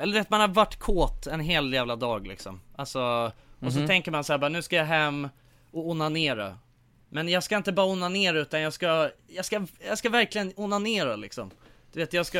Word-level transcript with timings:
eller 0.00 0.20
att 0.20 0.30
man 0.30 0.40
har 0.40 0.48
varit 0.48 0.78
kåt 0.78 1.26
en 1.26 1.40
hel 1.40 1.72
jävla 1.72 1.96
dag 1.96 2.26
liksom. 2.26 2.60
Alltså, 2.76 3.32
och 3.60 3.72
så 3.72 3.78
Mhm. 3.78 3.86
tänker 3.88 4.10
man 4.10 4.24
så 4.24 4.32
här, 4.32 4.38
bara, 4.38 4.48
nu 4.48 4.62
ska 4.62 4.76
jag 4.76 4.84
hem 4.84 5.28
och 5.70 5.88
onanera. 5.90 6.58
Men 7.08 7.28
jag 7.28 7.42
ska 7.42 7.56
inte 7.56 7.72
bara 7.72 7.86
onanera 7.86 8.38
utan 8.38 8.60
jag 8.60 8.72
ska, 8.72 9.10
jag 9.26 9.44
ska, 9.44 9.66
jag 9.88 9.98
ska 9.98 10.10
verkligen 10.10 10.52
onanera 10.56 11.16
liksom. 11.16 11.50
Du 11.92 12.00
vet, 12.00 12.12
jag 12.12 12.26
ska, 12.26 12.38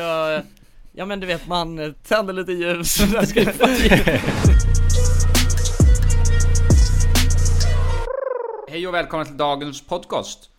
ja 0.91 1.05
men 1.05 1.19
du 1.19 1.27
vet 1.27 1.47
man 1.47 1.95
tänder 2.07 2.33
lite 2.33 2.51
ljus. 2.51 2.97
Hej 8.69 8.87
och 8.87 8.93
välkomna 8.93 9.25
till 9.25 9.37
dagens 9.37 9.81
podcast. 9.87 10.49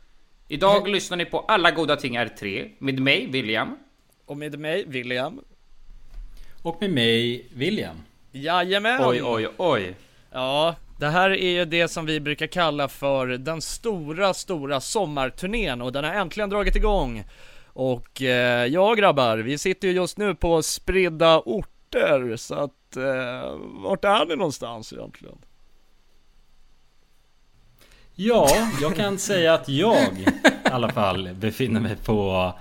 Idag 0.48 0.89
lyssnar 0.89 1.17
ni 1.17 1.25
på 1.25 1.41
Alla 1.41 1.71
goda 1.71 1.96
ting 1.96 2.17
är 2.17 2.29
tre 2.29 2.71
med 2.79 3.01
mig, 3.01 3.27
William. 3.27 3.79
och 4.27 4.37
med 4.37 4.59
mig, 4.59 4.85
William. 4.87 5.41
Och 6.62 6.77
med 6.80 6.90
mig, 6.90 7.46
William. 7.54 7.96
Jajamän! 8.32 9.00
Oj, 9.04 9.22
oj, 9.22 9.48
oj. 9.57 9.96
Ja, 10.32 10.75
det 10.98 11.08
här 11.08 11.30
är 11.30 11.50
ju 11.50 11.64
det 11.64 11.89
som 11.89 12.07
vi 12.07 12.21
brukar 12.21 12.46
kalla 12.46 12.89
för 12.89 13.26
den 13.26 13.62
stora, 13.62 14.35
stora 14.35 14.80
sommarturnén 14.80 15.82
och 15.82 15.93
den 15.93 16.04
har 16.04 16.12
äntligen 16.12 16.50
dragit 16.50 16.76
igång. 16.76 17.25
Och 17.66 18.22
eh, 18.22 18.66
ja 18.66 18.94
grabbar, 18.94 19.38
vi 19.38 19.58
sitter 19.58 19.88
ju 19.88 19.94
just 19.94 20.18
nu 20.18 20.35
på 20.35 20.62
spridda 20.62 21.40
orter 21.40 22.36
så 22.36 22.54
att 22.54 22.96
eh, 22.96 23.58
vart 23.61 24.04
är 24.04 24.27
ni 24.27 24.36
någonstans 24.36 24.93
egentligen? 24.93 25.38
Ja, 28.14 28.49
jag 28.80 28.96
kan 28.96 29.18
säga 29.18 29.54
att 29.54 29.68
jag 29.68 30.18
i 30.18 30.27
alla 30.64 30.88
fall 30.88 31.35
befinner 31.35 31.80
mig 31.80 31.96
på 31.96 32.52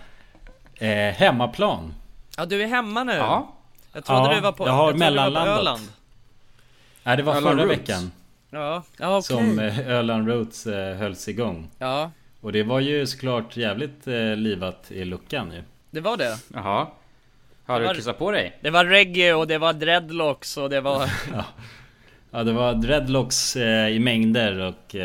eh, 0.76 1.14
hemmaplan. 1.14 1.94
Ja 2.38 2.46
du 2.46 2.64
är 2.64 2.68
hemma 2.68 3.04
nu. 3.04 3.14
Ja. 3.14 3.59
Jag 3.94 4.06
trodde 4.06 4.22
Ja, 4.30 4.36
du 4.36 4.42
var 4.42 4.52
på, 4.52 4.68
jag 4.68 4.72
har 4.74 4.80
du 4.80 4.86
var 4.86 4.92
på 4.94 4.98
mellanlandat. 4.98 5.60
Öland. 5.60 5.82
Nej, 7.04 7.18
det 7.18 7.24
var 7.24 7.36
Öland 7.36 7.58
förra 7.60 7.66
Roots. 7.66 7.80
veckan 7.80 8.12
Ja, 8.50 8.84
ja 9.00 9.18
okej. 9.18 9.24
som 9.24 9.60
eh, 9.60 9.88
Öland 9.90 10.28
Roots 10.28 10.68
eh, 10.68 10.96
hölls 10.96 11.28
igång. 11.28 11.70
Ja, 11.78 12.12
Och 12.42 12.52
det 12.52 12.64
var 12.64 12.80
ju 12.80 13.08
såklart 13.08 13.58
jävligt 13.58 14.08
eh, 14.08 14.36
livat 14.36 14.92
i 14.92 15.06
luckan 15.06 15.52
ju. 15.52 15.64
det 15.92 16.00
var 16.02 16.18
det. 16.18 16.38
Jaha. 16.54 16.88
Har 17.66 17.80
Det 17.80 17.86
var- 17.86 17.94
du 17.94 18.00
kissat 18.00 18.18
på 18.20 18.32
dig? 18.32 18.58
Det 18.62 18.70
var 18.70 18.86
reggae 18.86 19.34
och 19.34 19.48
det 19.48 19.58
var 19.58 19.74
dreadlocks 19.74 20.58
och 20.58 20.70
det 20.70 20.82
var... 20.82 21.10
Ja, 22.32 22.44
det 22.44 22.52
var 22.54 22.74
dreadlocks 22.74 23.56
i 23.92 24.00
mängder 24.00 24.60
och 24.60 24.96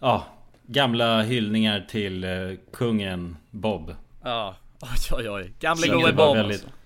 ja, 0.00 0.24
gamla 0.66 1.22
hyllningar 1.22 1.84
till 1.90 2.26
kungen 2.72 3.36
Bob. 3.50 3.94
Ja, 4.24 4.54
oj 4.80 4.88
oj 5.18 5.30
oj. 5.30 5.52
Gamle 5.60 5.88
gode 5.88 6.12
Bob 6.12 6.36
väldigt, 6.36 6.56
alltså. 6.64 6.77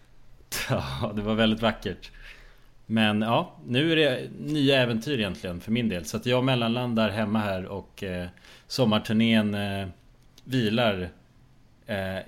Ja, 0.70 1.12
det 1.14 1.22
var 1.22 1.34
väldigt 1.34 1.62
vackert. 1.62 2.10
Men 2.86 3.22
ja, 3.22 3.56
nu 3.66 3.92
är 3.92 3.96
det 3.96 4.30
nya 4.38 4.82
äventyr 4.82 5.18
egentligen 5.18 5.60
för 5.60 5.72
min 5.72 5.88
del. 5.88 6.04
Så 6.04 6.16
att 6.16 6.26
jag 6.26 6.44
mellanlandar 6.44 7.10
hemma 7.10 7.38
här 7.38 7.64
och 7.66 8.02
eh, 8.02 8.26
sommarturnén 8.66 9.54
eh, 9.54 9.88
vilar 10.44 11.08
eh, 11.86 12.18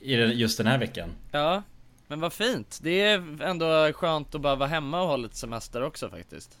i 0.00 0.16
den- 0.16 0.38
just 0.38 0.58
den 0.58 0.66
här 0.66 0.78
veckan. 0.78 1.08
Ja, 1.32 1.62
men 2.08 2.20
vad 2.20 2.32
fint. 2.32 2.78
Det 2.82 3.00
är 3.00 3.42
ändå 3.42 3.92
skönt 3.94 4.34
att 4.34 4.40
bara 4.40 4.54
vara 4.56 4.68
hemma 4.68 5.02
och 5.02 5.08
ha 5.08 5.16
lite 5.16 5.36
semester 5.36 5.82
också 5.82 6.08
faktiskt. 6.08 6.58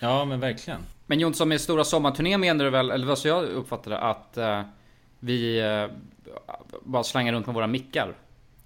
Ja, 0.00 0.24
men 0.24 0.40
verkligen. 0.40 0.80
Men 1.06 1.20
Jonsson, 1.20 1.48
med 1.48 1.60
stora 1.60 1.84
sommarturnén 1.84 2.40
menar 2.40 2.64
du 2.64 2.70
väl, 2.70 2.90
eller 2.90 3.06
vad 3.06 3.18
så 3.18 3.28
jag 3.28 3.44
uppfattade 3.44 3.98
att 3.98 4.36
eh, 4.36 4.62
vi 5.18 5.60
eh, 5.60 5.86
bara 6.82 7.02
slangar 7.04 7.32
runt 7.32 7.46
med 7.46 7.54
våra 7.54 7.66
mickar? 7.66 8.14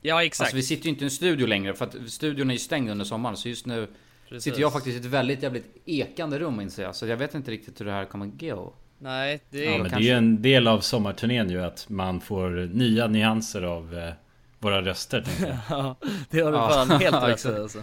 Ja, 0.06 0.24
exakt. 0.24 0.44
Alltså 0.46 0.56
vi 0.56 0.62
sitter 0.62 0.84
ju 0.84 0.90
inte 0.90 1.04
i 1.04 1.06
en 1.06 1.10
studio 1.10 1.46
längre 1.46 1.74
för 1.74 1.84
att 1.84 1.96
studion 2.06 2.50
är 2.50 2.54
ju 2.54 2.58
stängd 2.58 2.90
under 2.90 3.04
sommaren 3.04 3.36
så 3.36 3.48
just 3.48 3.66
nu 3.66 3.88
Precis. 4.28 4.44
sitter 4.44 4.60
jag 4.60 4.72
faktiskt 4.72 4.96
i 4.96 5.00
ett 5.00 5.04
väldigt 5.12 5.42
jävligt 5.42 5.76
ekande 5.84 6.38
rum 6.38 6.60
inser 6.60 6.82
jag. 6.82 6.94
Så 6.96 7.06
jag 7.06 7.16
vet 7.16 7.34
inte 7.34 7.50
riktigt 7.50 7.80
hur 7.80 7.84
det 7.84 7.92
här 7.92 8.04
kommer 8.04 8.26
gå. 8.26 8.72
Nej, 8.98 9.40
det 9.50 9.64
Ja, 9.64 9.70
är... 9.70 9.78
men 9.78 9.82
det 9.82 9.88
är 9.88 9.90
kanske. 9.90 10.08
ju 10.08 10.14
en 10.14 10.42
del 10.42 10.68
av 10.68 10.80
sommarturnén 10.80 11.50
ju 11.50 11.62
att 11.64 11.88
man 11.88 12.20
får 12.20 12.50
nya 12.74 13.06
nyanser 13.06 13.62
av 13.62 13.98
eh, 13.98 14.12
våra 14.58 14.82
röster. 14.82 15.24
Ja, 15.70 15.96
det 16.30 16.40
har 16.40 16.52
du 16.52 16.58
Ja, 16.58 16.70
fan 16.70 17.00
helt 17.00 17.22
rätt 17.28 17.44
i 17.44 17.48
alltså. 17.60 17.82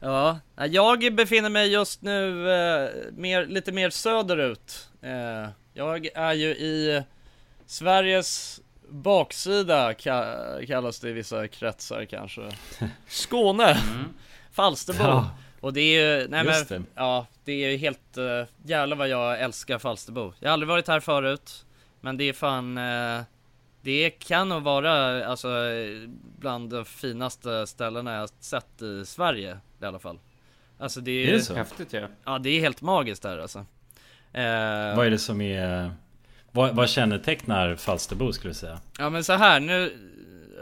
Ja, 0.00 0.38
jag 0.70 1.14
befinner 1.14 1.50
mig 1.50 1.72
just 1.72 2.02
nu 2.02 2.50
eh, 2.52 2.88
mer, 3.12 3.46
lite 3.46 3.72
mer 3.72 3.90
söderut. 3.90 4.88
Eh, 5.02 5.48
jag 5.74 6.06
är 6.14 6.32
ju 6.32 6.48
i 6.48 7.02
Sveriges 7.66 8.60
baksida 8.90 9.92
ka- 9.92 10.66
kallas 10.66 11.00
det 11.00 11.08
i 11.08 11.12
vissa 11.12 11.48
kretsar 11.48 12.04
kanske. 12.04 12.42
Skåne! 13.08 13.76
Falsterbo! 14.52 15.02
Ja. 15.02 15.30
Och 15.60 15.72
det 15.72 15.80
är 15.80 16.20
ju, 16.20 16.28
nej 16.28 16.44
Just 16.46 16.70
men, 16.70 16.82
det. 16.82 16.88
ja 16.94 17.26
det 17.44 17.52
är 17.64 17.70
ju 17.70 17.76
helt, 17.76 18.18
uh, 18.18 18.42
jävlar 18.64 18.96
vad 18.96 19.08
jag 19.08 19.40
älskar 19.40 19.78
Falsterbo. 19.78 20.32
Jag 20.40 20.48
har 20.48 20.52
aldrig 20.52 20.68
varit 20.68 20.88
här 20.88 21.00
förut, 21.00 21.64
men 22.00 22.16
det 22.16 22.24
är 22.24 22.32
fan, 22.32 22.78
eh, 22.78 23.22
det 23.82 24.10
kan 24.10 24.48
nog 24.48 24.62
vara 24.62 25.26
alltså 25.26 25.48
eh, 25.48 26.08
bland 26.38 26.70
de 26.70 26.84
finaste 26.84 27.66
ställena 27.66 28.14
jag 28.14 28.28
sett 28.40 28.82
i 28.82 29.04
Sverige 29.06 29.58
i 29.82 29.84
alla 29.84 29.98
fall. 29.98 30.18
Alltså 30.78 31.00
det 31.00 31.10
är, 31.10 31.28
Är 31.28 31.32
det 31.32 31.40
så? 31.40 31.54
Häftigt 31.54 31.92
ja. 31.92 32.08
ja 32.24 32.38
det 32.38 32.50
är 32.50 32.60
helt 32.60 32.82
magiskt 32.82 33.22
där 33.22 33.38
alltså. 33.38 33.58
Eh, 34.32 34.96
Vad 34.96 35.06
är 35.06 35.10
det 35.10 35.18
som 35.18 35.40
är... 35.40 35.92
Vad, 36.52 36.74
vad 36.74 36.88
kännetecknar 36.88 37.76
Falsterbo 37.76 38.32
skulle 38.32 38.50
du 38.50 38.54
säga? 38.54 38.80
Ja 38.98 39.10
men 39.10 39.24
så 39.24 39.32
här 39.32 39.60
nu 39.60 39.92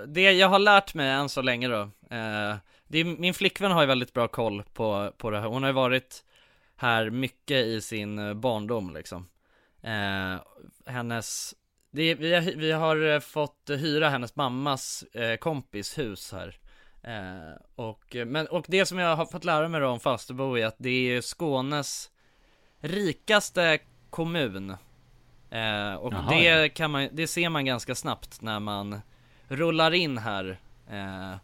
Det 0.07 0.33
jag 0.33 0.49
har 0.49 0.59
lärt 0.59 0.95
mig 0.95 1.11
än 1.11 1.29
så 1.29 1.43
länge 1.43 1.69
då 1.69 1.81
eh, 2.11 2.57
det 2.89 2.99
är, 2.99 3.05
Min 3.05 3.35
flickvän 3.35 3.73
har 3.73 3.81
ju 3.81 3.87
väldigt 3.87 4.13
bra 4.13 4.29
koll 4.29 4.63
på, 4.75 5.13
på 5.19 5.31
det 5.31 5.41
här. 5.41 5.49
Hon 5.49 5.63
har 5.63 5.71
ju 5.71 5.75
varit 5.75 6.25
här 6.77 7.11
mycket 7.11 7.67
i 7.67 7.81
sin 7.81 8.19
eh, 8.19 8.35
barndom 8.35 8.95
liksom. 8.95 9.29
Eh, 9.83 10.41
Hennes 10.93 11.55
det, 11.91 12.15
vi, 12.15 12.35
har, 12.35 12.57
vi 12.57 12.73
har 12.73 13.15
eh, 13.15 13.21
fått 13.21 13.71
hyra 13.71 14.09
hennes 14.09 14.37
mammas 14.37 15.03
eh, 15.03 15.37
kompis 15.37 15.99
hus 15.99 16.33
här. 16.33 16.57
Eh, 17.03 17.63
och, 17.75 18.17
eh, 18.17 18.27
men, 18.27 18.47
och 18.47 18.65
det 18.69 18.87
som 18.87 18.99
jag 18.99 19.17
har 19.17 19.27
fått 19.27 19.45
lära 19.45 19.69
mig 19.69 19.81
då 19.81 19.89
om 19.89 20.01
Falsterbo 20.01 20.59
är 20.59 20.67
att 20.67 20.77
det 20.79 20.91
är 20.91 21.21
Skånes 21.21 22.11
rikaste 22.81 23.79
kommun. 24.11 24.77
Eh, 25.51 25.95
och 25.95 26.13
Jaha, 26.13 26.31
det 26.31 26.45
ja. 26.45 26.69
kan 26.69 26.91
man, 26.91 27.09
det 27.13 27.27
ser 27.27 27.49
man 27.49 27.65
ganska 27.65 27.95
snabbt 27.95 28.43
när 28.43 28.61
man 28.61 29.01
rullar 29.49 29.95
in 29.95 30.19
här 30.19 30.59
eh, 30.91 31.37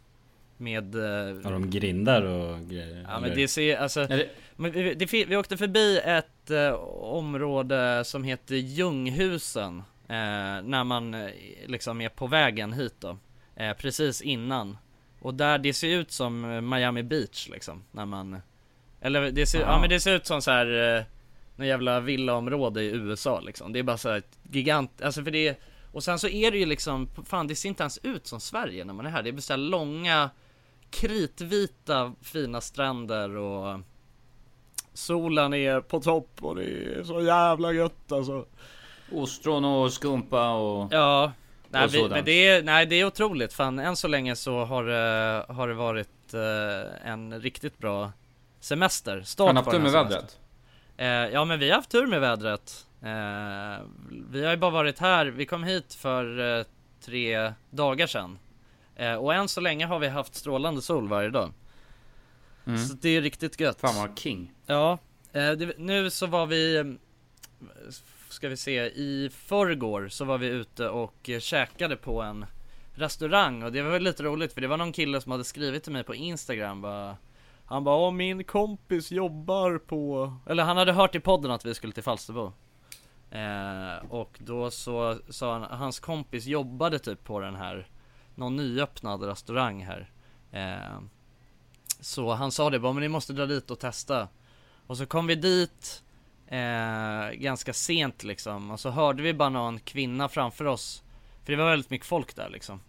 Med, 0.57 0.95
eh, 0.95 1.43
Har 1.43 1.51
de 1.51 1.69
grindar 1.69 2.21
och 2.21 2.69
grejer? 2.69 3.05
ja 3.09 3.19
men 3.19 3.35
det 3.35 3.47
ser, 3.47 3.77
alltså 3.77 4.07
det, 4.07 4.29
men 4.55 4.71
vi, 4.71 4.93
det, 4.93 5.13
vi 5.13 5.37
åkte 5.37 5.57
förbi 5.57 5.99
ett 6.05 6.51
eh, 6.51 6.73
område 7.01 8.03
som 8.05 8.23
heter 8.23 8.55
Ljunghusen 8.55 9.77
eh, 10.07 10.63
När 10.63 10.83
man 10.83 11.13
eh, 11.13 11.29
liksom 11.65 12.01
är 12.01 12.09
på 12.09 12.27
vägen 12.27 12.73
hit 12.73 12.95
då 12.99 13.17
eh, 13.55 13.73
Precis 13.73 14.21
innan 14.21 14.77
Och 15.21 15.33
där 15.33 15.57
det 15.57 15.73
ser 15.73 15.87
ut 15.87 16.11
som 16.11 16.69
Miami 16.69 17.03
Beach 17.03 17.49
liksom 17.49 17.83
När 17.91 18.05
man 18.05 18.41
Eller 19.01 19.31
det 19.31 19.45
ser, 19.45 19.59
ja 19.59 19.65
Aha. 19.65 19.79
men 19.81 19.89
det 19.89 19.99
ser 19.99 20.15
ut 20.15 20.25
som 20.25 20.41
så 20.41 20.51
här 20.51 21.05
Någon 21.55 21.67
jävla 21.67 21.99
villaområde 21.99 22.83
i 22.83 22.91
USA 22.91 23.39
liksom. 23.39 23.73
Det 23.73 23.79
är 23.79 23.83
bara 23.83 23.97
så 23.97 24.09
här 24.09 24.23
gigant, 24.51 25.01
alltså 25.01 25.23
för 25.23 25.31
det 25.31 25.59
Och 25.91 26.03
sen 26.03 26.19
så 26.19 26.27
är 26.27 26.51
det 26.51 26.57
ju 26.57 26.65
liksom, 26.65 27.09
fan 27.25 27.47
det 27.47 27.55
ser 27.55 27.69
inte 27.69 27.83
ens 27.83 27.99
ut 28.03 28.27
som 28.27 28.39
Sverige 28.39 28.85
när 28.85 28.93
man 28.93 29.05
är 29.05 29.09
här. 29.09 29.23
Det 29.23 29.29
är 29.29 29.31
bara 29.31 29.41
så 29.41 29.55
långa 29.55 30.29
Kritvita 30.89 32.13
fina 32.21 32.61
stränder 32.61 33.37
och 33.37 33.79
Solen 34.93 35.53
är 35.53 35.81
på 35.81 35.99
topp 35.99 36.29
och 36.41 36.55
det 36.55 36.63
är 36.63 37.03
så 37.03 37.21
jävla 37.21 37.71
gött 37.71 38.11
alltså. 38.11 38.45
Ostron 39.11 39.65
och 39.65 39.93
skumpa 39.93 40.53
och... 40.53 40.93
Ja. 40.93 41.31
Nej, 41.69 41.85
Och 41.85 41.93
vi, 41.93 42.09
men 42.09 42.25
det 42.25 42.47
är, 42.47 42.63
nej 42.63 42.85
det 42.85 42.95
är 42.95 43.05
otroligt. 43.05 43.53
Fan 43.53 43.79
än 43.79 43.95
så 43.95 44.07
länge 44.07 44.35
så 44.35 44.65
har 44.65 45.53
har 45.53 45.67
det 45.67 45.73
varit 45.73 46.33
eh, 46.33 47.09
en 47.11 47.41
riktigt 47.41 47.77
bra 47.77 48.11
semester. 48.59 49.21
Start 49.21 49.65
på 49.65 49.71
den 49.71 49.81
här 49.81 49.89
semestern. 49.89 50.25
Eh, 50.97 51.07
ja 51.07 51.45
men 51.45 51.59
vi 51.59 51.69
har 51.69 51.75
haft 51.75 51.89
tur 51.89 52.07
med 52.07 52.21
vädret. 52.21 52.85
Eh, 53.01 53.85
Vi 54.31 54.43
har 54.45 54.51
ju 54.51 54.57
bara 54.57 54.71
varit 54.71 54.99
här, 54.99 55.25
vi 55.25 55.45
kom 55.45 55.63
hit 55.63 55.93
för 55.93 56.57
eh, 56.59 56.65
tre 57.01 57.53
dagar 57.69 58.07
sedan. 58.07 58.39
Eh, 58.95 59.13
Och 59.15 59.33
än 59.33 59.47
så 59.47 59.61
länge 59.61 59.85
har 59.85 59.99
vi 59.99 60.07
haft 60.07 60.35
strålande 60.35 60.81
sol 60.81 61.07
varje 61.07 61.29
dag. 61.29 61.51
Mm. 62.65 62.79
Så 62.79 62.93
det 62.93 63.09
är 63.09 63.21
riktigt 63.21 63.59
gött. 63.59 63.79
Fan 63.79 63.95
vad 63.95 64.19
king. 64.19 64.51
Ja, 64.65 64.97
eh, 65.33 65.51
det, 65.51 65.77
nu 65.77 66.09
så 66.09 66.25
var 66.27 66.45
vi 66.45 66.95
Ska 68.29 68.49
vi 68.49 68.57
se, 68.57 68.85
i 68.85 69.29
förrgår 69.33 70.07
så 70.07 70.25
var 70.25 70.37
vi 70.37 70.47
ute 70.47 70.89
och 70.89 71.29
käkade 71.39 71.95
på 71.95 72.21
en 72.21 72.45
restaurang. 72.95 73.63
Och 73.63 73.71
det 73.71 73.81
var 73.81 73.91
väl 73.91 74.03
lite 74.03 74.23
roligt 74.23 74.53
för 74.53 74.61
det 74.61 74.67
var 74.67 74.77
någon 74.77 74.91
kille 74.91 75.21
som 75.21 75.31
hade 75.31 75.43
skrivit 75.43 75.83
till 75.83 75.93
mig 75.93 76.03
på 76.03 76.15
Instagram 76.15 76.81
bara 76.81 77.17
han 77.65 77.83
bara 77.83 77.95
Åh, 77.95 78.11
min 78.11 78.43
kompis 78.43 79.11
jobbar 79.11 79.77
på 79.77 80.33
Eller 80.45 80.63
han 80.63 80.77
hade 80.77 80.93
hört 80.93 81.15
i 81.15 81.19
podden 81.19 81.51
att 81.51 81.65
vi 81.65 81.73
skulle 81.75 81.93
till 81.93 82.03
Falsterbo. 82.03 82.53
Eh, 83.31 84.05
Och 84.09 84.39
då 84.39 84.71
så 84.71 85.17
sa 85.29 85.53
han, 85.59 85.79
hans 85.79 85.99
kompis 85.99 86.45
jobbade 86.45 86.99
typ 86.99 87.23
på 87.23 87.39
den 87.39 87.55
här 87.55 87.87
Någon 88.35 88.55
nyöppnad 88.55 89.23
restaurang 89.23 89.83
här. 89.85 90.11
Eh, 90.51 90.99
Så 91.99 92.33
han 92.33 92.51
sa 92.51 92.69
det 92.69 92.79
bara, 92.79 92.93
men 92.93 93.01
ni 93.01 93.07
måste 93.09 93.33
dra 93.33 93.45
dit 93.45 93.71
och 93.71 93.79
testa. 93.79 94.27
Och 94.87 94.97
så 94.97 95.05
kom 95.05 95.27
vi 95.27 95.35
dit 95.35 96.03
eh, 96.47 97.29
Ganska 97.33 97.73
sent 97.73 98.23
liksom. 98.23 98.71
Och 98.71 98.79
så 98.79 98.89
hörde 98.89 99.23
vi 99.23 99.33
bara 99.33 99.49
någon 99.49 99.79
kvinna 99.79 100.29
framför 100.29 100.65
oss. 100.65 101.03
För 101.43 101.51
det 101.51 101.57
var 101.57 101.69
väldigt 101.69 101.89
mycket 101.89 102.07
folk 102.07 102.35
där 102.35 102.49
liksom. 102.49 102.79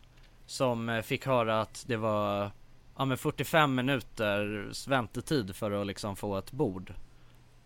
Som 0.46 0.88
eh, 0.88 1.02
fick 1.02 1.26
höra 1.26 1.60
att 1.60 1.84
det 1.88 1.96
var 1.96 2.50
Ja 2.98 3.04
men 3.04 3.18
45 3.18 3.74
minuters 3.74 4.88
väntetid 4.88 5.56
för 5.56 5.70
att 5.80 5.86
liksom 5.86 6.16
få 6.16 6.36
ett 6.38 6.52
bord 6.52 6.94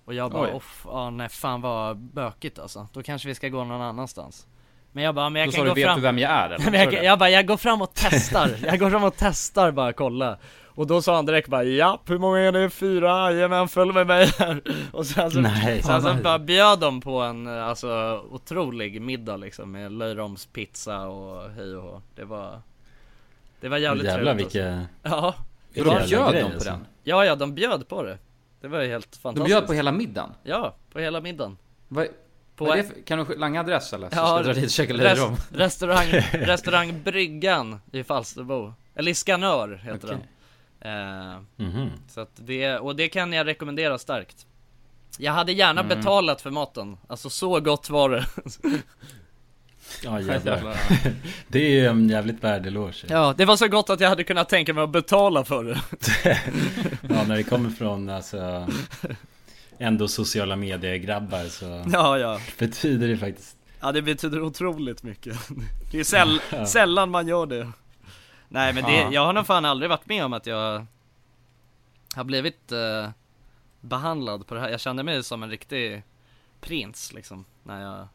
Och 0.04 0.14
jag 0.14 0.30
bara, 0.30 0.54
off, 0.54 0.82
ja 0.88 1.10
nej 1.10 1.28
fan 1.28 1.60
vad 1.60 1.96
bökigt 1.98 2.58
alltså 2.58 2.88
Då 2.92 3.02
kanske 3.02 3.28
vi 3.28 3.34
ska 3.34 3.48
gå 3.48 3.64
någon 3.64 3.80
annanstans 3.82 4.46
Men 4.92 5.04
jag 5.04 5.14
bara, 5.14 5.30
men 5.30 5.40
jag 5.40 5.48
Då 5.48 5.52
kan 5.52 5.58
sa 5.58 5.62
du, 5.64 5.68
gå 5.68 5.74
vet 5.74 5.84
fram 5.84 5.96
du 5.96 6.02
vem 6.02 6.18
jag 6.18 6.30
är 6.30 6.50
eller? 6.50 6.78
jag, 6.84 7.04
jag 7.04 7.18
bara, 7.18 7.30
jag 7.30 7.46
går 7.46 7.56
fram 7.56 7.82
och 7.82 7.90
testar, 7.94 8.50
jag 8.64 8.78
går 8.78 8.90
fram 8.90 9.04
och 9.04 9.14
testar 9.16 9.70
bara 9.70 9.92
kolla 9.92 10.38
Och 10.66 10.86
då 10.86 11.02
sa 11.02 11.14
han 11.16 11.26
direkt 11.26 11.48
bara, 11.48 11.64
ja 11.64 12.00
hur 12.06 12.18
många 12.18 12.38
är 12.38 12.52
det? 12.52 12.70
Fyra? 12.70 13.32
Jajamän, 13.32 13.68
följ 13.68 13.92
med 13.92 14.06
mig 14.06 14.30
här 14.38 14.62
Och 14.92 15.06
sen 15.06 15.30
så, 15.30 15.40
Nej. 15.40 15.82
sen 15.82 16.02
så 16.02 16.14
bara 16.14 16.38
bjöd 16.38 16.80
de 16.80 17.00
på 17.00 17.20
en 17.20 17.48
alltså 17.48 18.20
otrolig 18.30 19.02
middag 19.02 19.36
liksom 19.36 19.72
med 19.72 19.92
löjromspizza 19.92 21.06
och 21.06 21.50
hej 21.50 21.76
och 21.76 21.82
hå. 21.82 22.02
Det 22.14 22.24
var 22.24 22.60
Det 23.60 23.68
var 23.68 23.78
jävligt 23.78 24.06
Jävlar 24.06 24.24
trevligt 24.34 24.54
vilka... 24.54 24.74
alltså. 24.74 24.88
Ja, 25.02 25.34
För 25.74 25.84
de 25.84 25.90
jävla 25.90 26.06
bjöd 26.06 26.34
dem 26.42 26.50
på 26.50 26.54
alltså. 26.54 26.70
den? 26.70 26.86
ja 27.02 27.24
ja 27.24 27.36
de 27.36 27.54
bjöd 27.54 27.88
på 27.88 28.02
det 28.02 28.18
Det 28.60 28.68
var 28.68 28.80
ju 28.80 28.88
helt 28.88 29.12
De 29.12 29.18
fantastiskt 29.18 29.46
bjöd 29.56 29.66
på 29.66 29.72
hela 29.72 29.92
middagen? 29.92 30.30
Ja, 30.42 30.74
på 30.92 30.98
hela 31.00 31.20
middagen 31.20 31.56
Vad, 31.88 32.06
På 32.56 32.64
vad 32.64 32.78
är 32.78 32.82
det 32.82 32.88
för, 32.88 33.02
kan 33.02 33.18
du 33.24 33.36
langa 33.36 33.60
adress 33.60 33.92
eller? 33.92 34.10
Så 34.10 34.16
Ja, 34.16 34.26
ska 34.26 34.36
jag 34.36 34.44
dra 34.44 34.52
dit 34.52 34.64
och 34.64 34.70
käka 34.70 34.92
Rest, 34.94 35.02
löjrom? 35.02 35.36
restaurang, 35.52 36.06
restaurang 36.32 37.02
Bryggan 37.02 37.80
i 37.92 38.04
Falsterbo 38.04 38.72
Eller 38.94 39.10
i 39.10 39.14
Skanör 39.14 39.80
heter 39.84 40.06
Okej. 40.08 40.18
den 40.80 41.32
eh, 41.32 41.38
Mhm. 41.56 41.90
Så 42.08 42.20
att 42.20 42.30
det, 42.34 42.78
och 42.78 42.96
det 42.96 43.08
kan 43.08 43.32
jag 43.32 43.46
rekommendera 43.46 43.98
starkt 43.98 44.46
Jag 45.18 45.32
hade 45.32 45.52
gärna 45.52 45.80
Mm. 45.80 45.98
betalat 45.98 46.40
för 46.42 46.50
maten, 46.50 46.96
alltså 47.08 47.30
så 47.30 47.60
gott 47.60 47.90
var 47.90 48.08
det 48.10 48.24
Ja 50.04 50.20
jävlar. 50.20 50.76
Det 51.48 51.58
är 51.58 51.70
ju 51.70 51.86
en 51.86 52.08
jävligt 52.08 52.44
värd 52.44 52.66
eloge. 52.66 53.04
Ja, 53.08 53.34
det 53.38 53.44
var 53.44 53.56
så 53.56 53.68
gott 53.68 53.90
att 53.90 54.00
jag 54.00 54.08
hade 54.08 54.24
kunnat 54.24 54.48
tänka 54.48 54.74
mig 54.74 54.84
att 54.84 54.90
betala 54.90 55.44
för 55.44 55.64
det. 55.64 55.80
Ja, 57.08 57.24
när 57.24 57.36
det 57.36 57.42
kommer 57.42 57.70
från 57.70 58.08
alltså 58.10 58.68
ändå 59.78 60.08
sociala 60.08 60.56
medier-grabbar 60.56 61.44
så 61.48 61.84
Ja, 61.92 62.18
ja. 62.18 62.40
betyder 62.58 63.08
det 63.08 63.16
faktiskt 63.16 63.56
Ja 63.80 63.92
det 63.92 64.02
betyder 64.02 64.42
otroligt 64.42 65.02
mycket. 65.02 65.36
Det 65.92 66.00
är 66.00 66.04
säll, 66.04 66.40
sällan 66.66 67.10
man 67.10 67.28
gör 67.28 67.46
det. 67.46 67.70
Nej 68.48 68.72
men 68.72 68.84
det, 68.84 68.92
Ja. 68.96 69.08
jag 69.12 69.24
har 69.26 69.32
nog 69.32 69.46
fan 69.46 69.64
aldrig 69.64 69.90
varit 69.90 70.06
med 70.08 70.24
om 70.24 70.32
att 70.32 70.46
jag 70.46 70.86
Har 72.16 72.24
blivit 72.24 72.72
eh, 72.72 73.10
Behandlad 73.80 74.46
på 74.46 74.54
det 74.54 74.60
här, 74.60 74.68
jag 74.68 74.80
kände 74.80 75.02
mig 75.02 75.24
som 75.24 75.42
en 75.42 75.50
riktig 75.50 76.02
Prins 76.60 77.12
liksom, 77.12 77.44
när 77.62 77.82
jag 77.82 78.08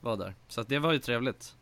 Var 0.00 0.16
där, 0.16 0.34
så 0.48 0.60
att 0.60 0.68
det 0.68 0.78
var 0.78 0.92
ju 0.92 0.98
trevligt 0.98 1.54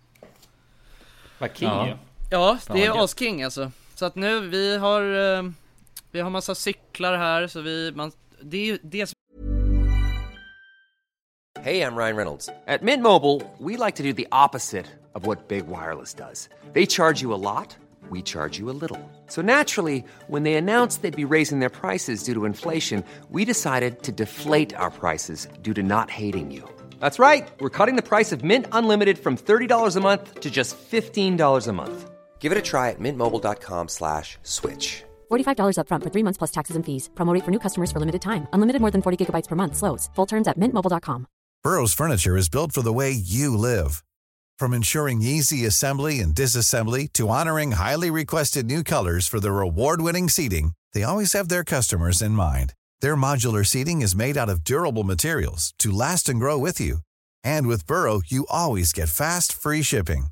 Vad 1.38 1.56
king 1.56 1.68
Ja. 1.68 1.86
ju. 1.86 1.96
Ja, 2.30 2.58
det 2.66 2.72
vad 2.72 2.78
är 2.80 3.04
asking 3.04 3.42
alltså 3.42 3.70
Så 3.94 4.04
att 4.04 4.14
nu, 4.14 4.40
vi 4.40 4.76
har 4.76 5.02
eh, 5.36 5.50
Vi 6.10 6.20
har 6.20 6.30
massa 6.30 6.54
cyklar 6.54 7.16
här 7.16 7.46
så 7.46 7.60
vi, 7.60 7.92
man 7.94 8.12
Det 8.40 8.56
är 8.56 8.64
ju 8.66 8.78
det 8.82 9.06
som 9.06 9.14
Hey, 11.64 11.82
I'm 11.82 11.96
Ryan 11.96 12.16
Reynolds. 12.16 12.48
At 12.68 12.82
Mint 12.82 13.02
Mobile, 13.02 13.42
we 13.58 13.76
like 13.76 13.96
to 13.96 14.02
do 14.02 14.12
the 14.12 14.28
opposite 14.30 14.86
of 15.14 15.26
what 15.26 15.48
Big 15.48 15.66
Wireless 15.66 16.14
does. 16.14 16.48
They 16.72 16.86
charge 16.86 17.20
you 17.20 17.34
a 17.34 17.36
lot, 17.36 17.76
we 18.10 18.22
charge 18.22 18.60
you 18.60 18.70
a 18.70 18.76
little. 18.80 18.98
So 19.26 19.42
naturally, 19.42 20.04
when 20.28 20.44
they 20.44 20.54
announced 20.54 21.02
they'd 21.02 21.28
be 21.28 21.34
raising 21.36 21.58
their 21.58 21.68
prices 21.70 22.22
due 22.22 22.34
to 22.34 22.44
inflation, 22.44 23.02
we 23.28 23.44
decided 23.44 24.02
to 24.04 24.12
deflate 24.12 24.72
our 24.76 24.90
prices 24.90 25.48
due 25.62 25.74
to 25.74 25.82
not 25.82 26.10
hating 26.10 26.52
you. 26.52 26.62
That's 27.00 27.18
right. 27.18 27.46
We're 27.60 27.76
cutting 27.78 27.96
the 27.96 28.08
price 28.08 28.32
of 28.32 28.42
Mint 28.42 28.66
Unlimited 28.72 29.18
from 29.18 29.36
$30 29.36 29.96
a 29.96 30.00
month 30.00 30.40
to 30.40 30.50
just 30.50 30.76
$15 30.90 31.68
a 31.68 31.72
month. 31.72 32.10
Give 32.40 32.52
it 32.52 32.58
a 32.58 32.62
try 32.62 32.90
at 32.90 33.00
mintmobile.com 33.00 33.88
slash 33.88 34.38
switch. 34.42 35.04
$45 35.30 35.76
upfront 35.80 36.02
for 36.04 36.10
three 36.10 36.22
months 36.22 36.38
plus 36.38 36.52
taxes 36.52 36.76
and 36.76 36.84
fees. 36.86 37.10
Promo 37.14 37.44
for 37.44 37.50
new 37.50 37.58
customers 37.66 37.92
for 37.92 38.00
limited 38.00 38.22
time. 38.22 38.48
Unlimited 38.54 38.80
more 38.80 38.90
than 38.90 39.02
40 39.02 39.18
gigabytes 39.26 39.48
per 39.48 39.56
month. 39.56 39.76
Slows. 39.76 40.08
Full 40.14 40.26
terms 40.26 40.48
at 40.48 40.56
mintmobile.com. 40.56 41.26
Burrow's 41.64 41.92
furniture 41.92 42.36
is 42.36 42.48
built 42.48 42.72
for 42.72 42.82
the 42.82 42.92
way 42.92 43.10
you 43.10 43.56
live. 43.56 44.04
From 44.58 44.72
ensuring 44.72 45.22
easy 45.22 45.66
assembly 45.66 46.20
and 46.20 46.34
disassembly 46.34 47.08
to 47.12 47.28
honoring 47.28 47.72
highly 47.72 48.10
requested 48.10 48.66
new 48.66 48.82
colors 48.82 49.28
for 49.28 49.40
their 49.40 49.60
award-winning 49.60 50.28
seating, 50.28 50.72
they 50.94 51.04
always 51.04 51.32
have 51.32 51.48
their 51.48 51.64
customers 51.64 52.22
in 52.22 52.32
mind. 52.32 52.74
Their 53.00 53.16
modular 53.16 53.66
seating 53.66 54.00
is 54.02 54.16
made 54.16 54.36
out 54.36 54.48
of 54.48 54.64
durable 54.64 55.04
materials 55.04 55.74
to 55.80 55.92
last 55.92 56.28
and 56.28 56.40
grow 56.40 56.56
with 56.56 56.80
you. 56.80 56.98
And 57.44 57.66
with 57.66 57.86
Burrow, 57.86 58.22
you 58.26 58.46
always 58.48 58.92
get 58.92 59.08
fast, 59.10 59.52
free 59.52 59.82
shipping. 59.82 60.28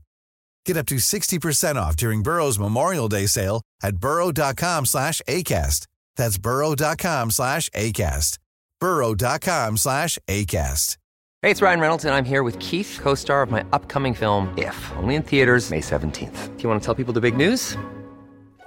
Get 0.65 0.77
up 0.77 0.87
to 0.87 0.97
60% 0.97 1.77
off 1.77 1.97
during 1.97 2.23
Burrow's 2.23 2.59
Memorial 2.59 3.09
Day 3.09 3.27
sale 3.27 3.63
at 3.83 3.99
burrow.com 3.99 4.87
slash 4.87 5.21
ACAST. 5.29 5.87
That's 6.17 6.39
burrow.com 6.39 7.31
slash 7.31 7.69
ACAST. 7.71 8.39
burrow.com 8.81 9.77
slash 9.77 10.19
ACAST. 10.29 10.97
Hey, 11.43 11.51
it's 11.51 11.63
Ryan 11.63 11.81
Reynolds, 11.81 12.05
and 12.05 12.15
I'm 12.15 12.25
here 12.25 12.43
with 12.43 12.59
Keith, 12.59 12.99
co 13.01 13.15
star 13.15 13.43
of 13.43 13.51
my 13.51 13.65
upcoming 13.73 14.15
film, 14.15 14.53
If, 14.59 14.77
only 14.97 15.15
in 15.15 15.23
theaters, 15.23 15.71
May 15.71 15.81
17th. 15.81 16.57
Do 16.57 16.63
you 16.63 16.69
want 16.69 16.83
to 16.83 16.85
tell 16.85 16.95
people 16.97 17.13
the 17.13 17.21
big 17.21 17.37
news? 17.37 17.77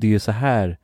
det 0.00 0.06
är 0.06 0.10
ju 0.10 0.18
så 0.18 0.32
här 0.32 0.78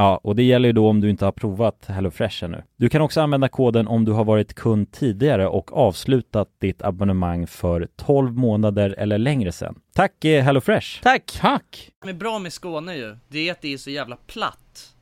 Ja, 0.00 0.20
och 0.22 0.36
det 0.36 0.42
gäller 0.42 0.68
ju 0.68 0.72
då 0.72 0.88
om 0.88 1.00
du 1.00 1.10
inte 1.10 1.24
har 1.24 1.32
provat 1.32 1.84
HelloFresh 1.86 2.44
ännu. 2.44 2.62
Du 2.76 2.88
kan 2.88 3.02
också 3.02 3.20
använda 3.20 3.48
koden 3.48 3.88
om 3.88 4.04
du 4.04 4.12
har 4.12 4.24
varit 4.24 4.54
kund 4.54 4.92
tidigare 4.92 5.48
och 5.48 5.72
avslutat 5.76 6.48
ditt 6.58 6.82
abonnemang 6.82 7.46
för 7.46 7.88
12 7.96 8.32
månader 8.36 8.94
eller 8.98 9.18
längre 9.18 9.52
sedan. 9.52 9.80
Tack 9.94 10.24
eh, 10.24 10.44
HelloFresh! 10.44 11.02
Tack! 11.02 11.38
Tack! 11.40 11.90
Det 12.02 12.10
är 12.10 12.14
bra 12.14 12.38
med 12.38 12.52
Skåne 12.52 12.94
ju, 12.94 13.16
det 13.28 13.48
är 13.48 13.52
att 13.52 13.60
det 13.60 13.72
är 13.72 13.78
så 13.78 13.90
jävla 13.90 14.16
platt. 14.26 14.94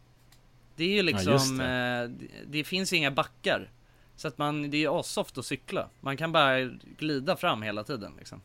Det 0.76 0.84
är 0.84 0.88
ju 0.94 1.02
liksom, 1.02 1.32
just 1.32 1.58
det. 1.58 1.64
Eh, 1.64 2.08
det, 2.10 2.26
det 2.58 2.64
finns 2.64 2.92
inga 2.92 3.10
backar. 3.10 3.70
Så 4.16 4.28
att 4.28 4.38
man, 4.38 4.70
det 4.70 4.84
är 4.84 5.00
assoft 5.00 5.38
att 5.38 5.46
cykla. 5.46 5.88
Man 6.00 6.16
kan 6.16 6.32
bara 6.32 6.60
glida 6.98 7.36
fram 7.36 7.62
hela 7.62 7.84
tiden 7.84 8.12
liksom. 8.18 8.40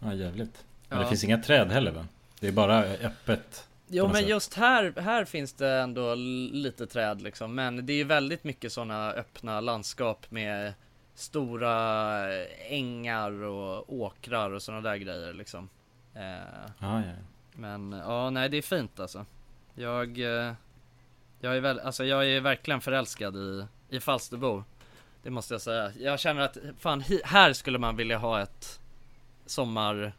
Ja 0.00 0.14
jävligt. 0.14 0.64
Men 0.88 0.98
Ja. 0.98 1.02
det 1.04 1.08
finns 1.08 1.24
inga 1.24 1.38
träd 1.38 1.72
heller 1.72 1.90
va? 1.92 2.06
Det 2.40 2.48
är 2.48 2.52
bara 2.52 2.78
öppet. 2.82 3.68
Jo 3.94 4.06
men 4.06 4.16
sätt. 4.16 4.28
just 4.28 4.54
här, 4.54 5.00
här 5.00 5.24
finns 5.24 5.52
det 5.52 5.68
ändå 5.68 6.14
lite 6.14 6.86
träd 6.86 7.22
liksom, 7.22 7.54
men 7.54 7.86
det 7.86 7.92
är 7.92 7.96
ju 7.96 8.04
väldigt 8.04 8.44
mycket 8.44 8.72
sådana 8.72 9.12
öppna 9.12 9.60
landskap 9.60 10.30
med 10.30 10.74
stora 11.14 12.34
ängar 12.68 13.42
och 13.42 13.92
åkrar 13.92 14.50
och 14.50 14.62
sådana 14.62 14.80
där 14.90 14.96
grejer 14.96 15.32
liksom. 15.32 15.68
Eh, 16.14 16.22
Ja, 16.78 17.02
ja. 17.04 17.12
men 17.52 17.92
ja, 17.92 18.30
nej 18.30 18.48
det 18.48 18.56
är 18.56 18.62
fint 18.62 19.00
alltså. 19.00 19.26
Jag, 19.74 20.18
eh, 20.18 20.52
jag 21.40 21.56
är 21.56 21.60
väl, 21.60 21.80
alltså 21.80 22.04
jag 22.04 22.26
är 22.30 22.40
verkligen 22.40 22.80
förälskad 22.80 23.36
i, 23.36 23.66
i 23.88 24.00
Falsterbo. 24.00 24.64
Det 25.22 25.30
måste 25.30 25.54
jag 25.54 25.60
säga. 25.60 25.92
Jag 25.98 26.20
känner 26.20 26.40
att 26.42 26.56
fan, 26.78 27.04
här 27.24 27.52
skulle 27.52 27.78
man 27.78 27.96
vilja 27.96 28.18
ha 28.18 28.40
ett 28.42 28.80
sommar, 29.46 30.12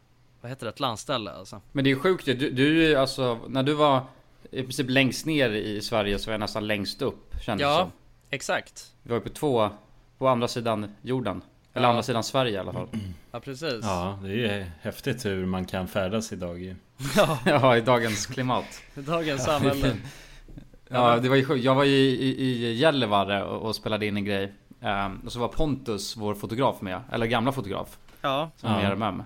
vad 0.44 0.50
heter 0.50 0.66
det, 0.66 0.70
ett 0.70 0.80
landställe 0.80 1.30
alltså. 1.30 1.60
Men 1.72 1.84
det 1.84 1.90
är 1.90 1.96
sjukt 1.96 2.26
ju. 2.28 2.34
du, 2.34 2.50
du 2.50 2.84
är 2.84 2.88
ju 2.88 2.96
alltså, 2.96 3.38
när 3.48 3.62
du 3.62 3.72
var 3.74 4.02
i 4.50 4.62
princip 4.62 4.90
längst 4.90 5.26
ner 5.26 5.50
i 5.50 5.80
Sverige 5.80 6.18
så 6.18 6.26
var 6.26 6.32
jag 6.32 6.40
nästan 6.40 6.66
längst 6.66 7.02
upp 7.02 7.34
kändes 7.42 7.66
det 7.66 7.70
Ja, 7.72 7.78
som. 7.80 7.90
exakt. 8.30 8.92
Vi 9.02 9.10
var 9.10 9.16
ju 9.16 9.20
på 9.22 9.28
två, 9.28 9.70
på 10.18 10.28
andra 10.28 10.48
sidan 10.48 10.94
jorden. 11.02 11.42
Eller 11.74 11.84
Ja. 11.86 11.90
andra 11.90 12.02
sidan 12.02 12.24
Sverige 12.24 12.52
i 12.52 12.58
alla 12.58 12.72
fall. 12.72 12.88
Ja 13.32 13.40
precis. 13.40 13.78
ja, 13.82 14.18
det 14.22 14.28
är 14.28 14.32
ju 14.58 14.64
häftigt 14.80 15.24
hur 15.24 15.46
man 15.46 15.64
kan 15.64 15.88
färdas 15.88 16.32
idag 16.32 16.58
ju. 16.62 16.74
Ja, 17.16 17.38
ja, 17.46 17.76
i 17.76 17.80
dagens 17.80 18.26
klimat. 18.26 18.82
dagens 18.94 19.44
samhälle. 19.44 19.96
Ja, 20.88 21.16
det 21.16 21.28
var 21.28 21.36
ju 21.36 21.44
sjukt. 21.44 21.64
Jag 21.64 21.74
var 21.74 21.84
ju 21.84 21.96
i, 21.96 22.34
i, 22.44 22.66
i 22.66 22.72
Gällivare 22.74 23.44
och, 23.44 23.62
och 23.68 23.76
spelade 23.76 24.06
in 24.06 24.16
en 24.16 24.24
grej. 24.24 24.52
Ehm, 24.80 25.20
och 25.26 25.32
så 25.32 25.38
var 25.38 25.48
Pontus, 25.48 26.16
vår 26.16 26.34
fotograf 26.34 26.80
med. 26.80 27.00
Eller 27.12 27.26
gamla 27.26 27.52
fotograf. 27.52 27.98
Ja, 28.20 28.50
Som 28.56 28.68
är 28.70 28.74
Ja. 28.74 28.78
med 28.80 28.84
i 28.90 28.92
RMM. 28.92 29.22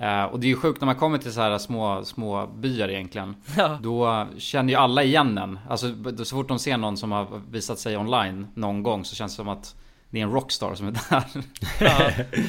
Eh, 0.00 0.22
och 0.24 0.40
det 0.40 0.46
är 0.46 0.48
ju 0.48 0.56
sjukt 0.56 0.80
när 0.80 0.86
man 0.86 0.94
kommer 0.96 1.18
till 1.18 1.32
så 1.32 1.40
här 1.40 1.58
små, 1.58 2.04
små 2.04 2.46
byar 2.46 2.88
egentligen. 2.88 3.36
ja, 3.56 3.78
Då 3.82 4.26
känner 4.38 4.72
ju 4.72 4.78
alla 4.78 5.02
igen 5.02 5.38
en. 5.38 5.58
Alltså 5.68 5.86
så 6.24 6.36
fort 6.36 6.48
de 6.48 6.58
ser 6.58 6.76
någon 6.76 6.96
som 6.96 7.12
har 7.12 7.40
visat 7.50 7.78
sig 7.78 7.96
online 7.96 8.46
någon 8.54 8.82
gång 8.82 9.04
så 9.04 9.14
känns 9.16 9.32
det 9.32 9.36
som 9.36 9.48
att 9.48 9.74
det 10.10 10.18
är 10.18 10.22
en 10.22 10.32
rockstar 10.32 10.74
som 10.74 10.86
är 10.88 10.92
där. 11.10 11.24
ja. 11.80 12.10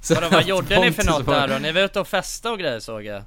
Så 0.00 0.14
Vadå, 0.14 0.28
vad 0.32 0.46
gjorde 0.46 0.80
ni 0.80 0.92
för 0.92 1.04
något 1.04 1.26
där 1.26 1.48
då? 1.48 1.58
Ni 1.58 1.72
var 1.72 1.80
ute 1.80 2.00
och 2.00 2.08
festade 2.08 2.52
och 2.52 2.58
grejer 2.60 2.80
såg 2.80 3.04
jag. 3.04 3.22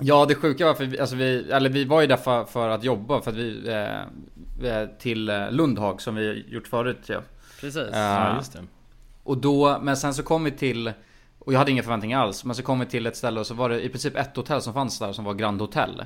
Ja 0.00 0.24
det 0.28 0.34
sjuka 0.34 0.66
var 0.66 0.74
för 0.74 0.84
vi, 0.84 1.00
alltså 1.00 1.16
vi, 1.16 1.50
eller 1.52 1.70
vi 1.70 1.84
var 1.84 2.00
ju 2.00 2.06
där 2.06 2.16
för, 2.16 2.44
för 2.44 2.68
att 2.68 2.84
jobba 2.84 3.20
för 3.20 3.30
att 3.30 3.36
vi, 3.36 3.68
eh, 3.68 4.70
eh, 4.72 4.88
till 4.98 5.28
eh, 5.28 5.50
Lundhag 5.50 6.00
som 6.00 6.14
vi 6.14 6.44
gjort 6.48 6.68
förut 6.68 6.98
ja. 7.06 7.20
Precis. 7.60 7.82
Eh, 7.82 7.98
Ja, 8.00 8.36
just 8.36 8.52
det. 8.52 8.58
Och 9.24 9.38
då, 9.38 9.78
men 9.82 9.96
sen 9.96 10.14
så 10.14 10.22
kom 10.22 10.44
vi 10.44 10.50
till 10.50 10.92
Och 11.48 11.54
jag 11.54 11.58
hade 11.58 11.70
inga 11.70 11.82
förväntningar 11.82 12.20
alls 12.20 12.44
Men 12.44 12.54
så 12.54 12.62
kom 12.62 12.80
vi 12.80 12.86
till 12.86 13.06
ett 13.06 13.16
ställe 13.16 13.40
och 13.40 13.46
så 13.46 13.54
var 13.54 13.68
det 13.68 13.80
i 13.80 13.88
princip 13.88 14.16
ett 14.16 14.36
hotell 14.36 14.62
som 14.62 14.74
fanns 14.74 14.98
där 14.98 15.12
som 15.12 15.24
var 15.24 15.34
Grand 15.34 15.60
Hotel 15.60 16.04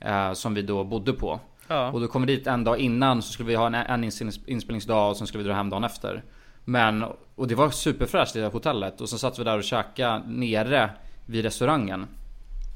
eh, 0.00 0.32
Som 0.32 0.54
vi 0.54 0.62
då 0.62 0.84
bodde 0.84 1.12
på 1.12 1.40
Ja. 1.68 1.90
Och 1.90 2.00
då 2.00 2.08
kom 2.08 2.26
vi 2.26 2.36
dit 2.36 2.46
en 2.46 2.64
dag 2.64 2.78
innan 2.78 3.22
så 3.22 3.32
skulle 3.32 3.48
vi 3.48 3.54
ha 3.54 3.66
en, 3.66 3.74
en 3.74 4.04
inspelnings- 4.04 4.40
inspelningsdag 4.46 5.10
och 5.10 5.16
sen 5.16 5.26
skulle 5.26 5.42
vi 5.42 5.48
dra 5.48 5.54
hem 5.54 5.70
dagen 5.70 5.84
efter. 5.84 6.22
Men, 6.64 7.04
och 7.34 7.48
det 7.48 7.54
var 7.54 7.70
superfräscht 7.70 8.36
i 8.36 8.40
det 8.40 8.46
hotellet. 8.46 9.00
Och 9.00 9.08
så 9.08 9.18
satt 9.18 9.38
vi 9.38 9.44
där 9.44 9.58
och 9.58 9.64
käkade 9.64 10.22
nere 10.26 10.90
vid 11.26 11.44
restaurangen. 11.44 12.06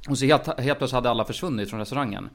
Och 0.09 0.19
så 0.19 0.27
helt, 0.27 0.47
helt 0.47 0.79
plötsligt 0.79 0.93
hade 0.93 1.11
alla 1.11 1.25
försvunnit 1.25 1.71
från 1.71 1.81
restaurangen. 1.81 2.31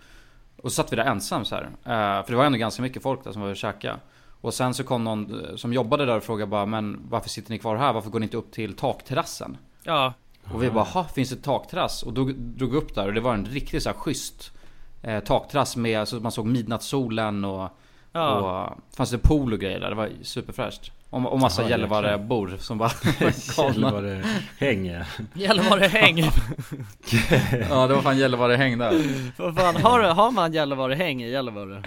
Och 0.58 0.72
så 0.72 0.76
satt 0.76 0.92
vi 0.92 0.96
där 0.96 1.06
ensam 1.06 1.46
så 1.46 1.56
här. 1.56 1.64
Eh, 1.64 2.26
för 2.26 2.32
det 2.32 2.36
var 2.36 2.46
ändå 2.46 2.58
ganska 2.58 2.82
mycket 2.82 3.04
folk 3.04 3.24
där 3.24 3.32
som 3.32 3.42
var 3.42 3.50
och 3.50 3.56
käka. 3.56 4.00
Och 4.42 4.54
sen 4.54 4.74
så 4.74 4.84
kom 4.84 5.04
någon 5.04 5.46
eh, 5.46 5.56
som 5.56 5.74
jobbade 5.74 6.06
där 6.06 6.18
och 6.18 6.24
frågade 6.24 6.50
bara 6.50 6.66
Men 6.66 7.02
varför 7.10 7.30
sitter 7.30 7.52
ni 7.52 7.60
kvar 7.60 7.76
här? 7.76 7.94
Varför 7.94 8.10
går 8.10 8.20
ni 8.20 8.24
inte 8.24 8.38
upp 8.38 8.52
till 8.52 8.74
takterrassen? 8.76 9.58
Ja, 9.84 10.14
Och 10.54 10.64
vi 10.64 10.70
bara, 10.70 10.84
ha 10.84 11.04
finns 11.04 11.30
det 11.30 11.36
takterrass? 11.44 12.04
Och 12.04 12.14
då 12.14 12.30
drog 12.36 12.72
vi 12.72 12.78
upp 12.78 12.96
där 12.96 13.08
och 13.08 13.14
det 13.14 13.22
var 13.22 13.34
en 13.34 13.46
riktigt 13.46 13.84
så 13.84 13.90
här 13.90 13.96
schysst 13.98 14.52
eh, 15.02 15.20
takterrass 15.20 15.76
med, 15.76 16.00
alltså 16.00 16.16
man 16.16 16.32
såg 16.32 16.46
midnattssolen 16.46 17.46
och, 17.46 17.70
Ja. 18.14 18.30
och 18.70 18.96
fanns 18.98 19.12
det 19.12 19.18
pool 19.18 19.54
och 19.54 19.60
grejer 19.60 19.80
där. 19.80 19.90
Det 19.90 19.96
var 19.96 20.10
superfräscht. 20.22 20.92
Och, 21.10 21.34
och 21.34 21.40
massa 21.40 21.70
Gällivare-bor 21.70 22.58
som 22.60 22.78
bara 22.78 22.92
galna. 23.58 23.74
Gällivare 23.74 24.24
häng 24.58 24.86
ja. 24.86 25.04
Gällivare 25.34 25.86
häng. 25.88 26.18
Ja 27.70 27.88
det 27.88 27.94
var 27.96 28.02
fan 28.02 28.18
Gällivare-häng 28.18 28.78
där. 28.78 29.04
Vad 29.38 29.56
fan, 29.56 29.76
har, 29.76 30.00
har 30.04 30.32
man 30.32 30.54
Gällivare 30.54 30.94
häng 30.96 31.24
i 31.24 31.30
Gällivare? 31.32 31.84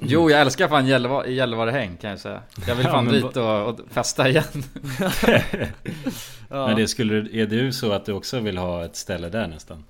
Jo 0.00 0.30
jag 0.30 0.40
älskar 0.40 0.68
fan 0.68 0.86
Gällivare- 0.86 1.26
Gällivare-häng 1.30 1.96
kan 1.96 2.10
jag 2.10 2.18
säga. 2.18 2.42
Jag 2.66 2.74
vill 2.74 2.86
Ja, 2.86 2.92
fan 2.92 3.04
men 3.04 3.14
dit 3.14 3.36
och, 3.36 3.66
och 3.68 3.80
festa 3.90 4.28
igen. 4.28 4.44
Ja. 6.50 6.66
Men 6.66 6.76
det 6.76 6.88
skulle, 6.88 7.14
är 7.42 7.46
du 7.46 7.72
så 7.72 7.92
att 7.92 8.04
du 8.06 8.12
också 8.12 8.40
vill 8.40 8.58
ha 8.58 8.84
ett 8.84 8.96
ställe 8.96 9.28
där 9.28 9.46
nästan? 9.46 9.84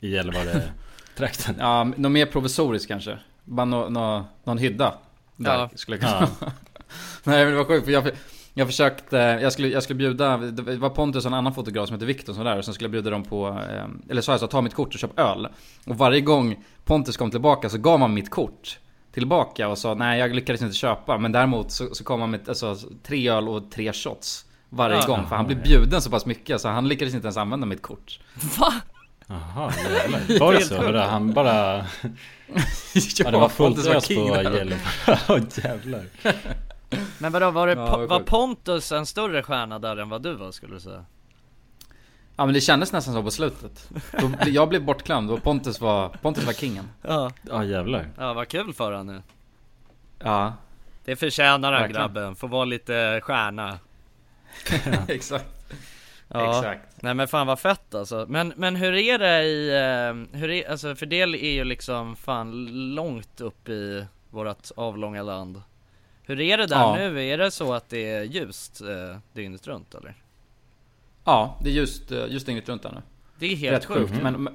I 0.00 0.10
Gällivare-trakten? 0.10 1.54
Ja, 1.58 1.84
något 1.84 2.12
mer 2.12 2.26
provisoriskt 2.26 2.88
kanske. 2.88 3.18
Bara 3.44 3.64
nå, 3.64 3.88
nå, 3.88 4.24
någon 4.44 4.58
hydda. 4.58 4.94
Där 5.36 5.54
Ja. 5.54 5.70
skulle 5.74 5.96
jag 5.96 6.10
kunna 6.10 6.28
Nej 7.24 7.44
men 7.44 7.50
det 7.52 7.58
var 7.58 7.64
sjukt 7.64 7.84
för 7.84 7.92
jag, 7.92 8.10
jag 8.54 8.66
försökte, 8.66 9.16
jag 9.16 9.52
skulle, 9.52 9.68
jag 9.68 9.82
skulle 9.82 9.96
bjuda, 9.96 10.36
det 10.36 10.76
var 10.76 10.90
Pontus 10.90 11.24
och 11.24 11.30
en 11.30 11.38
annan 11.38 11.54
fotograf 11.54 11.86
som 11.88 11.94
heter 11.94 12.06
Viktor 12.06 12.32
som 12.32 12.44
var 12.44 12.50
där 12.50 12.58
och 12.58 12.64
sen 12.64 12.74
skulle 12.74 12.84
jag 12.84 12.92
bjuda 12.92 13.10
dem 13.10 13.22
på, 13.24 13.48
eh, 13.48 13.84
eller 14.10 14.22
så 14.22 14.30
jag 14.30 14.40
sa 14.40 14.46
ta 14.46 14.60
mitt 14.60 14.74
kort 14.74 14.94
och 14.94 15.00
köp 15.00 15.18
öl. 15.18 15.48
Och 15.86 15.98
varje 15.98 16.20
gång 16.20 16.64
Pontus 16.84 17.16
kom 17.16 17.30
tillbaka 17.30 17.68
så 17.68 17.78
gav 17.78 18.00
man 18.00 18.14
mitt 18.14 18.30
kort 18.30 18.78
tillbaka 19.12 19.68
och 19.68 19.78
sa 19.78 19.94
nej 19.94 20.18
jag 20.20 20.34
lyckades 20.34 20.62
inte 20.62 20.74
köpa 20.76 21.18
men 21.18 21.32
däremot 21.32 21.70
så, 21.72 21.94
så 21.94 22.04
kom 22.04 22.20
han 22.20 22.30
med 22.30 22.48
alltså, 22.48 22.76
tre 23.02 23.28
öl 23.30 23.48
och 23.48 23.70
tre 23.70 23.92
shots 23.92 24.44
varje 24.68 24.96
Ja. 24.96 25.06
gång 25.06 25.26
för 25.28 25.36
han 25.36 25.46
blev 25.46 25.62
bjuden 25.62 26.02
så 26.02 26.10
pass 26.10 26.26
mycket 26.26 26.60
så 26.60 26.68
han 26.68 26.88
lyckades 26.88 27.14
inte 27.14 27.26
ens 27.26 27.36
använda 27.36 27.66
mitt 27.66 27.82
kort. 27.82 28.20
Va? 28.58 28.74
Jaha, 29.26 29.72
jävlar. 29.92 30.38
Var 30.40 30.52
det 30.52 30.60
så? 30.60 30.76
Vadå, 30.76 30.98
han 30.98 31.32
bara... 31.32 31.76
Ja, 33.18 33.30
det 33.30 33.38
var 33.38 33.48
fullt 33.48 33.86
ös 33.86 34.08
på. 34.08 34.12
Gällivare. 34.14 34.78
Ja, 35.28 35.38
jävlar. 35.64 36.04
Men 37.18 37.32
vadå, 37.32 37.50
var, 37.50 37.66
det 37.66 37.72
Ja, 37.72 38.06
var. 38.06 38.20
Pontus 38.20 38.92
en 38.92 39.06
större 39.06 39.42
stjärna 39.42 39.78
där 39.78 39.96
än 39.96 40.08
vad 40.08 40.22
du 40.22 40.34
var 40.34 40.52
skulle 40.52 40.74
du 40.74 40.80
säga? 40.80 41.04
Ja 42.40 42.46
men 42.46 42.54
det 42.54 42.60
kändes 42.60 42.92
nästan 42.92 43.14
så 43.14 43.22
på 43.22 43.30
slutet. 43.30 43.90
Jag 44.46 44.68
blev 44.68 44.84
bortglömd 44.84 45.30
och 45.30 45.42
Pontus 45.42 45.80
var, 45.80 46.08
Pontus 46.08 46.44
var 46.44 46.52
kingen. 46.52 46.88
Ja, 47.02 47.30
Ja, 47.48 47.64
jävlar. 47.64 48.08
ja 48.18 48.32
vad 48.34 48.48
kul 48.48 48.72
för 48.74 48.92
han 48.92 49.06
nu. 49.06 49.22
Ja, 50.18 50.52
Det 51.04 51.16
förtjänar 51.16 51.72
han 51.72 51.92
grabben, 51.92 52.34
får 52.36 52.48
vara 52.48 52.64
lite 52.64 53.20
stjärna. 53.22 53.78
exakt. 55.08 55.44
Ja. 56.28 56.58
Exakt. 56.58 57.02
Nej 57.02 57.14
men 57.14 57.28
fan 57.28 57.46
vad 57.46 57.58
fett 57.60 57.94
alltså. 57.94 58.26
Men, 58.28 58.52
men 58.56 58.76
hur 58.76 58.94
är 58.94 59.18
det 59.18 59.42
i, 59.42 59.68
eh, 60.32 60.38
hur 60.40 60.50
är, 60.50 60.70
alltså 60.70 60.94
för 60.94 61.06
det 61.06 61.20
är 61.22 61.26
ju 61.52 61.64
liksom 61.64 62.16
fan 62.16 62.66
långt 62.94 63.40
upp 63.40 63.68
i 63.68 64.06
vårat 64.30 64.72
avlånga 64.76 65.22
land. 65.22 65.62
Hur 66.22 66.40
är 66.40 66.58
det 66.58 66.66
där 66.66 66.76
Ja. 66.76 66.94
nu? 66.96 67.24
Är 67.24 67.38
det 67.38 67.50
så 67.50 67.74
att 67.74 67.88
det 67.88 68.10
är 68.10 68.22
ljust 68.22 68.80
eh, 68.80 69.18
dygnet 69.32 69.66
runt 69.66 69.94
eller? 69.94 70.14
Ja, 71.24 71.58
det 71.62 71.70
är 71.70 71.74
just, 71.74 72.12
eh, 72.12 72.26
just 72.28 72.46
dygnet 72.46 72.68
runt 72.68 72.82
där 72.82 72.92
nu. 72.92 73.02
Det 73.38 73.46
är 73.46 73.56
helt 73.56 73.76
Rätt 73.76 73.84
sjukt. 73.84 74.22
Men, 74.22 74.42
men, 74.42 74.54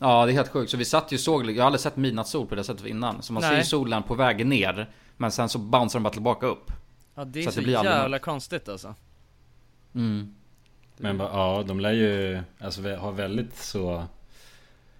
ja, 0.00 0.26
det 0.26 0.32
är 0.32 0.34
helt 0.34 0.50
sjukt. 0.50 0.70
Så 0.70 0.76
vi 0.76 0.84
satt 0.84 1.12
ju 1.12 1.18
såg, 1.18 1.50
jag 1.50 1.62
har 1.62 1.66
aldrig 1.66 1.80
sett 1.80 1.96
midnattssol 1.96 2.46
på 2.46 2.54
det 2.54 2.64
sättet 2.64 2.86
innan. 2.86 3.22
Så 3.22 3.32
man 3.32 3.42
ser 3.42 3.50
ju 3.50 3.56
Nej. 3.56 3.64
solen 3.64 4.02
på 4.02 4.14
vägen 4.14 4.48
ner. 4.48 4.90
Men 5.16 5.30
sen 5.30 5.48
så 5.48 5.58
bouncear 5.58 5.98
den 5.98 6.02
bara 6.02 6.12
tillbaka 6.12 6.46
upp. 6.46 6.72
Ja 7.14 7.24
det 7.24 7.40
är 7.40 7.44
Så 7.44 7.50
så, 7.52 7.60
det 7.60 7.64
blir 7.64 7.76
aldrig 7.76 7.94
jävla 7.96 8.18
konstigt 8.18 8.68
alltså. 8.68 8.94
Mm. 9.94 10.34
Men 10.96 11.18
ja, 11.18 11.64
de 11.66 11.80
lär 11.80 11.92
ju 11.92 12.40
alltså, 12.60 12.80
vi 12.80 12.94
har 12.94 13.12
väldigt 13.12 13.56
så 13.56 14.04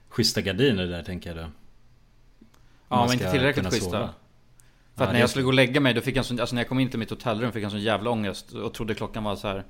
schyssta 0.08 0.40
gardiner 0.40 0.86
där 0.86 1.02
tänker 1.02 1.30
jag 1.30 1.36
då. 1.36 1.50
Ja, 2.88 2.96
Man 2.96 3.06
men 3.06 3.12
inte 3.12 3.30
tillräckligt 3.30 3.66
schyssta. 3.72 3.90
sova. 3.90 4.08
För 4.94 5.04
att 5.04 5.08
Ja, 5.08 5.12
när 5.12 5.20
jag 5.20 5.30
skulle 5.30 5.42
gå 5.42 5.48
och 5.48 5.54
lägga 5.54 5.80
mig, 5.80 5.94
då 5.94 6.00
fick 6.00 6.16
jag 6.16 6.24
sån, 6.24 6.40
alltså 6.40 6.54
när 6.54 6.62
jag 6.62 6.68
kom 6.68 6.80
in 6.80 6.90
till 6.90 6.98
mitt 6.98 7.10
hotellrum 7.10 7.52
fick 7.52 7.60
jag 7.62 7.64
en 7.64 7.70
sån 7.70 7.80
jävla 7.80 8.10
ångest. 8.10 8.52
Och 8.52 8.74
trodde 8.74 8.94
klockan 8.94 9.24
var 9.24 9.36
så 9.36 9.48
här 9.48 9.64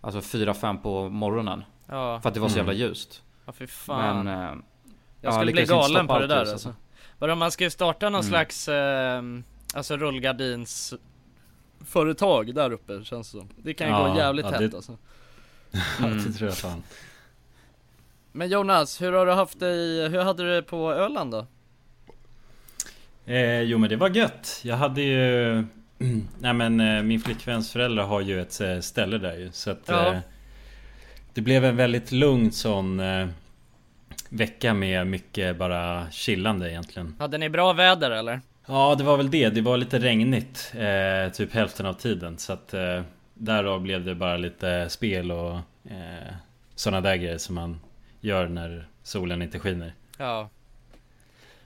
Alltså 0.00 0.20
4-5 0.38 0.82
på 0.82 1.08
morgonen. 1.08 1.64
Ja, 1.86 2.20
För 2.20 2.28
att 2.28 2.34
det 2.34 2.40
var 2.40 2.48
så 2.48 2.58
Mm. 2.58 2.66
jävla 2.66 2.86
ljust. 2.88 3.22
ja 3.46 3.52
fy 3.52 3.66
fan. 3.66 4.24
Men... 4.24 4.34
eh, 4.40 4.42
jag 4.50 4.62
ja, 5.20 5.32
skulle 5.32 5.52
bli 5.52 5.60
lyckades 5.62 5.86
inte 5.88 5.94
galen 5.94 6.06
på 6.06 6.18
det 6.18 6.26
där 6.26 6.40
ljus, 6.44 6.52
alltså. 6.52 6.74
Vadå 7.18 7.34
man 7.34 7.50
ska 7.50 7.64
ju 7.64 7.70
starta 7.70 8.06
någon 8.08 8.20
Mm. 8.20 8.30
slags, 8.30 8.68
eh, 8.68 9.22
alltså 9.74 9.96
rullgardins 9.96 10.94
företag 11.84 12.54
där 12.54 12.72
uppe 12.72 13.04
känns 13.04 13.32
det 13.32 13.38
som. 13.38 13.48
Det 13.56 13.74
kan 13.74 13.86
ju 13.86 13.92
Ja, 13.92 14.08
gå 14.08 14.16
jävligt 14.18 14.44
ja, 14.46 14.50
hett 14.52 14.70
det- 14.70 14.76
alltså. 14.76 14.96
Ja, 15.72 16.06
Mm. 16.06 16.24
det 16.24 16.32
tror 16.32 16.48
jag 16.48 16.58
fan. 16.58 16.82
Men 18.32 18.48
Jonas, 18.48 19.02
hur 19.02 19.12
har 19.12 19.26
du 19.26 19.32
haft 19.32 19.60
det 19.60 19.70
i, 19.70 20.08
hur 20.08 20.18
hade 20.22 20.42
du 20.42 20.54
det 20.54 20.62
på 20.62 20.92
Öland 20.92 21.30
då? 21.32 21.46
Eh, 23.26 23.60
jo 23.62 23.78
men 23.78 23.90
det 23.90 23.96
var 23.96 24.08
gött. 24.10 24.60
Jag 24.64 24.76
hade 24.76 25.02
ju... 25.02 25.64
Nej 26.38 26.52
men 26.52 26.80
eh, 26.80 27.02
min 27.02 27.20
flickväns 27.20 27.72
föräldrar 27.72 28.04
har 28.04 28.20
ju 28.20 28.40
ett 28.40 28.60
eh, 28.60 28.80
ställe 28.80 29.18
där 29.18 29.36
ju. 29.36 29.52
Så 29.52 29.70
att... 29.70 29.82
Ja. 29.86 30.12
Eh, 30.12 30.18
det 31.34 31.40
blev 31.40 31.64
en 31.64 31.76
väldigt 31.76 32.12
lugn 32.12 32.52
sån 32.52 33.00
eh, 33.00 33.28
vecka 34.28 34.74
med 34.74 35.06
mycket 35.06 35.56
bara 35.56 36.10
chillande 36.10 36.70
egentligen. 36.70 37.14
Hade 37.18 37.38
ni 37.38 37.48
bra 37.48 37.72
väder 37.72 38.10
eller? 38.10 38.40
Ja 38.66 38.94
det 38.98 39.04
var 39.04 39.16
väl 39.16 39.30
det. 39.30 39.48
Det 39.50 39.60
var 39.60 39.76
lite 39.76 39.98
regnigt. 39.98 40.72
Eh, 40.74 41.32
typ 41.32 41.54
hälften 41.54 41.86
av 41.86 41.92
tiden. 41.94 42.38
Så 42.38 42.52
att 42.52 42.74
eh, 42.74 43.02
därav 43.34 43.80
blev 43.80 44.04
det 44.04 44.14
bara 44.14 44.36
lite 44.36 44.88
spel 44.88 45.32
och 45.32 45.54
eh, 45.90 46.34
sådana 46.74 47.00
där 47.00 47.16
grejer 47.16 47.38
som 47.38 47.54
man 47.54 47.80
gör 48.20 48.48
när 48.48 48.88
solen 49.02 49.42
inte 49.42 49.58
skiner. 49.58 49.94
Ja. 50.18 50.48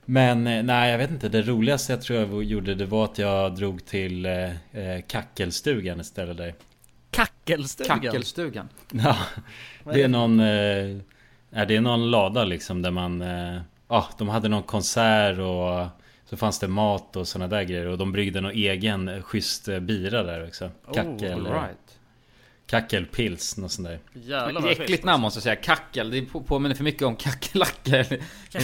Men 0.05 0.47
eh, 0.47 0.62
nej 0.62 0.90
jag 0.90 0.99
vet 0.99 1.11
inte, 1.11 1.29
det 1.29 1.43
roligaste 1.43 1.93
jag 1.93 2.03
tror 2.03 2.19
jag 2.19 2.45
gjorde 2.45 2.75
det 2.75 2.87
var 2.87 3.05
att 3.05 3.19
jag 3.19 3.55
drog 3.55 3.85
till 3.85 4.27
eh, 4.27 4.51
eh, 4.73 5.03
Kackelstugan 5.07 6.01
istället 6.01 6.37
där. 6.37 6.55
Kackelstugan? 7.11 8.01
Kackelstugan. 8.01 8.69
Ja, 8.93 9.17
det 9.85 10.01
är 10.01 10.05
är 10.05 10.09
någon... 10.09 10.40
Eh, 10.40 11.67
det 11.67 11.77
är 11.77 11.81
någon 11.81 12.11
lada 12.11 12.45
liksom 12.45 12.83
där 12.83 12.90
man... 12.90 13.23
eh, 13.23 13.61
Ja, 13.88 14.09
de 14.19 14.29
hade 14.29 14.49
någon 14.49 14.62
konsert 14.62 15.38
och 15.38 15.87
så 16.25 16.37
fanns 16.37 16.59
det 16.59 16.69
mat 16.69 17.17
och 17.17 17.29
sådana 17.29 17.57
där 17.57 17.62
grejer. 17.62 17.87
Och 17.87 17.99
de 17.99 18.12
bryggde 18.12 18.40
någon 18.40 18.53
egen 18.53 19.09
eh, 19.09 19.23
schysst 19.23 19.69
eh, 19.69 19.81
bira 19.81 20.23
där 20.23 20.47
också. 20.47 20.71
Kackel, 20.95 21.33
All 21.47 21.53
right. 21.53 21.77
Kackelpils, 22.66 23.57
något 23.57 23.72
sånt 23.72 23.88
där. 23.88 23.98
Jävlar 24.12 24.53
Det 24.53 24.59
är 24.59 24.62
vad 24.62 24.70
äckligt 24.72 24.90
schysst. 24.90 25.05
namn 25.05 25.22
måste 25.22 25.37
jag 25.38 25.42
säga. 25.42 25.57
Kackel. 25.57 26.11
Det 26.11 26.22
på- 26.22 26.40
påminner 26.42 26.74
för 26.74 26.85
mycket 26.85 27.03
om 27.03 27.16
kackerlackor 27.16 27.94
i 28.00 28.20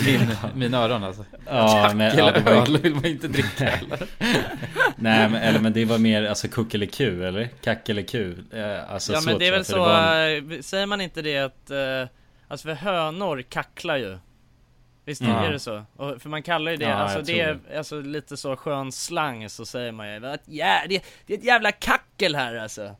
min, 0.07 0.37
mina 0.55 0.79
öron 0.79 1.05
alltså. 1.05 1.25
Ja, 1.47 1.93
men, 1.95 2.19
ja, 2.19 2.31
det 2.33 2.41
var, 2.41 2.79
vill 2.79 2.95
man 2.95 3.07
inte 3.07 3.29
dricka 3.29 3.65
heller. 3.65 3.99
nej, 4.97 5.29
men, 5.29 5.35
eller, 5.35 5.61
men 5.61 5.73
det 5.73 5.85
var 5.85 5.99
mer 5.99 6.23
alltså 6.25 6.49
kuckeliku, 6.49 7.23
eller? 7.25 7.49
Kackeliku. 7.63 8.35
Eh, 8.53 8.93
alltså, 8.93 9.13
Ja 9.13 9.21
så 9.21 9.31
men 9.31 9.39
det 9.39 9.47
är 9.47 9.53
väl 9.53 9.65
så, 9.65 9.89
en- 9.89 10.53
eh, 10.53 10.61
säger 10.61 10.87
man 10.87 11.01
inte 11.01 11.23
det 11.23 11.39
att, 11.39 11.71
eh, 11.71 12.09
alltså 12.49 12.69
för 12.69 12.75
hönor 12.75 13.43
kacklar 13.49 13.97
ju 13.97 14.19
Visst 15.05 15.21
Mm. 15.23 15.37
är 15.37 15.53
det 15.53 15.59
så? 15.59 15.85
Och, 15.97 16.23
för 16.23 16.29
man 16.29 16.43
kallar 16.43 16.71
ju 16.71 16.77
det, 16.77 16.85
Ja, 16.85 16.95
alltså 16.95 17.23
det 17.23 17.41
är 17.41 17.55
tror 17.55 17.77
alltså 17.77 18.01
lite 18.01 18.37
så 18.37 18.57
skön 18.57 18.93
slang 18.93 19.49
så 19.49 19.67
säger 19.67 19.93
man 19.93 20.15
ju 20.15 20.27
att 20.27 20.43
ja, 20.47 20.81
det, 20.89 21.03
det 21.27 21.35
är 21.35 21.39
ett 21.39 21.45
jävla 21.45 21.73
kackel 21.73 22.35
här 22.37 22.55
alltså 22.57 22.97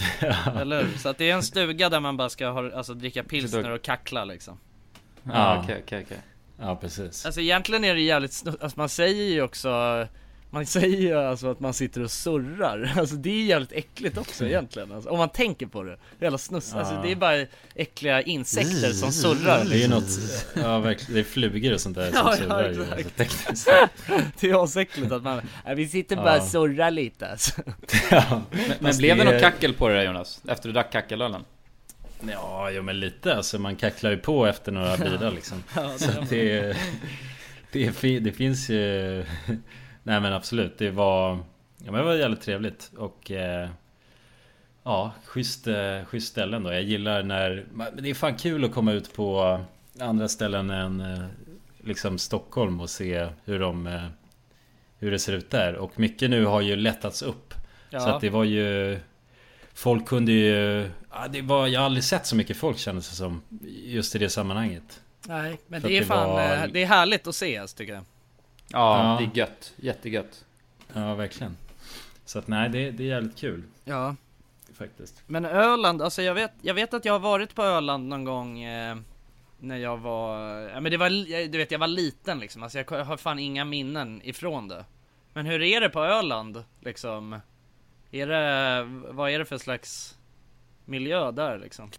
Eller 0.60 0.82
hur? 0.84 0.98
Så 0.98 1.08
att 1.08 1.18
det 1.18 1.30
är 1.30 1.34
en 1.34 1.42
stuga 1.42 1.88
där 1.88 2.00
man 2.00 2.16
bara 2.16 2.28
ska 2.28 2.48
ha, 2.48 2.72
alltså 2.76 2.94
dricka 2.94 3.22
pilsner 3.24 3.70
och 3.70 3.82
kackla 3.82 4.24
liksom 4.24 4.58
Ja, 5.22 5.60
okej, 5.62 5.82
okej, 5.84 6.02
okej. 6.06 6.18
Ja, 6.60 6.76
precis. 6.76 7.26
Alltså 7.26 7.40
egentligen 7.40 7.84
är 7.84 7.94
det 7.94 8.00
jävligt 8.00 8.30
snu- 8.30 8.56
alltså 8.62 8.78
man 8.78 8.88
säger 8.88 9.24
ju 9.24 9.42
också 9.42 10.06
man 10.50 10.66
säger 10.66 10.98
ju 11.00 11.14
alltså 11.14 11.50
att 11.50 11.60
man 11.60 11.74
sitter 11.74 12.02
och 12.02 12.10
surrar, 12.10 12.92
alltså 12.98 13.16
det 13.16 13.30
är 13.30 13.44
jävligt 13.44 13.72
äckligt 13.72 14.18
också 14.18 14.46
egentligen 14.46 14.92
alltså, 14.92 15.10
Om 15.10 15.18
man 15.18 15.28
tänker 15.28 15.66
på 15.66 15.82
det, 15.82 15.96
jävla 16.20 16.38
snuss, 16.38 16.74
alltså 16.74 16.94
Ja. 16.94 17.02
det 17.02 17.12
är 17.12 17.16
bara 17.16 17.46
äckliga 17.74 18.22
insekter 18.22 18.92
som 18.92 19.12
surrar 19.12 19.64
Det 19.64 19.74
är 19.76 19.78
ju 19.78 19.88
något, 19.88 20.18
ja 20.54 20.78
verkligen, 20.78 21.14
det 21.14 21.20
är 21.20 21.24
flugor 21.24 21.74
och 21.74 21.80
sånt 21.80 21.96
där 21.96 22.06
som 22.06 22.14
Ja, 22.14 22.30
ja, 22.30 22.36
surrar 22.36 22.62
ju, 22.72 22.82
exakt. 22.82 22.92
alltså, 22.94 23.14
tekniskt. 23.16 23.68
Det 24.40 24.50
är 24.50 24.64
asäckligt 24.64 25.12
att 25.12 25.22
man, 25.22 25.40
ja, 25.66 25.74
vi 25.74 25.88
sitter 25.88 26.16
bara 26.16 26.32
och 26.36 26.38
Ja. 26.42 26.46
surrar 26.46 26.90
lite 26.90 27.28
alltså 27.30 27.62
ja. 28.10 28.42
Men, 28.50 28.62
men 28.80 28.96
blev 28.96 29.16
det 29.16 29.24
det- 29.24 29.32
något 29.32 29.40
kackel 29.42 29.74
på 29.74 29.88
det 29.88 29.94
där 29.94 30.02
Jonas? 30.04 30.42
Efter 30.48 30.68
du 30.68 30.72
drack 30.72 30.92
kackelölen? 30.92 31.44
Ja, 32.32 32.70
jo 32.70 32.82
men 32.82 33.00
lite 33.00 33.34
alltså, 33.36 33.58
man 33.58 33.76
kacklar 33.76 34.10
ju 34.10 34.16
på 34.16 34.46
efter 34.46 34.72
några 34.72 34.96
bilar 34.96 35.30
liksom. 35.30 35.62
Ja, 35.76 35.92
Så 35.98 36.10
att 36.10 36.28
det, 36.30 36.76
Det, 37.72 38.18
det 38.20 38.32
finns 38.32 38.68
ju... 38.70 39.24
Nej 40.08 40.20
men 40.20 40.32
absolut, 40.32 40.78
det 40.78 40.90
var... 40.90 41.30
Ja 41.78 41.92
men 41.92 41.94
det 41.94 42.02
var 42.02 42.14
jävligt 42.14 42.40
trevligt 42.40 42.90
och... 42.96 43.30
Eh, 43.30 43.68
ja, 44.82 45.12
schysst, 45.24 45.66
eh, 45.66 46.04
schysst 46.04 46.28
ställen 46.28 46.62
då. 46.62 46.72
Jag 46.72 46.82
gillar 46.82 47.22
när... 47.22 47.64
men 47.72 48.02
Det 48.02 48.10
är 48.10 48.14
fan 48.14 48.36
kul 48.36 48.64
att 48.64 48.72
komma 48.72 48.92
ut 48.92 49.14
på 49.14 49.60
andra 50.00 50.28
ställen 50.28 50.70
än 50.70 51.00
eh, 51.00 51.24
liksom 51.84 52.18
Stockholm 52.18 52.80
och 52.80 52.90
se 52.90 53.28
hur 53.44 53.58
de... 53.60 53.86
Eh, 53.86 54.04
hur 54.98 55.10
det 55.10 55.18
ser 55.18 55.32
ut 55.32 55.50
där. 55.50 55.74
Och 55.74 55.98
mycket 56.00 56.30
nu 56.30 56.44
har 56.44 56.60
ju 56.60 56.76
lättats 56.76 57.22
upp. 57.22 57.54
Ja. 57.90 58.00
Så 58.00 58.08
att 58.08 58.20
det 58.20 58.30
var 58.30 58.44
ju... 58.44 58.98
Folk 59.74 60.06
kunde 60.06 60.32
ju... 60.32 60.90
Det 61.30 61.42
var, 61.42 61.66
jag 61.66 61.80
har 61.80 61.84
aldrig 61.86 62.04
sett 62.04 62.26
så 62.26 62.36
mycket 62.36 62.56
folk 62.56 62.78
kändes 62.78 63.10
det 63.10 63.16
som. 63.16 63.42
Just 63.84 64.14
i 64.14 64.18
det 64.18 64.28
sammanhanget. 64.30 65.00
Nej, 65.26 65.60
men 65.66 65.82
det 65.82 65.96
är 65.96 66.00
det 66.00 66.06
fan, 66.06 66.30
var- 66.30 66.40
eh, 66.56 66.64
det 66.72 66.82
är 66.82 66.86
härligt 66.86 67.26
att 67.26 67.34
se 67.34 67.58
alltså, 67.58 67.76
tycker 67.76 67.92
jag. 67.94 68.02
Ja, 68.72 69.04
Ja. 69.12 69.18
det 69.20 69.24
är 69.40 69.44
gött. 69.46 69.72
Jättegött. 69.76 70.44
Ja, 70.92 71.14
verkligen. 71.14 71.56
Så 72.24 72.38
att 72.38 72.48
nej, 72.48 72.68
det, 72.68 72.90
det 72.90 73.02
är 73.02 73.06
jävligt 73.08 73.36
kul 73.36 73.62
Ja. 73.84 74.16
faktiskt. 74.72 75.22
Men 75.26 75.44
Öland, 75.44 76.02
alltså 76.02 76.22
jag 76.22 76.34
vet, 76.34 76.52
jag 76.62 76.74
vet 76.74 76.94
att 76.94 77.04
jag 77.04 77.12
har 77.12 77.18
varit 77.18 77.54
på 77.54 77.62
Öland 77.62 78.08
någon 78.08 78.24
gång 78.24 78.60
eh, 78.62 78.96
När 79.60 79.76
jag 79.76 79.96
var, 79.98 80.38
ja 80.60 80.80
men 80.80 80.90
det 80.92 80.96
var, 80.96 81.10
du 81.48 81.58
vet 81.58 81.70
jag 81.70 81.78
var 81.78 81.86
liten 81.86 82.38
liksom, 82.40 82.62
alltså 82.62 82.78
jag 82.78 83.04
har 83.04 83.16
fan 83.16 83.38
inga 83.38 83.64
minnen 83.64 84.20
ifrån 84.24 84.68
det 84.68 84.84
Men 85.32 85.46
hur 85.46 85.62
är 85.62 85.80
det 85.80 85.88
på 85.88 86.04
Öland 86.04 86.64
liksom? 86.80 87.40
Är 88.10 88.26
det, 88.26 88.84
vad 89.12 89.30
är 89.30 89.38
det 89.38 89.44
för 89.44 89.58
slags 89.58 90.16
miljö 90.84 91.30
där 91.30 91.58
liksom? 91.58 91.90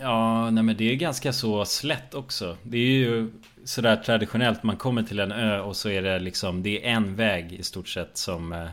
Ja, 0.00 0.50
nej 0.50 0.62
men 0.64 0.76
det 0.76 0.84
är 0.92 0.94
ganska 0.96 1.32
så 1.32 1.64
slätt 1.64 2.14
också. 2.14 2.56
Det 2.62 2.76
är 2.78 2.98
ju 2.98 3.30
sådär 3.64 3.96
traditionellt. 3.96 4.62
Man 4.62 4.76
kommer 4.76 5.02
till 5.02 5.20
en 5.20 5.32
ö 5.32 5.60
och 5.60 5.76
så 5.76 5.88
är 5.88 6.02
det 6.02 6.18
liksom 6.18 6.62
Det 6.62 6.86
är 6.86 6.90
en 6.90 7.16
väg 7.16 7.52
i 7.52 7.62
stort 7.62 7.88
sett 7.88 8.16
som 8.16 8.52
eh, 8.52 8.68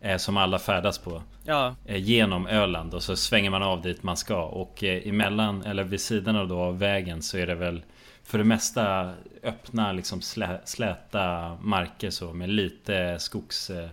är 0.00 0.18
som 0.18 0.36
alla 0.36 0.58
färdas 0.58 0.98
på. 0.98 1.22
Ja, 1.44 1.74
eh, 1.86 1.96
Genom 1.96 2.46
Öland 2.46 2.94
och 2.94 3.02
så 3.02 3.16
svänger 3.16 3.50
man 3.50 3.62
av 3.62 3.82
dit 3.82 4.02
man 4.02 4.16
ska. 4.16 4.42
Och 4.44 4.84
eh, 4.84 5.08
emellan 5.08 5.62
eller 5.62 5.84
vid 5.84 6.00
sidan 6.00 6.36
av, 6.36 6.48
då, 6.48 6.58
av 6.58 6.78
vägen 6.78 7.22
så 7.22 7.38
är 7.38 7.46
det 7.46 7.54
väl 7.54 7.82
för 8.24 8.38
det 8.38 8.44
mesta 8.44 9.12
öppna 9.42 9.92
liksom 9.92 10.22
slä, 10.22 10.60
släta 10.64 11.56
marker 11.60 12.10
så 12.10 12.32
med 12.32 12.48
lite 12.48 13.18
skogs, 13.18 13.70
eh, 13.70 13.88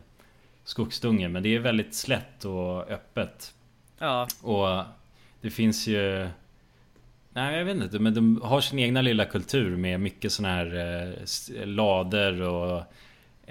skogsdunge. 0.63 1.27
Men 1.27 1.43
det 1.43 1.55
är 1.55 1.59
väldigt 1.59 1.95
slätt 1.95 2.45
och 2.45 2.91
öppet. 2.91 3.53
ja, 3.99 4.27
Och 4.41 4.83
det 5.41 5.49
finns 5.49 5.87
ju... 5.87 6.29
Nej 7.33 7.57
jag 7.57 7.65
vet 7.65 7.75
inte, 7.75 7.99
men 7.99 8.13
de 8.13 8.41
har 8.43 8.61
sin 8.61 8.79
egna 8.79 9.01
lilla 9.01 9.25
kultur 9.25 9.75
med 9.77 9.99
mycket 9.99 10.31
såna 10.31 10.49
här 10.49 10.75
eh, 10.75 11.65
lader 11.65 12.41
och... 12.41 12.83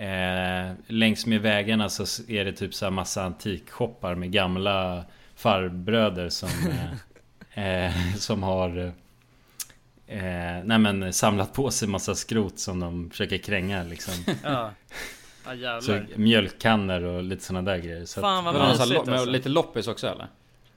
Eh, 0.02 0.72
längs 0.86 1.26
med 1.26 1.40
vägarna 1.40 1.88
så 1.88 2.22
är 2.28 2.44
det 2.44 2.52
typ 2.52 2.74
så 2.74 2.86
här 2.86 2.90
massa 2.90 3.22
antikshoppar 3.22 4.14
med 4.14 4.32
gamla 4.32 5.04
farbröder 5.34 6.28
som... 6.28 6.48
Eh, 7.54 7.86
eh, 7.86 8.14
som 8.16 8.42
har... 8.42 8.78
Eh, 10.06 10.64
nej 10.64 10.78
men 10.78 11.12
samlat 11.12 11.52
på 11.52 11.70
sig 11.70 11.88
massa 11.88 12.14
skrot 12.14 12.58
som 12.58 12.80
de 12.80 13.10
försöker 13.10 13.38
kränga 13.38 13.82
liksom. 13.82 14.14
ja 14.44 14.70
Ja 15.44 15.80
Så 15.80 15.92
jävlar 15.92 16.16
mjölkkannor 16.16 17.02
och 17.02 17.22
lite 17.22 17.44
såna 17.44 17.62
där 17.62 17.78
grejer. 17.78 18.04
Så 18.04 18.20
att- 18.20 18.24
Fan 18.24 18.44
vad 18.44 18.54
här 18.56 18.68
mysigt 18.68 19.08
alltså. 19.08 19.30
lite 19.30 19.48
loppis 19.48 19.88
också 19.88 20.06
eller? 20.06 20.28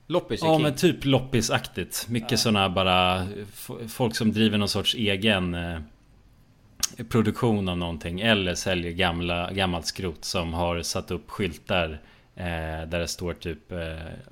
Loppis 0.08 0.42
Ja 0.44 0.58
men 0.58 0.76
typ 0.76 1.06
loppisaktigt. 1.06 2.06
Mycket 2.10 2.40
såna 2.40 2.70
bara 2.70 3.28
f- 3.54 3.70
Folk 3.88 4.16
som 4.16 4.32
driver 4.34 4.58
någon 4.58 4.70
sorts 4.70 4.96
egen 4.96 5.54
eh, 5.54 5.78
Produktion 7.10 7.70
av 7.70 7.78
någonting 7.78 8.22
Eller 8.22 8.56
säljer 8.56 8.92
gamla, 8.92 9.52
gammalt 9.52 9.86
skrot 9.86 10.26
som 10.26 10.54
har 10.54 10.82
satt 10.82 11.12
upp 11.12 11.30
skyltar 11.30 11.90
eh, 12.36 12.44
Där 12.88 13.00
det 13.00 13.08
står 13.08 13.34
typ 13.34 13.72
eh, 13.72 13.80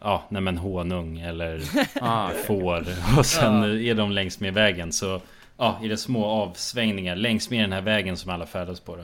Ja 0.02 0.24
nej 0.30 0.42
men 0.42 0.58
honung 0.58 1.20
eller 1.20 1.62
Ah, 2.02 2.30
får. 2.48 2.86
Och 3.18 3.26
sen 3.26 3.64
är 3.64 3.96
de 3.96 4.12
längs 4.12 4.40
med 4.40 4.54
vägen. 4.54 4.92
Så 4.92 5.22
Ja 5.58 5.80
i 5.84 5.88
det 5.88 5.98
små 5.98 6.26
avsvängningar 6.26 7.16
längs 7.16 7.50
med 7.50 7.64
den 7.64 7.72
här 7.72 7.82
vägen 7.82 8.18
som 8.18 8.32
alla 8.32 8.46
färdas 8.46 8.80
på 8.80 8.96
då 8.96 9.04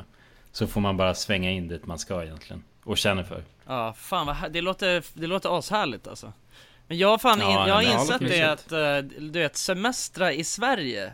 Så 0.51 0.67
får 0.67 0.81
man 0.81 0.97
bara 0.97 1.13
svänga 1.13 1.51
in 1.51 1.67
dit 1.67 1.85
man 1.85 1.99
ska 1.99 2.23
egentligen 2.23 2.63
Och 2.87 2.97
känner 2.97 3.23
för. 3.23 3.43
Ja, 3.65 3.93
fan 3.93 4.25
vad 4.27 4.51
det 4.51 4.61
låter, 4.61 5.03
det 5.13 5.27
låter 5.27 5.59
ashärligt 5.59 6.07
alltså. 6.07 6.33
Men 6.87 6.97
jag 6.97 7.07
har 7.07 7.17
fan, 7.17 7.39
Ja, 7.39 7.45
in, 7.49 7.67
jag 7.67 7.75
har 7.75 7.83
det 7.83 7.93
insett 7.93 8.19
det 8.19 8.43
att, 8.43 8.71
eh, 8.71 8.97
du 9.19 9.39
vet, 9.39 9.55
semestra 9.55 10.33
i 10.33 10.43
Sverige 10.43 11.13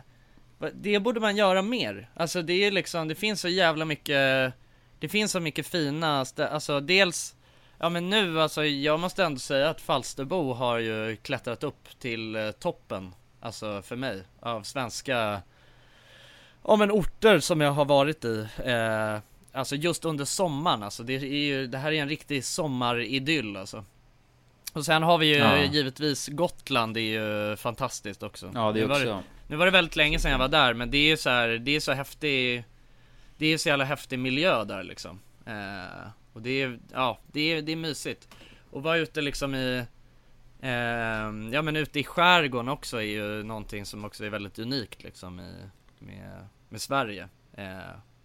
Det 0.72 0.98
borde 0.98 1.20
man 1.20 1.36
göra 1.36 1.62
mer. 1.62 2.08
Alltså 2.14 2.42
det 2.42 2.52
är 2.52 2.70
liksom, 2.70 3.08
det 3.08 3.14
finns 3.14 3.40
så 3.40 3.48
jävla 3.48 3.84
mycket 3.84 4.52
Det 4.98 5.08
finns 5.08 5.32
så 5.32 5.40
mycket 5.40 5.66
fina, 5.66 6.24
alltså 6.36 6.80
dels 6.80 7.34
Ja 7.78 7.88
men 7.88 8.10
nu 8.10 8.40
alltså, 8.40 8.64
jag 8.64 9.00
måste 9.00 9.24
ändå 9.24 9.38
säga 9.38 9.70
att 9.70 9.80
Falsterbo 9.80 10.52
har 10.52 10.78
ju 10.78 11.16
klättrat 11.16 11.64
upp 11.64 11.88
till 11.98 12.36
eh, 12.36 12.50
toppen 12.50 13.14
Alltså 13.40 13.82
för 13.82 13.96
mig, 13.96 14.22
av 14.40 14.62
svenska 14.62 15.42
Ja 16.66 16.76
men 16.76 16.90
orter 16.90 17.40
som 17.40 17.60
jag 17.60 17.72
har 17.72 17.84
varit 17.84 18.24
i 18.24 18.48
eh, 18.64 19.18
Alltså 19.54 19.76
just 19.76 20.04
under 20.04 20.24
sommaren 20.24 20.82
alltså, 20.82 21.02
det 21.02 21.14
är 21.14 21.20
ju, 21.24 21.66
det 21.66 21.78
här 21.78 21.92
är 21.92 22.02
en 22.02 22.08
riktig 22.08 22.44
sommaridyll 22.44 23.56
alltså 23.56 23.84
Och 24.72 24.84
sen 24.84 25.02
har 25.02 25.18
vi 25.18 25.26
ju 25.26 25.34
Ja. 25.36 25.62
givetvis 25.64 26.28
Gotland, 26.28 26.94
det 26.94 27.00
är 27.00 27.50
ju 27.50 27.56
fantastiskt 27.56 28.22
också 28.22 28.50
ja 28.54 28.72
det 28.72 28.78
Nu 28.78 28.84
är 28.84 28.88
var 28.88 28.96
också. 28.96 29.22
Nu 29.46 29.56
var 29.56 29.64
det 29.64 29.70
väldigt 29.72 29.96
länge 29.96 30.18
sedan 30.18 30.30
jag 30.30 30.38
var 30.38 30.48
där 30.48 30.74
men 30.74 30.90
det 30.90 30.98
är 30.98 31.08
ju 31.08 31.16
så 31.16 31.30
här, 31.30 31.48
det 31.48 31.76
är 31.76 31.80
så 31.80 31.92
häftig 31.92 32.64
Det 33.38 33.46
är 33.46 33.58
så 33.58 33.68
jävla 33.68 33.84
häftig 33.84 34.18
miljö 34.18 34.64
där 34.64 34.82
liksom 34.82 35.20
eh, 35.46 36.08
Och 36.32 36.42
det 36.42 36.62
är, 36.62 36.78
ja, 36.92 37.18
det 37.32 37.40
är, 37.52 37.62
det 37.62 37.72
är 37.72 37.76
mysigt 37.76 38.28
Och 38.70 38.82
vara 38.82 38.96
ute 38.96 39.20
liksom 39.20 39.54
i 39.54 39.84
eh, 40.60 40.70
Ja 41.52 41.62
men 41.62 41.76
ute 41.76 42.00
i 42.00 42.04
skärgården 42.04 42.68
också 42.68 42.96
är 42.96 43.02
ju 43.02 43.42
någonting 43.42 43.86
som 43.86 44.04
också 44.04 44.24
är 44.24 44.30
väldigt 44.30 44.58
unikt 44.58 45.02
liksom 45.02 45.40
i, 45.40 45.52
med, 45.98 46.46
med 46.68 46.80
Sverige 46.80 47.28
eh, 47.56 47.66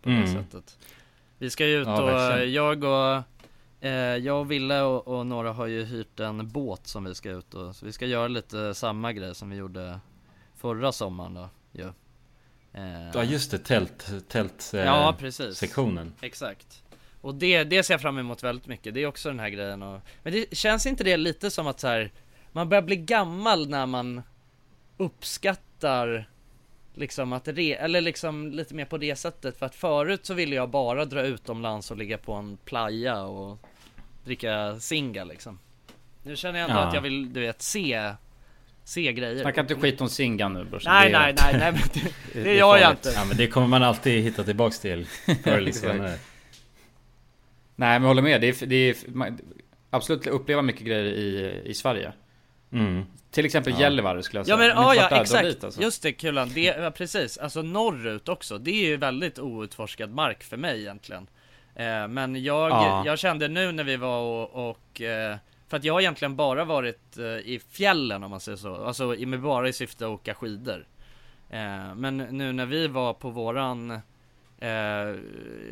På 0.02 0.10
det 0.10 0.16
Mm. 0.16 0.34
sättet 0.34 0.78
Vi 1.40 1.50
ska 1.50 1.66
ju 1.66 1.82
ut 1.82 1.88
Ja, 1.88 2.02
och 2.02 2.08
verkligen. 2.08 2.54
jag 2.54 2.84
och 2.84 3.24
eh, 3.88 3.92
Jag 4.18 4.40
och 4.40 4.52
Ville 4.52 4.82
och, 4.82 5.08
och 5.08 5.26
några 5.28 5.52
har 5.54 5.66
ju 5.68 5.84
hyrt 5.84 6.20
en 6.20 6.50
båt 6.50 6.88
som 6.88 7.04
vi 7.04 7.16
ska 7.16 7.30
ut 7.32 7.54
och 7.54 7.76
Så 7.76 7.86
vi 7.86 7.92
ska 7.92 8.06
göra 8.06 8.28
lite 8.28 8.74
samma 8.74 9.14
grej 9.14 9.36
som 9.36 9.50
vi 9.50 9.56
gjorde 9.56 10.00
förra 10.58 10.92
sommaren 10.92 11.34
då 11.34 11.50
ju. 11.72 11.88
Eh, 12.74 13.10
Ja 13.14 13.24
just 13.24 13.52
det, 13.52 13.58
tält, 13.58 14.12
tält 14.28 14.72
eh, 14.74 14.80
Ja 14.84 15.16
precis 15.20 15.58
sektionen. 15.58 16.14
Exakt 16.22 16.84
Och 17.22 17.36
det, 17.36 17.64
det 17.64 17.84
ser 17.84 17.94
jag 17.94 18.02
fram 18.02 18.18
emot 18.18 18.44
väldigt 18.44 18.68
mycket, 18.68 18.94
det 18.94 19.04
är 19.04 19.08
också 19.08 19.30
den 19.30 19.40
här 19.40 19.50
grejen 19.50 19.84
och, 19.84 20.02
Men 20.24 20.34
det 20.34 20.58
känns 20.58 20.86
inte 20.86 21.04
det 21.04 21.18
lite 21.18 21.52
som 21.52 21.68
att 21.68 21.80
så 21.80 21.88
här, 21.88 22.12
Man 22.52 22.70
börjar 22.70 22.82
bli 22.82 22.96
gammal 22.96 23.70
när 23.70 23.86
man 23.86 24.22
Uppskattar 24.98 26.30
Liksom 26.94 27.34
att 27.34 27.48
re, 27.48 27.74
eller 27.76 28.02
liksom 28.02 28.52
lite 28.52 28.74
mer 28.76 28.86
på 28.86 28.98
det 28.98 29.16
sättet 29.16 29.58
För 29.60 29.66
att 29.66 29.76
förut 29.76 30.26
så 30.26 30.34
ville 30.34 30.56
jag 30.56 30.70
bara 30.70 31.06
dra 31.06 31.22
utomlands 31.22 31.92
och 31.92 31.98
ligga 31.98 32.18
på 32.18 32.34
en 32.34 32.58
playa 32.66 33.24
och 33.24 33.60
Dricka 34.26 34.80
singa 34.80 35.24
liksom 35.24 35.60
Nu 36.24 36.36
känner 36.36 36.60
jag 36.60 36.70
ändå 36.70 36.82
Ja. 36.82 36.88
att 36.88 36.94
jag 36.94 37.02
vill, 37.02 37.34
du 37.34 37.40
vet, 37.40 37.62
se 37.62 38.12
Se 38.84 39.14
grejer 39.14 39.42
Snacka 39.42 39.62
inte 39.62 39.76
skit 39.76 40.02
om 40.02 40.10
Singan 40.10 40.54
nu 40.54 40.64
brorsan. 40.66 40.94
Nej 40.94 41.12
nej 41.12 41.36
nej 41.38 41.54
nej 41.60 41.72
men 41.72 41.82
det, 41.94 42.14
det 42.34 42.44
det 42.44 42.50
är 42.52 42.56
gör 42.56 42.78
jag 42.78 42.92
inte 42.92 43.10
Ja 43.16 43.26
men 43.26 43.38
det 43.38 43.48
kommer 43.48 43.68
man 43.68 43.84
alltid 43.84 44.24
hitta 44.24 44.44
tillbaks 44.44 44.80
till 44.80 45.06
förr 45.44 45.52
eller 45.58 45.72
senare. 45.72 46.10
Nej 46.10 48.00
men 48.00 48.02
jag 48.02 48.08
håller 48.08 48.22
med. 48.22 48.42
Det 48.42 48.62
är, 48.62 48.66
det 48.66 48.76
är 48.76 48.96
man, 49.08 49.40
absolut 49.90 50.28
uppleva 50.28 50.62
mycket 50.62 50.82
grejer 50.88 51.04
i, 51.04 51.62
i 51.66 51.74
Sverige. 51.74 52.14
Mm. 52.72 53.04
Till 53.32 53.46
exempel 53.46 53.80
Gällivare 53.80 54.24
skulle 54.24 54.40
jag 54.40 54.48
Ja 54.48 54.58
säga. 54.58 54.76
men 54.76 54.84
ja, 54.84 54.94
inte 54.94 55.04
ja 55.04 55.10
dra 55.10 55.22
exakt, 55.22 55.44
dit, 55.44 55.64
alltså. 55.64 55.82
just 55.82 56.04
det 56.04 56.12
Kulan, 56.14 56.50
det, 56.54 56.62
ja, 56.64 56.92
precis, 56.92 57.38
alltså 57.38 57.62
norrut 57.62 58.30
också, 58.30 58.58
det 58.58 58.72
är 58.72 58.88
ju 58.88 58.98
väldigt 58.98 59.40
outforskad 59.40 60.10
mark 60.14 60.44
för 60.44 60.58
mig 60.58 60.80
egentligen 60.82 61.28
eh, 61.76 62.08
Men 62.08 62.44
jag, 62.44 62.72
Ja. 62.72 63.04
jag 63.06 63.20
kände 63.20 63.48
nu 63.48 63.72
när 63.72 63.84
vi 63.84 63.98
var 63.98 64.20
och, 64.22 64.70
och 64.70 65.02
eh, 65.02 65.38
för 65.68 65.78
att 65.78 65.84
jag 65.84 65.94
har 65.94 66.02
egentligen 66.02 66.36
bara 66.36 66.66
varit 66.66 67.18
eh, 67.18 67.26
i 67.26 67.62
fjällen 67.72 68.24
om 68.24 68.32
man 68.32 68.40
säger 68.40 68.58
så, 68.58 68.76
alltså 68.86 69.16
i- 69.16 69.26
med 69.26 69.42
bara 69.42 69.70
i 69.70 69.74
syfte 69.74 70.06
att 70.06 70.12
åka 70.12 70.34
skidor 70.34 70.88
eh, 71.50 71.96
Men 71.96 72.18
nu 72.18 72.52
när 72.54 72.66
vi 72.66 72.88
var 72.88 73.14
på 73.14 73.30
våran 73.30 73.92
eh, 74.60 75.16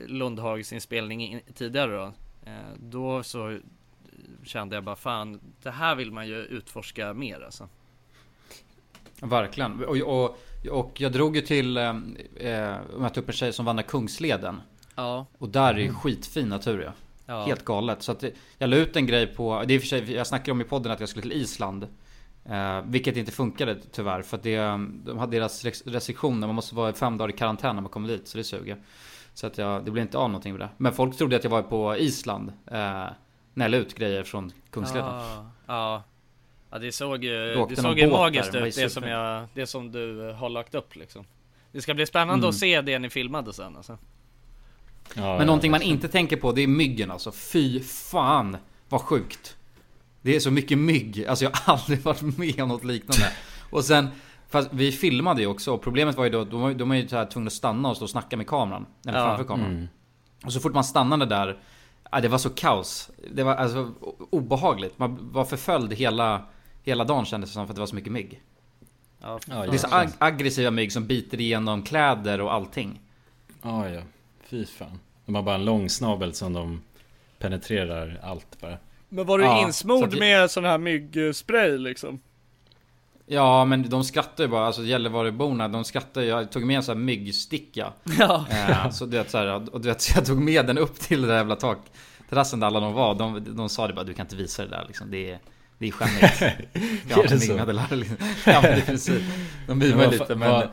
Lundhagsinspelning 0.07 1.21
i- 1.35 1.41
tidigare 1.55 1.91
då 1.91 2.03
eh, 2.45 2.51
Då 2.79 3.23
så 3.23 3.57
kände 4.43 4.75
jag 4.75 4.83
bara 4.83 4.95
fan, 4.95 5.39
det 5.63 5.71
här 5.71 5.95
vill 5.95 6.11
man 6.11 6.27
ju 6.27 6.35
utforska 6.35 7.13
mer 7.13 7.41
alltså 7.41 7.69
Verkligen. 9.21 9.83
Och, 9.83 9.97
och, 9.97 10.37
och 10.71 11.01
jag 11.01 11.11
drog 11.11 11.35
ju 11.35 11.41
till, 11.41 11.77
eh, 11.77 11.95
eh, 12.35 12.75
mötte 12.97 13.19
upp 13.19 13.27
en 13.27 13.33
tjej 13.33 13.53
som 13.53 13.65
vandrar 13.65 13.83
Kungsleden. 13.83 14.61
Ja, 14.95 15.25
Och 15.37 15.49
där 15.49 15.73
är 15.73 15.79
ju 15.79 15.93
skitfin 15.93 16.49
natur 16.49 16.81
ja. 16.81 16.91
ja. 17.25 17.45
Helt 17.45 17.65
galet. 17.65 18.03
Så 18.03 18.11
att 18.11 18.23
jag 18.57 18.69
la 18.69 18.75
ut 18.75 18.95
en 18.95 19.07
grej 19.07 19.27
på, 19.27 19.63
det 19.67 19.73
är 19.73 19.79
för 19.79 19.87
sig, 19.87 20.13
jag 20.13 20.27
snackade 20.27 20.51
om 20.51 20.61
i 20.61 20.63
podden 20.63 20.91
att 20.91 20.99
jag 20.99 21.09
skulle 21.09 21.21
till 21.21 21.33
Island. 21.33 21.87
Eh, 22.45 22.81
vilket 22.85 23.17
inte 23.17 23.31
funkade 23.31 23.77
tyvärr. 23.91 24.21
För 24.21 24.37
att 24.37 24.43
det, 24.43 24.57
de 25.05 25.17
hade 25.17 25.37
deras 25.37 25.65
restriktioner, 25.85 26.47
man 26.47 26.55
måste 26.55 26.75
vara 26.75 26.93
fem 26.93 27.17
dagar 27.17 27.29
i 27.29 27.37
karantän 27.37 27.75
när 27.75 27.81
man 27.81 27.91
kommer 27.91 28.07
dit. 28.07 28.27
Så 28.27 28.37
det 28.37 28.43
suger. 28.43 28.77
Så 29.33 29.47
att 29.47 29.57
jag, 29.57 29.85
det 29.85 29.91
blev 29.91 30.01
inte 30.01 30.17
av 30.17 30.29
någonting 30.29 30.53
med 30.53 30.61
det. 30.61 30.69
Men 30.77 30.93
folk 30.93 31.17
trodde 31.17 31.35
att 31.35 31.43
jag 31.43 31.51
var 31.51 31.61
på 31.61 31.97
Island. 31.97 32.53
Eh, 32.65 33.05
när 33.57 33.65
jag 33.65 33.71
la 33.71 33.77
ut 33.77 33.95
grejer 33.95 34.23
från 34.23 34.51
Kungsleden. 34.69 35.05
Ja, 35.09 35.45
ja. 35.67 36.03
ja 36.71 36.79
det 36.79 36.91
såg 36.91 37.23
ju, 37.23 37.65
det 37.69 37.75
såg 37.75 37.99
ju 37.99 38.07
magiskt 38.09 38.55
ut 38.55 38.75
det 38.75 38.89
som, 38.89 39.03
jag, 39.03 39.47
det 39.53 39.67
som 39.67 39.91
du 39.91 40.31
har 40.39 40.49
lagt 40.49 40.75
upp 40.75 40.95
liksom 40.95 41.25
Det 41.71 41.81
ska 41.81 41.93
bli 41.93 42.05
spännande 42.05 42.33
Mm. 42.45 42.49
att 42.49 42.55
se 42.55 42.81
det 42.81 42.99
ni 42.99 43.09
filmade 43.09 43.53
sen 43.53 43.75
alltså. 43.77 43.97
Ja, 45.13 45.37
Men 45.37 45.45
någonting 45.47 45.71
man 45.71 45.81
inte 45.81 46.07
tänker 46.07 46.37
på 46.37 46.51
det 46.51 46.61
är 46.61 46.67
myggen 46.67 47.11
alltså. 47.11 47.31
Fy 47.31 47.79
fan 47.83 48.57
vad 48.89 49.01
sjukt. 49.01 49.55
Det 50.21 50.35
är 50.35 50.39
så 50.39 50.51
mycket 50.51 50.77
mygg. 50.77 51.25
Alltså 51.25 51.45
jag 51.45 51.51
har 51.55 51.73
aldrig 51.73 51.99
varit 52.01 52.21
med 52.37 52.61
om 52.61 52.69
något 52.69 52.83
liknande. 52.83 53.31
Och 53.69 53.85
sen, 53.85 54.07
fast 54.49 54.69
vi 54.71 54.91
filmade 54.91 55.41
ju 55.41 55.47
också 55.47 55.77
problemet 55.77 56.15
var 56.17 56.23
ju 56.23 56.29
då, 56.29 56.43
de 56.43 56.61
var, 56.61 56.73
de 56.73 56.89
var 56.89 56.95
ju 56.95 57.07
så 57.07 57.15
här 57.15 57.25
tvungna 57.25 57.47
att 57.47 57.53
stanna 57.53 57.89
och 57.89 57.95
stå 57.95 58.05
och 58.05 58.09
snacka 58.09 58.37
med 58.37 58.47
kameran. 58.47 58.85
Eller 59.07 59.19
Ja. 59.19 59.25
framför 59.25 59.43
kameran. 59.43 59.71
Mm. 59.71 59.87
Och 60.45 60.53
så 60.53 60.59
fort 60.59 60.73
man 60.73 60.83
stannade 60.83 61.25
där, 61.25 61.57
ja, 62.11 62.21
det 62.21 62.27
var 62.27 62.37
så 62.37 62.49
kaos. 62.49 63.09
Det 63.31 63.43
var 63.43 63.55
alltså 63.55 63.93
obehagligt. 64.29 64.99
Man 64.99 65.17
var 65.31 65.45
förföljd 65.45 65.93
hela, 65.93 66.41
hela 66.83 67.03
dagen 67.03 67.25
kändes 67.25 67.49
det 67.49 67.53
som 67.53 67.67
för 67.67 67.71
att 67.71 67.75
det 67.75 67.79
var 67.81 67.87
så 67.87 67.95
mycket 67.95 68.11
mygg. 68.11 68.41
Ja, 69.21 69.39
Ja, 69.49 69.65
Det 69.65 69.73
är 69.73 69.77
så 69.77 69.87
ag- 69.87 70.09
aggressiva 70.17 70.71
mygg 70.71 70.91
som 70.91 71.07
biter 71.07 71.41
igenom 71.41 71.83
kläder 71.83 72.41
och 72.41 72.53
allting. 72.53 72.99
Ja, 73.61 73.89
ja. 73.89 74.01
Fy 74.43 74.65
fan. 74.65 74.99
De 75.25 75.35
har 75.35 75.43
bara 75.43 75.55
en 75.55 75.65
lång 75.65 75.89
snabel 75.89 76.33
som 76.33 76.53
de 76.53 76.81
penetrerar 77.39 78.19
allt 78.23 78.61
bara. 78.61 78.77
Men 79.09 79.25
var 79.25 79.37
du 79.37 79.43
Ja, 79.43 79.61
insmord 79.65 79.99
så 79.99 80.05
att- 80.05 80.19
med 80.19 80.51
sån 80.51 80.65
här 80.65 80.77
myggspray 80.77 81.77
liksom? 81.77 82.19
Ja 83.29 83.65
men 83.65 83.89
de 83.89 84.03
skrattar 84.03 84.43
ju 84.43 84.47
bara, 84.49 84.65
alltså 84.65 84.83
Gällivareborna, 84.83 85.67
de 85.67 85.83
skrattar 85.83 86.21
ju. 86.21 86.27
Jag 86.27 86.51
tog 86.51 86.63
med 86.63 86.77
en 86.77 86.83
sån 86.83 86.97
här 86.97 87.03
myggsticka. 87.03 87.93
Ja, 88.19 88.45
Eh, 88.49 88.89
så 88.89 89.05
du 89.05 89.17
vet 89.17 89.31
så 89.31 89.37
här, 89.37 89.73
och 89.75 89.81
du 89.81 89.87
vet, 89.87 90.01
så 90.01 90.11
jag 90.17 90.25
tog 90.25 90.41
med 90.41 90.65
den 90.65 90.77
upp 90.77 90.99
till 90.99 91.21
det 91.21 91.27
där 91.27 91.35
jävla 91.35 91.55
takterrassen 91.55 92.59
där 92.59 92.67
alla 92.67 92.79
de 92.79 92.93
var. 92.93 93.15
De, 93.15 93.55
de 93.55 93.69
sa 93.69 93.87
det 93.87 93.93
bara, 93.93 94.03
du 94.05 94.13
kan 94.13 94.25
inte 94.25 94.35
visa 94.35 94.63
det 94.63 94.69
där 94.69 94.85
liksom. 94.87 95.11
Det 95.11 95.31
är, 95.31 95.39
det 95.77 95.87
är 95.87 95.91
skämmigt. 95.91 96.41
Ja, 97.09 97.23
Är 97.23 97.27
det 97.27 97.39
så? 97.39 97.95
liksom. 97.95 98.17
Ja 98.45 98.61
men 98.61 98.77
i 98.77 98.81
princip. 98.81 99.23
De 99.67 99.77
mimar 99.77 100.07
lite 100.07 100.35
men... 100.35 100.51
vad, 100.51 100.67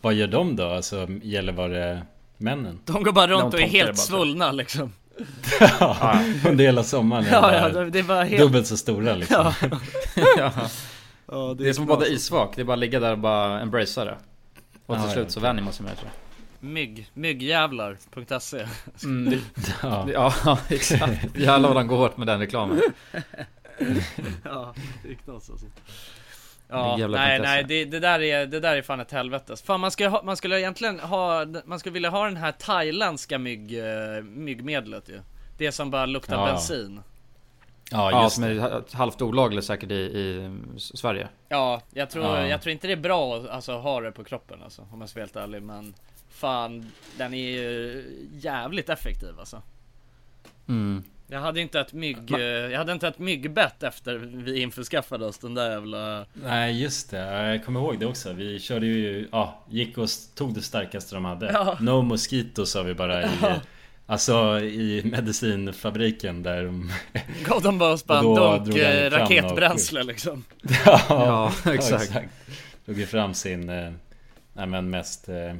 vad 0.00 0.14
gör 0.14 0.26
de 0.26 0.56
då? 0.56 0.68
Alltså 0.68 1.08
Gällivare 1.22 2.02
männen? 2.36 2.78
de 2.84 3.02
går 3.02 3.12
bara 3.12 3.26
runt 3.26 3.54
och 3.54 3.60
är 3.60 3.66
helt 3.66 3.98
svullna 3.98 4.52
liksom 4.52 4.92
Ja, 5.80 6.20
under 6.48 6.64
hela 6.64 6.82
sommaren 6.84 7.26
Ja, 7.32 7.54
ja, 7.54 7.84
det 7.84 8.02
var 8.02 8.24
helt... 8.24 8.42
dubbelt 8.42 8.66
så 8.66 8.76
stora 8.76 9.14
liksom. 9.14 9.52
Ja, 10.36 10.50
ja. 11.26 11.48
ja, 11.48 11.54
Det 11.54 11.68
är 11.68 11.72
som 11.72 11.84
att 11.84 11.88
bada 11.88 12.06
isvak, 12.06 12.52
det 12.56 12.60
är 12.62 12.64
bara 12.64 12.72
att 12.72 12.78
ligga 12.78 13.00
där 13.00 13.12
och 13.12 13.18
bara 13.18 13.60
embracea 13.60 14.04
det. 14.04 14.16
Och 14.86 14.96
till 14.96 15.04
Ja, 15.06 15.12
slut 15.12 15.24
ja, 15.26 15.30
så 15.30 15.40
vänjer 15.40 15.64
man 15.64 15.72
sig 15.72 15.84
med 15.84 15.92
det 15.92 15.96
tror 15.96 16.10
jag. 16.12 16.68
Mygg, 16.70 17.10
myggjävlar.se 17.14 18.66
Mm, 19.04 19.30
det, 19.30 19.40
Ja. 19.82 20.04
det- 20.06 20.12
ja 20.12 20.58
exakt. 20.68 21.36
Jävlar 21.36 21.68
vad 21.68 21.76
de 21.76 21.86
går 21.86 21.96
hårt 21.96 22.16
med 22.16 22.26
den 22.26 22.38
reklamen. 22.40 22.82
Ja, 24.44 24.74
det 25.02 25.08
är 25.10 25.14
knas 25.14 25.50
alltså 25.50 25.66
Ja, 26.68 26.98
Jävla 26.98 27.18
nej 27.18 27.38
prinsessa. 27.38 27.54
nej 27.54 27.64
det, 27.64 27.84
det, 27.84 28.00
där 28.00 28.20
är, 28.22 28.46
det 28.46 28.60
där 28.60 28.76
är 28.76 28.82
fan 28.82 29.00
ett 29.00 29.12
helvete 29.12 29.56
Fan 29.64 29.80
man 29.80 29.90
skulle, 29.90 30.08
ha, 30.08 30.22
man 30.22 30.36
skulle 30.36 30.60
egentligen 30.60 31.00
ha, 31.00 31.46
man 31.64 31.78
skulle 31.78 31.92
vilja 31.92 32.10
ha 32.10 32.24
den 32.24 32.36
här 32.36 32.52
thailändska 32.52 33.38
mygg, 33.38 33.78
eh, 33.78 34.22
myggmedlet 34.22 35.08
ju 35.08 35.20
Det 35.58 35.72
som 35.72 35.90
bara 35.90 36.06
luktar 36.06 36.36
Ja. 36.36 36.46
bensin 36.46 37.00
Ja, 37.90 38.10
Ja, 38.10 38.22
just 38.22 38.34
som 38.34 38.44
det. 38.44 38.50
är 38.50 38.96
halvt 38.96 39.22
olagligt 39.22 39.64
säkert 39.64 39.90
i, 39.90 39.94
i 39.94 40.50
Sverige. 40.78 41.28
Ja, 41.48 41.82
jag 41.90 42.10
tror, 42.10 42.24
Ja. 42.24 42.46
jag 42.46 42.62
tror 42.62 42.72
inte 42.72 42.86
det 42.86 42.92
är 42.92 42.96
bra 42.96 43.36
att 43.36 43.48
alltså, 43.48 43.72
ha 43.78 44.00
det 44.00 44.12
på 44.12 44.24
kroppen 44.24 44.62
alltså, 44.64 44.86
om 44.92 45.00
jag 45.00 45.08
ska 45.10 45.18
vara 45.20 45.24
helt 45.26 45.36
ärlig 45.36 45.62
men 45.62 45.94
Fan, 46.30 46.90
den 47.18 47.34
är 47.34 47.50
ju 47.50 48.04
jävligt 48.32 48.88
effektiv 48.88 49.38
alltså 49.38 49.62
Mm. 50.68 51.02
Jag 51.26 51.40
hade 51.40 51.60
inte 51.60 51.80
ett 51.80 51.92
mygg, 51.92 52.30
jag 52.30 52.78
hade 52.78 52.92
inte 52.92 53.08
ett 53.08 53.18
myggbett 53.18 53.82
efter 53.82 54.14
vi 54.16 54.60
införskaffade 54.62 55.26
oss 55.26 55.38
den 55.38 55.54
där 55.54 55.70
jävla 55.70 56.26
Nej 56.34 56.82
just 56.82 57.10
det, 57.10 57.18
jag 57.18 57.64
kommer 57.64 57.80
ihåg 57.80 57.98
det 57.98 58.06
också. 58.06 58.32
Vi 58.32 58.60
körde 58.60 58.86
ju, 58.86 59.28
ja, 59.32 59.62
gick 59.70 59.98
och 59.98 60.08
tog 60.34 60.54
det 60.54 60.62
starkaste 60.62 61.14
de 61.14 61.24
hade. 61.24 61.52
Ja. 61.52 61.76
No 61.80 62.02
mosquito 62.02 62.66
sa 62.66 62.82
vi 62.82 62.94
bara 62.94 63.22
i, 63.22 63.28
Alltså 64.06 64.60
i 64.60 65.02
medicinfabriken 65.04 66.42
där 66.42 66.64
de... 66.64 66.92
Gav 67.44 67.62
dem 67.62 67.78
bara 67.78 67.92
oss 67.92 68.04
bara 68.06 68.18
en 68.18 68.26
Och 68.26 68.36
då 68.36 68.52
dunk 68.52 68.64
drog 68.64 68.78
han 68.78 68.92
eh, 68.96 69.10
raketbränsle 69.10 70.02
liksom 70.02 70.44
ja, 70.86 71.00
Ja, 71.64 71.72
exakt. 71.72 72.12
Drog 72.84 72.98
ju 72.98 73.06
fram 73.06 73.34
sin, 73.34 73.68
eh, 73.68 73.92
nej 74.52 74.66
men 74.66 74.90
mest 74.90 75.28
eh, 75.28 75.54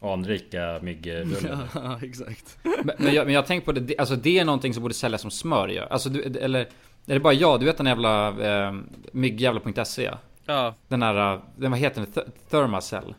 anrika 0.00 0.78
myggrulle. 0.82 1.58
Ja, 1.74 1.98
exakt 2.02 2.58
Men, 2.62 2.90
men, 2.98 3.14
jag, 3.14 3.24
men 3.26 3.34
jag 3.34 3.46
tänker 3.46 3.64
på 3.64 3.72
det, 3.72 3.98
alltså 3.98 4.16
det 4.16 4.38
är 4.38 4.44
någonting 4.44 4.74
som 4.74 4.82
borde 4.82 4.94
säljas 4.94 5.20
som 5.20 5.30
smör 5.30 5.68
ju. 5.68 5.80
Alltså 5.80 6.08
du, 6.08 6.38
eller 6.38 6.60
är 7.06 7.14
det 7.14 7.20
bara 7.20 7.32
jag? 7.32 7.60
Du 7.60 7.66
vet 7.66 7.76
den 7.76 7.86
jävla 7.86 8.28
eh, 8.28 8.72
myggjävla.se? 9.12 10.10
Ja, 10.46 10.74
Den 10.88 11.02
här, 11.02 11.34
eh, 11.34 11.40
den, 11.56 11.70
vad 11.70 11.80
heter 11.80 12.00
den? 12.00 12.12
Th- 12.12 12.30
Thermacell. 12.50 13.14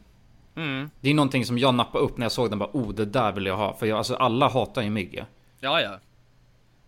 Mm, 0.56 0.90
Det 1.02 1.10
är 1.10 1.14
någonting 1.14 1.46
som 1.46 1.58
jag 1.58 1.74
nappade 1.76 2.04
upp 2.04 2.18
när 2.18 2.26
jag 2.26 2.32
såg 2.32 2.50
den 2.50 2.60
bara 2.60 2.70
oh 2.74 2.94
det 2.94 3.06
där 3.06 3.32
vill 3.32 3.46
jag 3.46 3.58
ha. 3.58 3.74
För 3.74 3.86
jag, 3.86 3.98
alltså 3.98 4.16
alla 4.16 4.48
hatar 4.50 4.82
ju 4.82 4.90
mygg 4.90 5.26
ja 5.60 5.82
ja 5.82 6.00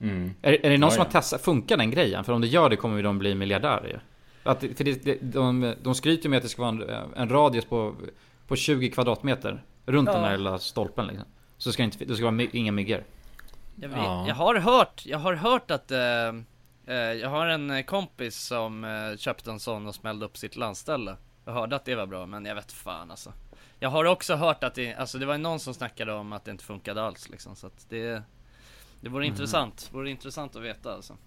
Mm. 0.01 0.31
Är, 0.41 0.65
är 0.65 0.69
det 0.69 0.77
någon 0.77 0.87
Ja, 0.87 0.95
som 0.95 0.99
ja. 1.01 1.05
har 1.05 1.11
testat, 1.11 1.41
funkar 1.41 1.77
den 1.77 1.91
grejen? 1.91 2.23
För 2.23 2.33
om 2.33 2.41
det 2.41 2.47
gör 2.47 2.69
det 2.69 2.75
kommer 2.75 2.97
ju 2.97 3.01
de 3.03 3.19
bli 3.19 3.35
miljardärer. 3.35 4.03
Att, 4.43 4.59
för 4.59 4.83
det, 4.83 5.03
det, 5.03 5.17
de, 5.21 5.73
de 5.83 5.95
skryter 5.95 6.23
ju 6.23 6.29
med 6.29 6.37
att 6.37 6.43
det 6.43 6.49
ska 6.49 6.61
vara 6.61 6.71
en, 6.95 7.13
en 7.15 7.29
radius 7.29 7.65
på, 7.65 7.95
på 8.47 8.55
20 8.55 8.89
kvadratmeter. 8.91 9.63
Runt 9.85 10.07
Ja. 10.09 10.13
den 10.15 10.23
här 10.23 10.37
lilla 10.37 10.59
stolpen 10.59 11.07
liksom. 11.07 11.25
Så 11.57 11.71
ska 11.71 11.83
det 11.83 11.85
inte, 11.85 12.05
det 12.05 12.15
ska 12.15 12.23
vara 12.23 12.31
my, 12.31 12.49
inga 12.53 12.71
myggor. 12.71 13.03
Jag, 13.75 13.91
Ja. 13.91 14.25
jag 14.27 14.35
har 14.35 14.55
hört, 14.55 15.03
jag 15.05 15.17
har 15.19 15.33
hört 15.33 15.71
att 15.71 15.91
eh, 15.91 15.99
eh, 16.87 16.95
Jag 16.95 17.29
har 17.29 17.47
en 17.47 17.83
kompis 17.83 18.35
som 18.35 18.83
eh, 18.83 19.17
köpte 19.17 19.51
en 19.51 19.59
sån 19.59 19.87
och 19.87 19.95
smällde 19.95 20.25
upp 20.25 20.37
sitt 20.37 20.55
landställe 20.55 21.15
Jag 21.45 21.53
hörde 21.53 21.75
att 21.75 21.85
det 21.85 21.95
var 21.95 22.05
bra 22.05 22.25
men 22.25 22.45
jag 22.45 22.55
vet 22.55 22.71
fan 22.71 23.11
alltså 23.11 23.33
Jag 23.79 23.89
har 23.89 24.05
också 24.05 24.35
hört 24.35 24.63
att 24.63 24.75
det, 24.75 24.95
alltså 24.95 25.17
det 25.17 25.25
var 25.25 25.37
någon 25.37 25.59
som 25.59 25.73
snackade 25.73 26.13
om 26.13 26.33
att 26.33 26.45
det 26.45 26.51
inte 26.51 26.63
funkade 26.63 27.03
alls 27.03 27.29
liksom 27.29 27.55
så 27.55 27.67
att 27.67 27.85
det 27.89 28.23
Det 29.01 29.09
vore 29.09 29.25
intressant, 29.25 29.89
vore 29.93 30.09
intressant 30.09 30.55
att 30.55 30.61
veta 30.61 30.93
alltså. 30.93 31.17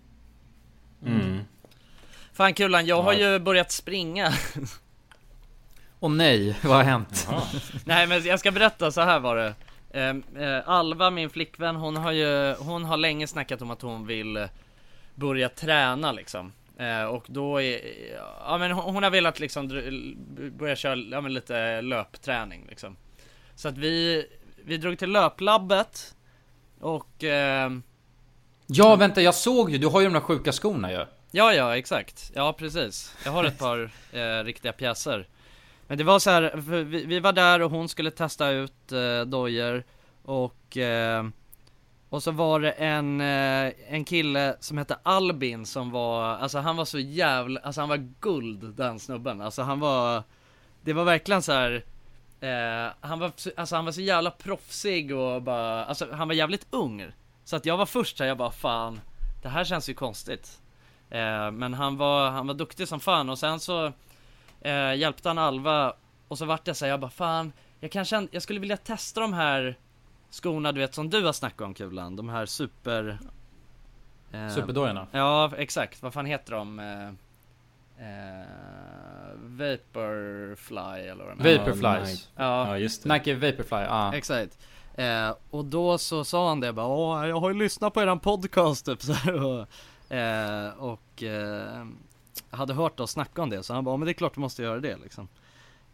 Mm. 1.07 1.39
Fan 2.33 2.55
Kulan, 2.55 2.87
jag 2.87 3.03
har 3.03 3.13
Ja. 3.13 3.19
ju 3.33 3.39
börjat 3.39 3.71
springa. 3.73 4.33
Åh 6.01 6.11
nej, 6.11 6.59
vad 6.65 6.77
har 6.77 6.83
hänt? 6.85 7.29
Nej 7.85 8.07
men 8.07 8.25
jag 8.25 8.41
ska 8.41 8.51
berätta, 8.53 8.91
så 8.93 9.01
här 9.01 9.21
var 9.21 9.37
det. 9.37 9.55
Ehm, 9.93 10.23
eh, 10.37 10.69
Alva, 10.69 11.11
min 11.11 11.31
flickvän, 11.31 11.77
hon 11.77 11.97
har 11.97 12.13
ju, 12.13 12.55
hon 12.55 12.85
har 12.85 12.97
länge 12.97 13.27
snackat 13.27 13.63
om 13.63 13.71
att 13.71 13.83
hon 13.83 14.07
vill 14.07 14.49
börja 15.15 15.49
träna 15.49 16.13
liksom 16.13 16.53
Och 17.11 17.25
då 17.27 17.61
är, 17.61 17.81
ja 18.45 18.59
men 18.59 18.73
hon, 18.73 19.03
har 19.03 19.11
velat 19.11 19.41
liksom 19.41 19.69
börja 20.59 20.77
köra, 20.77 20.97
ja 20.97 21.21
men 21.21 21.35
lite 21.35 21.81
löpträning 21.81 22.67
liksom 22.69 22.97
Så 23.55 23.69
att 23.69 23.79
vi, 23.79 24.27
vi 24.65 24.77
drog 24.77 24.99
till 24.99 25.11
löplabbet 25.11 26.15
Och 26.81 27.25
ehm, 27.25 27.83
Ja 28.67 28.97
vänta, 28.97 29.23
jag 29.23 29.35
såg 29.35 29.71
ju, 29.71 29.79
du 29.79 29.87
har 29.87 30.01
ju 30.01 30.07
de 30.07 30.13
där 30.13 30.21
sjuka 30.21 30.53
skorna 30.53 30.93
ju. 30.93 31.07
Ja, 31.31 31.55
ja, 31.55 31.77
exakt. 31.77 32.33
Ja, 32.35 32.53
precis. 32.53 33.17
Jag 33.25 33.33
har 33.33 33.45
ett 33.45 33.59
par 33.59 33.91
eh, 34.13 34.45
riktiga 34.45 34.73
pjäser. 34.73 35.27
Men 35.87 35.99
det 35.99 36.05
var 36.05 36.19
så 36.19 36.31
här, 36.31 36.53
vi, 36.83 37.05
vi 37.05 37.21
var 37.21 37.33
där 37.33 37.63
och 37.63 37.71
hon 37.71 37.89
skulle 37.89 38.11
testa 38.11 38.51
ut 38.51 38.93
eh, 38.93 39.21
dojor 39.21 39.85
och 40.23 40.77
eh, 40.77 41.25
och 42.11 42.23
så 42.23 42.31
var 42.31 42.61
det 42.61 42.71
en, 42.71 43.21
eh, 43.21 43.73
en 43.89 44.05
kille 44.05 44.57
som 44.61 44.79
hette 44.79 44.97
Albin 45.03 45.67
som 45.67 45.91
var, 45.91 46.25
alltså 46.25 46.59
han 46.59 46.77
var 46.77 46.85
så 46.85 46.99
jävla, 46.99 47.61
alltså 47.61 47.81
han 47.81 47.89
var 47.89 48.09
guld 48.21 48.75
den 48.77 48.99
snubben. 49.01 49.41
Alltså 49.41 49.63
han 49.63 49.81
var, 49.81 50.23
det 50.83 50.93
var 50.93 51.05
verkligen 51.05 51.43
så 51.43 51.53
här. 51.53 51.85
Eh, 52.41 52.93
han 53.01 53.19
var, 53.19 53.33
så- 53.37 53.51
alltså 53.57 53.77
han 53.77 53.85
var 53.85 53.93
så 53.93 54.01
jävla 54.01 54.31
proffsig 54.31 55.15
och 55.17 55.43
bara, 55.43 55.85
alltså 55.85 56.07
han 56.13 56.29
var 56.29 56.35
jävligt 56.35 56.67
ung. 56.71 57.07
Så 57.45 57.57
att 57.57 57.67
jag 57.67 57.77
var 57.77 57.87
först 57.87 58.21
här, 58.21 58.27
jag 58.27 58.37
bara 58.39 58.51
fan, 58.51 59.01
det 59.43 59.49
här 59.49 59.65
känns 59.65 59.89
ju 59.89 59.95
konstigt. 59.95 60.61
Eh, 61.11 61.51
men 61.51 61.75
han 61.75 61.97
var, 61.97 62.31
han 62.31 62.47
var 62.47 62.55
duktig 62.55 62.89
som 62.89 63.01
fan 63.01 63.31
och 63.31 63.39
sen 63.39 63.61
så 63.61 63.93
eh, 64.61 64.95
hjälpte 64.95 65.29
han 65.29 65.39
Alva 65.39 65.93
och 66.29 66.39
så 66.39 66.45
vart 66.45 66.67
jag 66.67 66.77
så 66.77 66.85
här, 66.85 66.91
jag 66.91 67.01
bara 67.01 67.11
fan, 67.11 67.53
jag 67.81 67.91
kanske, 67.93 68.27
jag 68.31 68.43
skulle 68.43 68.61
vilja 68.61 68.77
testa 68.77 69.21
de 69.21 69.33
här 69.33 69.77
skorna 70.31 70.73
du 70.73 70.81
vet 70.81 70.95
som 70.95 71.11
du 71.11 71.25
har 71.25 71.33
snackat 71.33 71.61
om 71.61 71.75
Kulan, 71.75 72.17
de 72.17 72.29
här 72.29 72.47
super... 72.47 73.19
Eh, 74.33 74.49
Superdojorna. 74.49 75.07
Ja, 75.13 75.53
exakt. 75.57 76.03
Vad 76.03 76.13
fan 76.15 76.27
heter 76.27 76.53
de? 76.53 76.79
Eh, 76.79 77.09
eh, 78.07 78.47
Vaporfly 79.37 81.01
eller 81.09 81.25
vad 81.25 81.37
de 81.39 81.45
heter. 81.45 81.59
Vaporflies. 81.59 82.29
Ja, 82.37 82.67
ja 82.69 82.79
just 82.79 83.03
det. 83.03 83.13
Nike 83.13 83.35
Vaporfly, 83.35 83.79
ja. 83.79 84.15
exakt. 84.15 84.59
Eh, 84.95 85.35
och 85.51 85.65
då 85.65 85.99
så 85.99 86.25
sa 86.25 86.49
han 86.49 86.61
det 86.61 86.73
bara, 86.73 86.87
Åh, 86.87 87.29
jag 87.29 87.41
har 87.41 87.51
ju 87.51 87.59
lyssnat 87.59 87.95
på 87.95 88.01
eran 88.03 88.21
podcast 88.21 88.87
typ 88.87 89.03
så 89.03 89.13
här, 89.13 89.45
och, 89.45 89.67
eh, 90.17 90.71
och 90.79 91.23
eh, 91.23 91.87
hade 92.51 92.75
hört 92.75 93.01
oss 93.01 93.11
snacka 93.11 93.43
om 93.43 93.51
det 93.51 93.63
så 93.63 93.75
han 93.75 93.85
bara, 93.85 93.93
"Ja, 93.93 93.97
men 93.97 94.07
det 94.07 94.13
är 94.13 94.15
klart 94.15 94.35
du 94.35 94.41
måste 94.41 94.63
göra 94.63 94.81
det 94.81 94.97
liksom. 94.97 95.29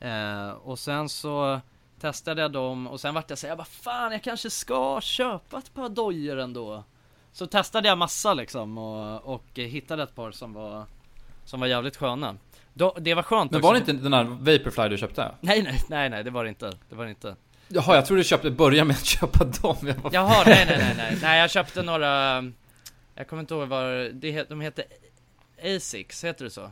Eh, 0.00 0.50
och 0.50 0.78
sen 0.78 1.08
så 1.08 1.60
testade 2.06 2.42
jag 2.42 2.52
dem 2.52 2.86
och 2.86 3.00
sen 3.00 3.14
vart 3.14 3.30
jag 3.30 3.38
såhär, 3.38 3.50
jag 3.50 3.58
bara 3.58 3.64
fan 3.64 4.12
jag 4.12 4.22
kanske 4.22 4.50
ska 4.50 5.00
köpa 5.00 5.58
ett 5.58 5.74
par 5.74 5.88
dojor 5.88 6.38
ändå. 6.38 6.84
Så 7.32 7.46
testade 7.46 7.88
jag 7.88 7.98
massa 7.98 8.34
liksom 8.34 8.78
och, 8.78 9.34
och 9.34 9.44
hittade 9.54 10.02
ett 10.02 10.14
par 10.14 10.30
som 10.30 10.52
var, 10.52 10.84
som 11.44 11.60
var 11.60 11.66
jävligt 11.66 11.96
sköna. 11.96 12.36
Då, 12.74 12.96
det 13.00 13.14
var 13.14 13.22
skönt 13.22 13.50
Men 13.50 13.58
också. 13.58 13.66
var 13.66 13.74
det 13.74 13.78
inte 13.78 13.92
den 13.92 14.12
här 14.12 14.24
Vaporfly 14.24 14.88
du 14.88 14.98
köpte? 14.98 15.32
Nej 15.40 15.62
nej 15.62 15.82
nej 15.88 16.10
nej 16.10 16.24
det 16.24 16.30
var 16.30 16.44
det 16.44 16.48
inte, 16.48 16.72
det 16.88 16.94
var 16.94 17.04
det 17.04 17.10
inte. 17.10 17.36
Jaha, 17.68 17.94
jag 17.94 18.06
trodde 18.06 18.20
du 18.20 18.24
köpte, 18.24 18.50
börja 18.50 18.84
med 18.84 18.96
att 18.96 19.04
köpa 19.04 19.44
dem. 19.44 19.76
Jag 19.80 19.96
bara, 19.96 20.12
Jaha, 20.12 20.42
nej 20.46 20.66
nej 20.68 20.78
nej 20.78 20.94
nej, 20.96 21.18
nej 21.22 21.40
jag 21.40 21.50
köpte 21.50 21.82
några 21.82 22.42
Jag 23.14 23.28
kommer 23.28 23.40
inte 23.40 23.54
ihåg 23.54 23.68
vad 23.68 24.14
det 24.14 24.48
de 24.48 24.60
heter 24.60 24.84
Asics, 25.76 26.24
heter 26.24 26.44
det 26.44 26.50
så? 26.50 26.70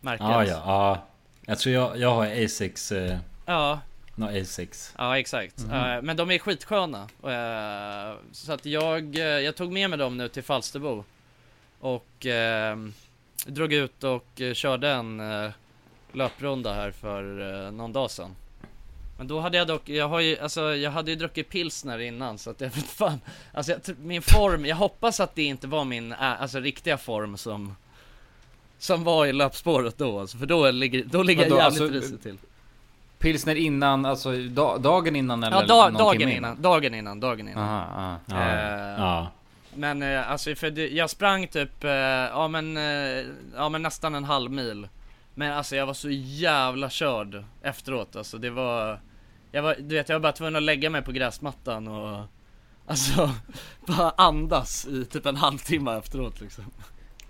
Märket? 0.00 0.26
Ja, 0.26 0.44
ja, 0.44 0.62
ja. 0.66 1.02
Jag 1.46 1.58
tror 1.58 1.74
jag, 1.74 1.98
jag 1.98 2.14
har 2.14 2.26
A6, 2.26 2.96
eh, 3.12 3.18
Ja, 3.46 3.80
no, 4.14 4.24
A6. 4.24 4.94
ja 4.98 5.18
exakt. 5.18 5.60
Eh, 5.60 6.02
men 6.02 6.16
de 6.16 6.30
är 6.30 6.38
skitsköna. 6.38 7.02
Uh, 7.02 8.18
så 8.32 8.52
att 8.52 8.66
jag, 8.66 9.16
eh, 9.16 9.22
jag 9.22 9.56
tog 9.56 9.72
med 9.72 9.90
mig 9.90 9.98
dem 9.98 10.16
nu 10.16 10.28
till 10.28 10.42
Falsterbo. 10.42 11.04
Och 11.80 12.26
drog 13.46 13.72
ut 13.72 14.04
och 14.04 14.42
körde 14.54 14.88
en 14.90 15.22
löprunda 16.12 16.74
här 16.74 16.90
för 16.90 17.70
någon 17.70 17.92
dag 17.92 18.10
sedan. 18.10 18.36
Men 19.18 19.28
då 19.28 19.40
hade 19.40 19.58
jag 19.58 19.66
dock, 19.66 19.88
jag 19.88 20.08
har 20.08 20.20
ju, 20.20 20.38
alltså 20.38 20.76
jag 20.76 20.90
hade 20.90 21.10
ju 21.10 21.16
druckit 21.16 21.48
pilsner 21.48 21.98
innan 21.98 22.38
så 22.38 22.50
att 22.50 22.60
jag 22.60 22.70
vet 22.74 22.84
fan 22.84 23.20
Alltså 23.52 23.72
jag, 23.72 23.98
min 23.98 24.22
form, 24.22 24.66
jag 24.66 24.76
hoppas 24.76 25.20
att 25.20 25.34
det 25.34 25.42
inte 25.42 25.66
var 25.66 25.84
min, 25.84 26.12
alltså 26.12 26.60
riktiga 26.60 26.98
form 26.98 27.36
som 27.36 27.76
Som 28.78 29.04
var 29.04 29.26
i 29.26 29.32
löpspåret 29.32 29.98
då 29.98 30.20
alltså, 30.20 30.38
för 30.38 30.46
då 30.46 30.70
ligger, 30.70 31.04
då 31.04 31.22
ligger 31.22 31.42
jag 31.42 31.58
jävligt 31.58 31.82
alltså, 31.82 31.98
risigt 31.98 32.22
till 32.22 32.38
Pilsner 33.22 33.54
innan, 33.54 34.04
alltså 34.06 34.32
da, 34.36 34.78
dagen 34.78 35.16
innan 35.16 35.44
eller 35.44 35.56
Ja, 35.56 35.66
da, 35.66 35.84
någon 35.88 35.94
dagen 35.94 36.18
timme 36.18 36.36
innan, 36.36 36.62
dagen 36.62 36.94
innan, 36.94 37.20
dagen 37.20 37.48
innan 37.48 37.64
Aha, 37.64 37.86
aha. 37.96 38.18
Ja, 38.26 38.36
Eh, 38.36 39.00
ja. 39.02 39.30
Men 39.74 40.02
eh, 40.02 40.30
alltså 40.30 40.54
för 40.54 40.70
det, 40.70 40.88
jag 40.88 41.10
sprang 41.10 41.46
typ, 41.48 41.84
eh, 41.84 41.90
ja 41.90 42.48
men, 42.48 42.76
eh, 42.76 43.24
ja 43.56 43.68
men 43.68 43.82
nästan 43.82 44.14
en 44.14 44.24
halv 44.24 44.50
mil 44.50 44.88
Men 45.34 45.52
alltså 45.52 45.76
jag 45.76 45.86
var 45.86 45.94
så 45.94 46.10
jävla 46.10 46.90
körd 46.90 47.44
efteråt 47.62 48.16
alltså 48.16 48.38
det 48.38 48.50
var 48.50 49.00
Jag 49.52 49.62
var, 49.62 49.76
du 49.78 49.94
vet 49.94 50.08
jag 50.08 50.16
var 50.16 50.20
bara 50.20 50.32
tvungen 50.32 50.56
att 50.56 50.62
lägga 50.62 50.90
mig 50.90 51.02
på 51.02 51.12
gräsmattan 51.12 51.88
och 51.88 52.24
Alltså, 52.86 53.30
bara 53.86 54.10
andas 54.16 54.86
i 54.86 55.04
typ 55.04 55.26
en 55.26 55.36
halvtimme 55.36 55.96
efteråt 55.98 56.40
liksom 56.40 56.64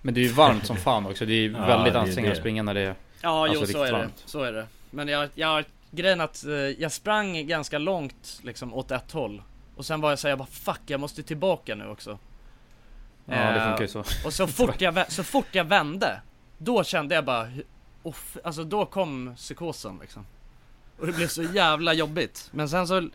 Men 0.01 0.13
det 0.13 0.19
är 0.19 0.23
ju 0.23 0.31
varmt 0.33 0.65
som 0.65 0.75
fan 0.77 1.05
också, 1.05 1.25
det 1.25 1.33
är 1.33 1.41
ju 1.41 1.51
Ja, 1.57 1.65
väldigt 1.65 1.93
det 1.93 1.99
ansträngande 1.99 2.31
att 2.31 2.35
det. 2.37 2.41
springa 2.41 2.63
när 2.63 2.73
det 2.73 2.81
är 2.81 2.95
Ja, 3.21 3.43
Alltså, 3.49 3.59
jo 3.61 3.65
så 3.67 3.83
är 3.83 3.85
det, 3.91 3.97
varmt. 3.97 4.23
så 4.25 4.43
är 4.43 4.51
det 4.51 4.65
Men 4.91 5.07
jag, 5.07 5.29
jag, 5.35 5.65
grejen 5.95 6.21
att 6.21 6.43
eh, 6.45 6.51
jag 6.53 6.91
sprang 6.91 7.47
ganska 7.47 7.77
långt 7.77 8.39
liksom 8.43 8.73
åt 8.73 8.91
ett 8.91 9.11
håll. 9.11 9.41
Och 9.75 9.85
sen 9.85 10.01
var 10.01 10.09
jag 10.09 10.19
såhär, 10.19 10.31
jag 10.31 10.39
bara 10.39 10.47
fuck 10.47 10.81
jag 10.85 10.99
måste 10.99 11.23
tillbaka 11.23 11.75
nu 11.75 11.87
också. 11.87 12.19
Ja 13.25 13.35
det 13.35 13.59
Eh, 13.59 13.67
funkar 13.67 13.81
ju 13.81 13.87
så. 13.87 14.03
Och 14.25 14.33
så 14.33 14.47
fort 14.47 14.81
jag, 14.81 15.11
så 15.11 15.23
fort 15.23 15.47
jag 15.51 15.65
vände 15.65 16.21
Då 16.57 16.83
kände 16.83 17.15
jag 17.15 17.25
bara 17.25 17.45
hu- 17.45 17.63
oh, 18.03 18.13
f- 18.17 18.37
Alltså 18.43 18.63
då 18.63 18.85
kom 18.85 19.33
psykosen 19.35 19.97
liksom. 20.01 20.25
Och 20.99 21.07
det 21.07 21.13
blev 21.13 21.27
så 21.27 21.43
jävla 21.43 21.93
jobbigt. 21.93 22.49
Men 22.51 22.69
sen 22.69 22.87
så 22.87 23.09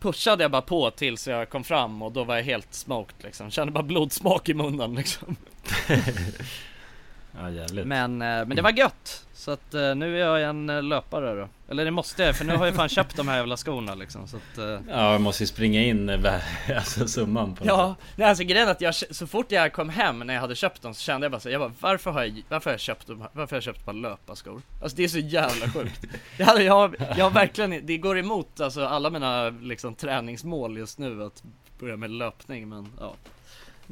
Pushade 0.00 0.44
jag 0.44 0.50
bara 0.50 0.62
på 0.62 0.90
tills 0.90 1.28
jag 1.28 1.48
kom 1.48 1.64
fram 1.64 2.02
och 2.02 2.12
då 2.12 2.24
var 2.24 2.36
jag 2.36 2.42
helt 2.44 2.74
smoked 2.74 3.14
liksom. 3.24 3.50
Kände 3.50 3.72
bara 3.72 3.82
blodsmak 3.82 4.48
i 4.48 4.54
munnen 4.54 4.94
liksom 4.94 5.36
ja 7.38 7.50
jävligt. 7.50 7.86
Men, 7.86 8.22
eh, 8.22 8.46
men 8.46 8.56
det 8.56 8.62
var 8.62 8.70
gött. 8.70 9.26
Så 9.34 9.50
att 9.50 9.74
eh, 9.74 9.94
nu 9.94 10.16
är 10.16 10.26
jag 10.26 10.42
en 10.42 10.70
eh, 10.70 10.82
löpare 10.82 11.34
då. 11.34 11.48
Eller 11.68 11.84
det 11.84 11.90
måste 11.90 12.22
jag 12.22 12.36
för 12.36 12.44
nu 12.44 12.56
har 12.56 12.66
jag 12.66 12.74
fan 12.74 12.88
köpt 12.98 13.16
de 13.16 13.28
här 13.28 13.36
jävla 13.36 13.56
skorna 13.56 13.94
liksom 13.94 14.28
så 14.28 14.36
att 14.36 14.82
Ja, 14.88 15.12
jag 15.12 15.20
måste 15.20 15.42
ju 15.42 15.46
springa 15.46 15.82
in 15.82 16.10
alltså 16.76 17.08
summan 17.08 17.54
på 17.54 17.66
Ja, 17.66 17.94
nej, 18.16 18.28
alltså 18.28 18.44
grejen 18.44 18.68
att 18.68 18.80
jag, 18.80 18.94
så 18.94 19.26
fort 19.26 19.52
jag 19.52 19.72
kom 19.72 19.88
hem 19.88 20.18
när 20.18 20.34
jag 20.34 20.40
hade 20.40 20.54
köpt 20.54 20.82
dem 20.82 20.94
så 20.94 21.00
kände 21.00 21.24
jag 21.24 21.32
bara 21.32 21.40
så 21.40 21.50
jag 21.50 21.60
bara, 21.60 21.72
varför 21.80 22.10
har 22.10 22.24
jag, 22.24 22.42
varför 22.48 22.70
har 22.70 22.74
jag 22.74 22.80
köpt 22.80 23.06
dem, 23.06 23.18
varför 23.32 23.50
har 23.50 23.56
jag 23.56 23.62
köpt 23.62 23.84
par 23.84 23.92
löparskor? 23.92 24.62
Alltså 24.82 24.96
det 24.96 25.04
är 25.04 25.08
så 25.08 25.18
jävla 25.18 25.68
sjukt. 25.68 26.04
Jag, 26.38 26.46
hade, 26.46 26.62
jag, 26.62 26.96
jag 27.16 27.24
har 27.24 27.30
verkligen, 27.30 27.86
det 27.86 27.98
går 27.98 28.18
emot 28.18 28.60
alltså 28.60 28.84
alla 28.84 29.10
mina 29.10 29.50
liksom 29.50 29.94
träningsmål 29.94 30.78
just 30.78 30.98
nu 30.98 31.24
att 31.24 31.42
börja 31.78 31.96
med 31.96 32.10
löpning 32.10 32.68
men 32.68 32.88
ja 33.00 33.14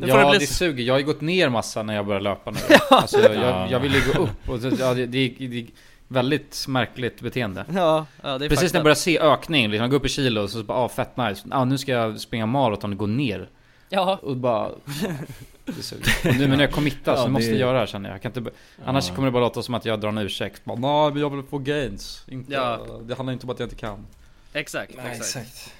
Ja 0.08 0.32
det 0.32 0.38
det, 0.38 0.46
suger, 0.46 0.84
jag 0.84 0.94
har 0.94 0.98
ju 0.98 1.04
gått 1.06 1.20
ner 1.20 1.48
massa 1.48 1.82
när 1.82 1.94
jag 1.94 2.06
började 2.06 2.24
löpa 2.24 2.50
nu. 2.50 2.58
Alltså 2.90 3.20
jag, 3.20 3.34
jag, 3.34 3.70
jag 3.70 3.80
vill 3.80 3.94
ju 3.94 4.00
gå 4.12 4.22
upp 4.22 4.48
och 4.48 4.58
ja, 4.78 4.94
det, 4.94 5.06
det, 5.06 5.28
det 5.38 5.58
är 5.58 5.66
väldigt 6.08 6.64
märkligt 6.68 7.20
beteende. 7.20 7.64
Ja, 7.74 8.06
ja 8.22 8.38
det 8.38 8.44
är 8.44 8.48
Precis 8.48 8.72
när 8.72 8.78
jag 8.78 8.84
börjar 8.84 8.94
se 8.94 9.18
ökning, 9.18 9.70
liksom, 9.70 9.82
jag 9.82 9.90
går 9.90 9.96
upp 9.98 10.06
i 10.06 10.08
kilo 10.08 10.42
och 10.42 10.50
så 10.50 10.62
bara 10.62 10.78
ah, 10.78 10.88
fett 10.88 11.16
nice. 11.16 11.48
Ah, 11.50 11.64
nu 11.64 11.78
ska 11.78 11.92
jag 11.92 12.20
springa 12.20 12.46
maraton 12.46 12.92
och 12.92 12.98
gå 12.98 13.06
ner. 13.06 13.48
Ja, 13.88 14.18
Och 14.22 14.36
bara 14.36 14.70
Det 15.64 15.82
suger. 15.82 16.28
Och 16.28 16.36
nu 16.36 16.46
när 16.46 16.60
jag 16.60 16.72
committar 16.72 17.16
så 17.16 17.22
Ja, 17.22 17.28
måste 17.28 17.50
det- 17.50 17.52
jag 17.52 17.60
göra 17.60 17.72
det 17.72 17.78
här 17.78 17.86
känner 17.86 18.08
jag, 18.08 18.14
jag 18.14 18.22
kan 18.22 18.32
inte, 18.44 18.50
Annars 18.84 19.08
Ja. 19.08 19.14
kommer 19.14 19.28
det 19.28 19.32
bara 19.32 19.44
låta 19.44 19.62
som 19.62 19.74
att 19.74 19.84
jag 19.84 20.00
drar 20.00 20.08
en 20.08 20.18
ursäkt. 20.18 20.64
Bara, 20.64 20.78
Nej 20.78 21.10
men 21.12 21.20
jag 21.22 21.30
vill 21.30 21.42
få 21.42 21.58
gains. 21.58 22.24
Inte, 22.28 22.52
Ja. 22.52 22.80
Det 23.02 23.14
handlar 23.14 23.32
inte 23.32 23.46
om 23.46 23.50
att 23.50 23.58
jag 23.58 23.66
inte 23.66 23.76
kan. 23.76 24.06
Exakt, 24.52 24.92
exakt. 25.12 25.72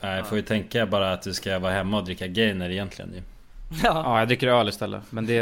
Nej, 0.00 0.16
jag 0.16 0.26
får 0.26 0.36
ju 0.38 0.42
tänka 0.42 0.86
bara 0.86 1.12
att 1.12 1.22
du 1.22 1.34
ska 1.34 1.58
vara 1.58 1.72
hemma 1.72 1.98
och 1.98 2.04
dricka 2.04 2.26
gainer 2.26 2.70
egentligen. 2.70 3.12
ju. 3.14 3.22
Ja, 3.68 3.78
Ja 3.84 4.18
jag 4.18 4.28
dricker 4.28 4.48
öl 4.48 4.68
istället, 4.68 5.12
men 5.12 5.26
det, 5.26 5.40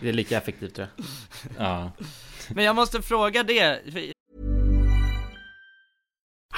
det 0.00 0.08
är 0.08 0.12
lika 0.12 0.36
effektivt 0.38 0.74
tror 0.74 0.88
jag 0.96 1.66
Ja. 1.66 1.92
men 2.50 2.64
jag 2.64 2.76
måste 2.76 3.02
fråga 3.02 3.42
det, 3.42 3.80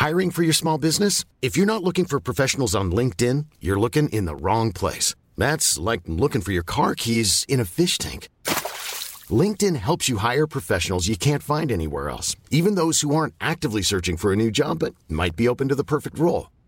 Hiring 0.09 0.31
for 0.31 0.43
your 0.45 0.53
small 0.55 0.81
business? 0.81 1.25
If 1.41 1.57
you're 1.57 1.67
not 1.67 1.83
looking 1.83 2.05
for 2.05 2.21
professionals 2.21 2.75
on 2.75 2.95
LinkedIn, 2.95 3.47
you're 3.61 3.81
looking 3.81 4.09
in 4.11 4.27
the 4.27 4.35
wrong 4.35 4.73
place. 4.73 5.15
That's 5.39 5.91
like 5.91 6.03
looking 6.07 6.43
for 6.43 6.53
your 6.53 6.65
car 6.65 6.95
keys 6.95 7.45
in 7.49 7.61
a 7.61 7.65
fish 7.65 7.99
tank. 7.99 8.29
LinkedIn 9.31 9.77
helps 9.77 10.09
you 10.09 10.19
hire 10.19 10.47
professionals 10.47 11.09
you 11.09 11.17
can't 11.17 11.43
find 11.43 11.73
anywhere 11.73 12.11
else, 12.11 12.37
even 12.51 12.77
those 12.77 13.01
who 13.01 13.15
aren't 13.17 13.35
actively 13.41 13.83
searching 13.83 14.17
for 14.19 14.33
a 14.33 14.37
new 14.37 14.51
job 14.51 14.79
but 14.79 14.95
might 15.09 15.35
be 15.35 15.49
open 15.49 15.69
to 15.69 15.75
the 15.75 15.85
perfect 15.85 16.19
role. 16.19 16.49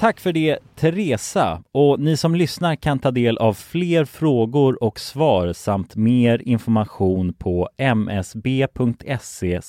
Tack 0.00 0.20
för 0.20 0.32
det 0.32 0.58
Teresa 0.76 1.62
och 1.72 2.00
ni 2.00 2.16
som 2.16 2.34
lyssnar 2.34 2.76
kan 2.76 2.98
ta 2.98 3.10
del 3.10 3.38
av 3.38 3.54
fler 3.54 4.04
frågor 4.04 4.84
och 4.84 5.00
svar 5.00 5.52
samt 5.52 5.96
mer 5.96 6.42
information 6.48 7.32
på 7.32 7.68
msb.se 7.78 9.60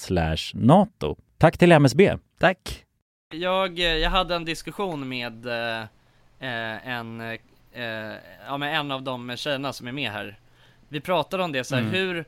nato. 0.53 1.15
Tack 1.37 1.57
till 1.57 1.71
MSB. 1.71 2.17
Tack. 2.39 2.85
Jag, 3.33 3.79
eh, 3.79 3.85
jag 3.85 4.09
hade 4.09 4.35
en 4.35 4.45
diskussion 4.45 5.09
med 5.09 5.45
eh, 5.45 5.81
eh, 6.39 6.87
en, 6.87 7.21
eh, 7.21 7.39
ja, 8.47 8.57
med 8.57 8.79
en 8.79 8.91
av 8.91 9.03
de 9.03 9.37
tjejerna 9.37 9.73
som 9.73 9.87
är 9.87 9.91
med 9.91 10.11
här. 10.11 10.39
Vi 10.89 11.01
pratade 11.01 11.43
om 11.43 11.51
det 11.51 11.63
så 11.63 11.75
här, 11.75 11.81
Mm. 11.81 11.93
hur 11.93 12.25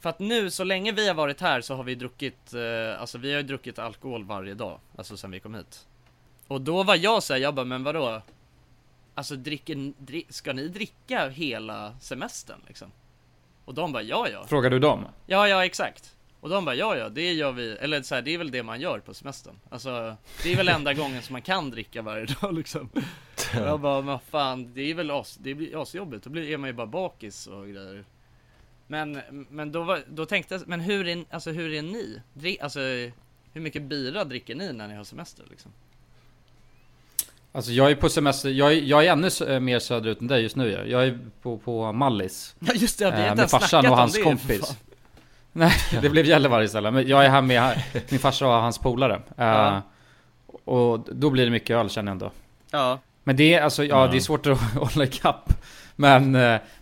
För 0.00 0.10
att 0.10 0.18
nu, 0.18 0.50
så 0.50 0.64
länge 0.64 0.92
vi 0.92 1.08
har 1.08 1.14
varit 1.14 1.40
här 1.40 1.60
så 1.60 1.74
har 1.74 1.84
vi 1.84 1.94
druckit, 1.94 2.54
eh, 2.54 3.00
alltså 3.00 3.18
vi 3.18 3.32
har 3.32 3.40
ju 3.40 3.46
druckit 3.46 3.78
alkohol 3.78 4.24
varje 4.24 4.54
dag, 4.54 4.78
alltså 4.96 5.16
sen 5.16 5.30
vi 5.30 5.40
kom 5.40 5.54
hit. 5.54 5.86
Och 6.52 6.60
då 6.60 6.82
var 6.82 6.96
jag 6.96 7.22
såhär, 7.22 7.40
jag 7.40 7.54
bara, 7.54 7.64
men 7.64 7.84
vadå? 7.84 8.22
Alltså 9.14 9.36
dricker, 9.36 9.92
dri, 9.98 10.26
ska 10.28 10.52
ni 10.52 10.68
dricka 10.68 11.28
hela 11.28 11.94
semestern 12.00 12.60
liksom? 12.66 12.92
Och 13.64 13.74
de 13.74 13.92
bara, 13.92 14.02
ja 14.02 14.28
ja. 14.28 14.46
Frågar 14.46 14.70
du 14.70 14.78
dem? 14.78 15.04
Ja, 15.26 15.48
ja 15.48 15.64
exakt. 15.64 16.16
Och 16.40 16.48
de 16.48 16.64
bara, 16.64 16.74
ja 16.74 16.96
ja, 16.96 17.08
det 17.08 17.32
gör 17.32 17.52
vi, 17.52 17.70
eller 17.70 18.02
så 18.02 18.14
här, 18.14 18.22
det 18.22 18.34
är 18.34 18.38
väl 18.38 18.50
det 18.50 18.62
man 18.62 18.80
gör 18.80 18.98
på 18.98 19.14
semestern. 19.14 19.54
Alltså, 19.70 20.16
det 20.42 20.52
är 20.52 20.56
väl 20.56 20.68
enda 20.68 20.94
gången 21.02 21.22
som 21.22 21.32
man 21.32 21.42
kan 21.42 21.70
dricka 21.70 22.02
varje 22.02 22.26
dag 22.26 22.54
liksom. 22.58 22.88
Och 23.34 23.66
jag 23.66 23.80
bara, 23.80 24.02
men 24.02 24.18
fan, 24.18 24.74
det 24.74 24.90
är 24.90 24.94
väl 24.94 25.10
as, 25.10 25.36
det 25.36 25.54
blir 25.54 25.82
asjobbigt, 25.82 26.24
då 26.24 26.30
blir, 26.30 26.50
är 26.50 26.56
man 26.56 26.68
ju 26.68 26.74
bara 26.74 26.86
bakis 26.86 27.46
och 27.46 27.68
grejer. 27.68 28.04
Men, 28.86 29.22
men 29.50 29.72
då, 29.72 29.82
var, 29.82 30.02
då 30.08 30.26
tänkte 30.26 30.54
jag, 30.54 30.68
men 30.68 30.80
hur 30.80 31.08
är, 31.08 31.24
alltså 31.30 31.50
hur 31.50 31.72
är 31.72 31.82
ni? 31.82 32.22
Dri, 32.32 32.60
alltså, 32.60 32.80
hur 33.52 33.60
mycket 33.60 33.82
bira 33.82 34.24
dricker 34.24 34.54
ni 34.54 34.72
när 34.72 34.88
ni 34.88 34.94
har 34.94 35.04
semester 35.04 35.44
liksom? 35.50 35.72
Alltså 37.54 37.72
jag 37.72 37.90
är 37.90 37.94
på 37.94 38.08
semester, 38.08 38.50
jag 38.50 38.72
är, 38.72 38.80
jag 38.80 39.06
är 39.06 39.12
ännu 39.12 39.28
eh, 39.48 39.60
mer 39.60 39.78
söderut 39.78 40.20
än 40.20 40.26
dig 40.26 40.42
just 40.42 40.56
nu. 40.56 40.84
Jag 40.88 41.04
är 41.06 41.18
på, 41.42 41.58
på 41.58 41.92
Mallis 41.92 42.54
Ja 42.60 42.72
just 42.74 42.98
det, 42.98 43.04
vi 43.04 43.10
har 43.10 43.18
Eh, 43.22 43.28
inte 43.30 43.42
Med 43.42 43.50
farsan 43.50 43.86
och 43.86 43.96
hans 43.96 44.22
kompis. 44.22 44.76
Nej, 45.52 45.72
det 46.02 46.08
blev 46.10 46.26
Gällivare 46.26 46.64
istället. 46.64 46.94
Men 46.94 47.08
jag 47.08 47.24
är 47.24 47.28
här 47.28 47.42
med 47.42 47.82
min 48.10 48.20
farsa 48.20 48.46
och 48.46 48.52
hans 48.52 48.78
polare 48.78 49.22
Ja. 49.36 49.82
Och 50.64 51.06
då 51.12 51.30
blir 51.30 51.44
det 51.44 51.50
mycket 51.50 51.76
öl 51.76 51.90
känner 51.90 52.08
jag 52.10 52.14
ändå 52.14 52.30
Ja. 52.70 52.98
Men 53.24 53.36
det 53.36 53.54
är 53.54 53.62
alltså, 53.62 53.84
ja, 53.84 54.04
Ja. 54.06 54.10
det 54.10 54.16
är 54.18 54.20
svårt 54.20 54.46
att 54.46 54.58
hålla 54.74 55.04
ikapp 55.04 55.52
men, 55.96 56.30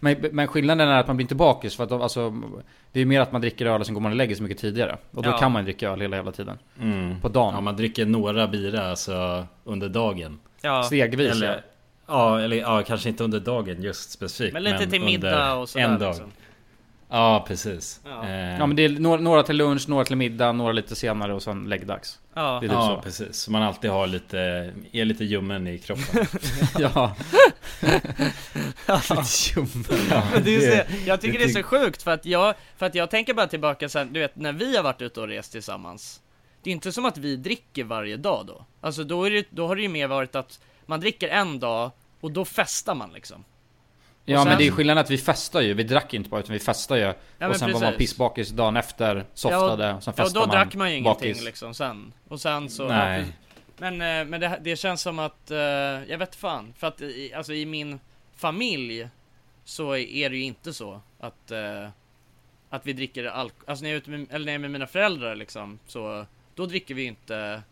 men, 0.01 0.17
men 0.33 0.47
skillnaden 0.49 0.89
är 0.89 0.99
att 1.01 1.07
man 1.07 1.17
blir 1.17 1.25
inte 1.25 1.35
bakis 1.35 1.77
för 1.77 1.85
att 1.85 1.91
de, 1.91 2.03
alltså, 2.03 2.35
Det 2.93 3.01
är 3.01 3.05
mer 3.05 3.21
att 3.21 3.33
man 3.33 3.41
dricker 3.41 3.67
öl 3.67 3.81
och 3.81 3.87
sen 3.87 3.95
går 3.95 4.01
man 4.01 4.13
och 4.13 4.17
lägger 4.17 4.35
sig 4.35 4.43
mycket 4.43 4.59
tidigare 4.59 4.97
Och 5.11 5.23
då 5.23 5.31
Ja. 5.31 5.39
kan 5.39 5.53
man 5.53 5.65
dricka 5.65 5.91
öl 5.91 6.01
hela 6.01 6.17
jävla 6.17 6.33
tiden 6.33 6.59
Mm. 6.81 7.21
På 7.21 7.29
dagen 7.29 7.55
Ja, 7.55 7.61
man 7.61 7.77
dricker 7.77 8.07
några 8.07 8.47
bira 8.49 8.91
alltså 8.91 9.47
under 9.65 9.89
dagen. 9.89 10.39
Ja. 10.63 10.83
Stegvis, 10.83 11.31
Eller, 11.33 11.63
ja, 12.07 12.41
eller 12.41 12.57
ja, 12.57 12.83
kanske 12.83 13.09
inte 13.09 13.25
under 13.25 13.41
dagen 13.41 13.83
just 13.83 14.11
specifikt. 14.11 14.53
Men 14.53 14.63
lite 14.63 14.79
till 14.79 14.87
under 14.87 14.99
middag 15.01 15.55
och 15.55 15.69
sådär, 15.69 15.85
En 15.85 15.99
dag. 15.99 16.09
liksom. 16.09 16.33
Ja, 17.13 17.45
precis. 17.49 18.01
Ja. 18.05 18.29
Eh, 18.29 18.59
Ja 18.59 18.67
men 18.67 18.77
det 18.77 18.85
är 18.85 18.89
några, 18.89 19.21
några 19.21 19.43
till 19.43 19.57
lunch, 19.57 19.89
några 19.89 20.05
till 20.05 20.17
middag, 20.17 20.53
några 20.53 20.73
lite 20.73 20.97
senare 20.97 21.35
och 21.35 21.43
sen 21.43 21.69
läggdags 21.69 22.19
Ja. 22.35 22.43
Det 22.61 22.67
är 22.67 22.69
typ 22.69 22.73
ja, 22.73 22.87
så 22.97 23.03
precis. 23.03 23.37
Så 23.37 23.51
man 23.51 23.63
alltid 23.63 23.91
har 23.91 24.07
lite, 24.07 24.39
är 24.93 25.05
lite 25.05 25.25
ljummen 25.25 25.67
i 25.67 25.79
kroppen. 25.79 26.05
Ja. 26.79 27.15
Ja, 28.87 29.01
Men 30.33 30.43
det 30.45 30.55
är 30.57 30.61
det- 30.71 30.87
så, 30.89 30.97
jag 31.07 31.21
tycker 31.21 31.39
det, 31.39 31.45
det 31.45 31.51
är 31.51 31.55
så 31.55 31.69
sjukt 31.69 32.03
för 32.03 32.11
att 32.11 32.27
jag, 32.27 32.55
för 32.77 32.87
att 32.87 32.95
jag 32.95 33.11
tänker 33.11 33.35
bara 33.35 33.47
tillbaka 33.47 33.89
sen, 33.89 34.13
du 34.13 34.21
vet 34.21 34.37
när 34.37 34.53
vi 34.53 34.77
har 34.77 34.83
varit 34.83 35.03
ute 35.03 35.21
och 35.21 35.29
rest 35.29 35.53
tillsammans 35.53 36.21
Det 36.63 36.71
är 36.71 36.73
inte 36.73 36.93
som 36.93 37.05
att 37.05 37.19
vi 37.19 37.37
dricker 37.37 37.85
varje 37.85 38.17
dag 38.17 38.47
då 38.47 38.65
Alltså 38.81 39.05
då, 39.05 39.25
är 39.25 39.31
det, 39.31 39.47
då 39.51 39.67
har 39.67 39.77
det 39.77 39.83
ju 39.83 39.89
mer 39.89 40.07
varit 40.07 40.35
att 40.35 40.61
man 40.87 41.01
dricker 41.01 41.29
en 41.29 41.61
dag 41.61 41.91
och 42.21 42.31
då 42.31 42.45
festar 42.45 42.95
man 42.95 43.13
liksom 43.13 43.45
Ja 44.25 44.41
Och 44.41 44.47
men 44.47 44.53
sen- 44.53 44.59
det 44.63 44.67
är 44.67 44.71
skillnaden 44.73 45.05
att 45.05 45.11
vi 45.11 45.19
festar 45.19 45.61
ju, 45.61 45.75
vi 45.75 45.83
drack 45.83 46.15
inte 46.15 46.31
bara 46.31 46.41
utan 46.41 46.53
vi 46.53 46.59
festar 46.59 46.97
ju 46.97 47.13
men 47.39 47.51
Och 47.51 47.57
sen 47.57 47.73
var 47.73 47.81
man 47.81 47.93
precis. 47.93 47.99
pissbakis 47.99 48.49
dagen 48.51 48.77
efter, 48.77 49.25
softade, 49.35 49.85
ja, 49.87 49.95
och 49.97 50.03
sen 50.03 50.15
ja, 50.17 50.25
festade 50.25 50.41
då 50.45 50.47
man 50.47 50.57
drack 50.57 50.75
man 50.75 50.91
ju 50.91 50.97
ingenting 50.97 51.29
bakis. 51.33 51.45
liksom 51.45 51.75
sen 51.75 52.13
Och 52.29 52.41
sen 52.41 52.71
så 52.71 52.89
Nej. 52.89 53.19
ja, 53.19 53.25
precis. 53.25 53.35
Men, 53.79 53.93
eh, 53.93 54.25
men 54.31 54.41
det, 54.41 54.59
det 54.63 54.77
känns 54.77 55.03
som 55.03 55.19
att, 55.19 55.51
eh, 55.51 55.59
jag 55.59 56.19
vet 56.19 56.35
fan, 56.37 56.75
för 56.79 56.87
att 56.87 57.01
i, 57.01 57.33
alltså 57.35 57.53
i 57.53 57.67
min 57.67 58.01
familj 58.37 59.09
Så 59.65 59.97
är 59.97 60.31
det 60.31 60.37
ju 60.37 60.43
inte 60.43 60.73
så 60.73 61.01
att 61.21 61.51
eh, 61.51 61.89
Att 62.71 62.87
vi 62.87 62.93
dricker 62.93 63.25
alkohol, 63.25 63.65
alltså 63.67 63.83
när 63.83 63.91
jag 63.91 64.07
är 64.09 64.11
med, 64.11 64.27
eller 64.31 64.45
när 64.47 64.53
jag 64.53 64.55
är 64.55 64.59
med 64.59 64.71
mina 64.71 64.87
föräldrar 64.87 65.35
liksom 65.37 65.79
Så, 65.87 66.27
då 66.61 66.67
dricker 66.67 66.95
vi 66.95 67.05
inte 67.05 67.63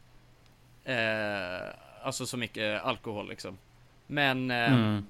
eh, 0.84 1.68
Alltså 2.02 2.26
så 2.26 2.36
mycket 2.36 2.82
alkohol 2.82 3.28
liksom 3.28 3.58
Men 4.06 4.50
eh, 4.50 4.72
Mm. 4.72 5.06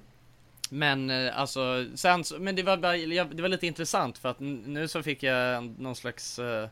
Men 0.71 1.09
eh, 1.09 1.39
alltså, 1.39 1.85
sen 1.95 2.23
så, 2.23 2.39
men 2.39 2.55
det 2.55 2.63
var 2.63 2.77
bara, 2.77 2.93
det 3.33 3.41
var 3.41 3.49
lite 3.49 3.67
intressant 3.67 4.17
för 4.17 4.29
att 4.29 4.39
nu 4.39 4.87
så 4.87 5.03
fick 5.03 5.23
jag 5.23 5.63
någon 5.79 5.95
slags 5.95 6.39
eh, 6.39 6.67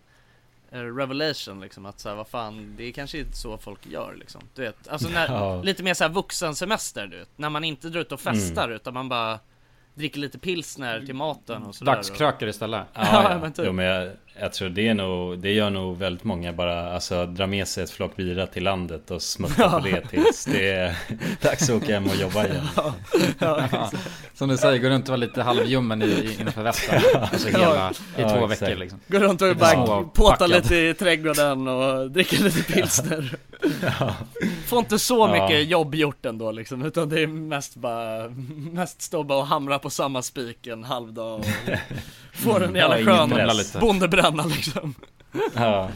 revelation 0.69 1.59
liksom 1.61 1.85
att 1.85 1.99
så 1.99 2.09
här, 2.09 2.15
vad 2.15 2.27
fan, 2.27 2.73
det 2.77 2.83
är 2.83 2.91
kanske 2.91 3.17
inte 3.19 3.37
så 3.37 3.57
folk 3.57 3.85
gör 3.87 4.15
liksom. 4.19 4.41
Du 4.55 4.61
vet, 4.61 4.87
alltså 4.87 5.09
när, 5.09 5.27
Ja. 5.27 5.61
lite 5.61 5.83
mer 5.83 5.93
så 5.93 6.03
här 6.03 6.11
vuxensemester 6.11 7.07
du 7.07 7.17
vet, 7.17 7.29
när 7.37 7.49
man 7.49 7.63
inte 7.63 7.89
drar 7.89 8.01
ut 8.01 8.11
och 8.11 8.19
festar 8.19 8.63
Mm. 8.63 8.75
utan 8.75 8.93
man 8.93 9.09
bara 9.09 9.39
dricker 9.93 10.19
lite 10.19 10.39
pilsner 10.39 11.05
till 11.05 11.15
maten 11.15 11.63
och 11.63 11.75
sådär. 11.75 11.95
Dagskrökar 11.95 12.47
istället 12.47 12.87
Ja, 12.93 13.31
ja. 13.31 13.39
men 13.41 13.53
typ. 13.53 13.65
Jo, 13.65 13.71
men 13.73 13.85
jag, 13.85 14.11
jag 14.39 14.53
tror 14.53 14.69
det 14.69 14.87
är 14.87 14.93
nog, 14.93 15.39
det 15.39 15.51
gör 15.51 15.69
nog 15.69 15.97
väldigt 15.97 16.23
många 16.23 16.53
bara, 16.53 16.93
alltså 16.93 17.25
dra 17.25 17.47
med 17.47 17.67
sig 17.67 17.83
ett 17.83 17.89
flock 17.91 18.15
bira 18.15 18.47
till 18.47 18.63
landet 18.63 19.11
och 19.11 19.21
smutta 19.21 19.69
på 19.69 19.79
det 19.79 20.01
tills 20.01 20.45
det 20.45 20.69
är 20.71 20.95
dags 21.41 21.69
att 21.69 21.83
åka 21.83 21.93
hem 21.93 22.05
och 22.07 22.15
jobba 22.15 22.45
igen. 22.47 22.67
Ja, 23.39 23.63
Som 24.33 24.49
du 24.49 24.57
säger, 24.57 24.77
går 24.79 24.89
runt 24.89 25.03
och 25.03 25.09
vara 25.09 25.17
lite 25.17 25.43
halvljummen 25.43 26.01
i, 26.01 26.05
i, 26.05 26.37
innanför 26.41 26.63
västen 26.63 27.01
Alltså 27.31 27.47
hela, 27.49 27.63
Ja. 27.75 27.91
i 28.17 28.21
Ja, 28.21 28.29
två 28.39 28.45
veckor 28.47 28.75
liksom 28.75 28.99
Går 29.07 29.19
runt 29.19 29.41
och 29.41 29.55
bara 29.55 30.03
påtar 30.03 30.47
lite 30.47 30.75
i 30.75 30.93
trädgården 30.93 31.67
och 31.67 32.11
dricker 32.11 32.43
lite 32.43 32.73
pilsner. 32.73 33.35
Ja. 33.99 34.15
Får 34.67 34.79
inte 34.79 34.99
så 34.99 35.17
Ja. 35.17 35.31
mycket 35.47 35.67
jobb 35.69 35.95
gjort 35.95 36.25
ändå 36.25 36.51
liksom, 36.51 36.81
utan 36.85 37.09
det 37.09 37.21
är 37.21 37.27
mest 37.27 37.75
bara, 37.75 38.29
mest 38.71 39.01
stå 39.01 39.23
bara 39.23 39.37
och 39.39 39.47
hamra 39.47 39.79
på 39.79 39.89
samma 39.89 40.21
spik 40.21 40.67
en 40.67 40.83
halv 40.83 41.13
dag 41.13 41.39
och 41.39 41.45
få 42.37 42.59
den 42.59 42.75
jävla 42.75 42.99
Ja, 42.99 43.23
ingen 43.23 43.37
skön 43.49 43.81
bondebränna 43.81 44.45
liksom. 44.45 44.95
Ja. 45.55 45.89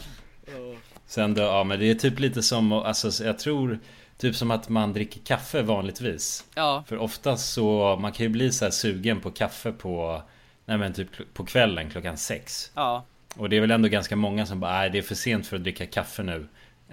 Sen 1.06 1.34
då, 1.34 1.42
ja 1.42 1.64
men 1.64 1.78
det 1.80 1.90
är 1.90 1.94
typ 1.94 2.18
lite 2.18 2.42
som, 2.42 2.72
alltså 2.72 3.24
jag 3.24 3.38
tror 3.38 3.78
Typ 4.18 4.36
som 4.36 4.50
att 4.50 4.68
man 4.68 4.92
dricker 4.92 5.20
kaffe 5.20 5.62
vanligtvis 5.62 6.44
Ja. 6.54 6.84
För 6.86 6.98
oftast 6.98 7.52
så, 7.52 7.96
man 8.00 8.12
kan 8.12 8.26
ju 8.26 8.30
bli 8.30 8.52
så 8.52 8.64
här 8.64 8.72
sugen 8.72 9.20
på 9.20 9.30
kaffe 9.30 9.72
på 9.72 10.22
Nej 10.64 10.78
men 10.78 10.92
typ 10.92 11.34
på 11.34 11.44
kvällen 11.44 11.90
klockan 11.90 12.16
sex 12.16 12.70
Ja. 12.74 13.04
Och 13.36 13.48
det 13.48 13.56
är 13.56 13.60
väl 13.60 13.70
ändå 13.70 13.88
ganska 13.88 14.16
många 14.16 14.46
som 14.46 14.60
bara, 14.60 14.72
nej 14.72 14.90
det 14.90 14.98
är 14.98 15.02
för 15.02 15.14
sent 15.14 15.46
för 15.46 15.56
att 15.56 15.62
dricka 15.62 15.86
kaffe 15.86 16.22
nu 16.22 16.46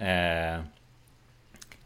eh, 0.06 0.60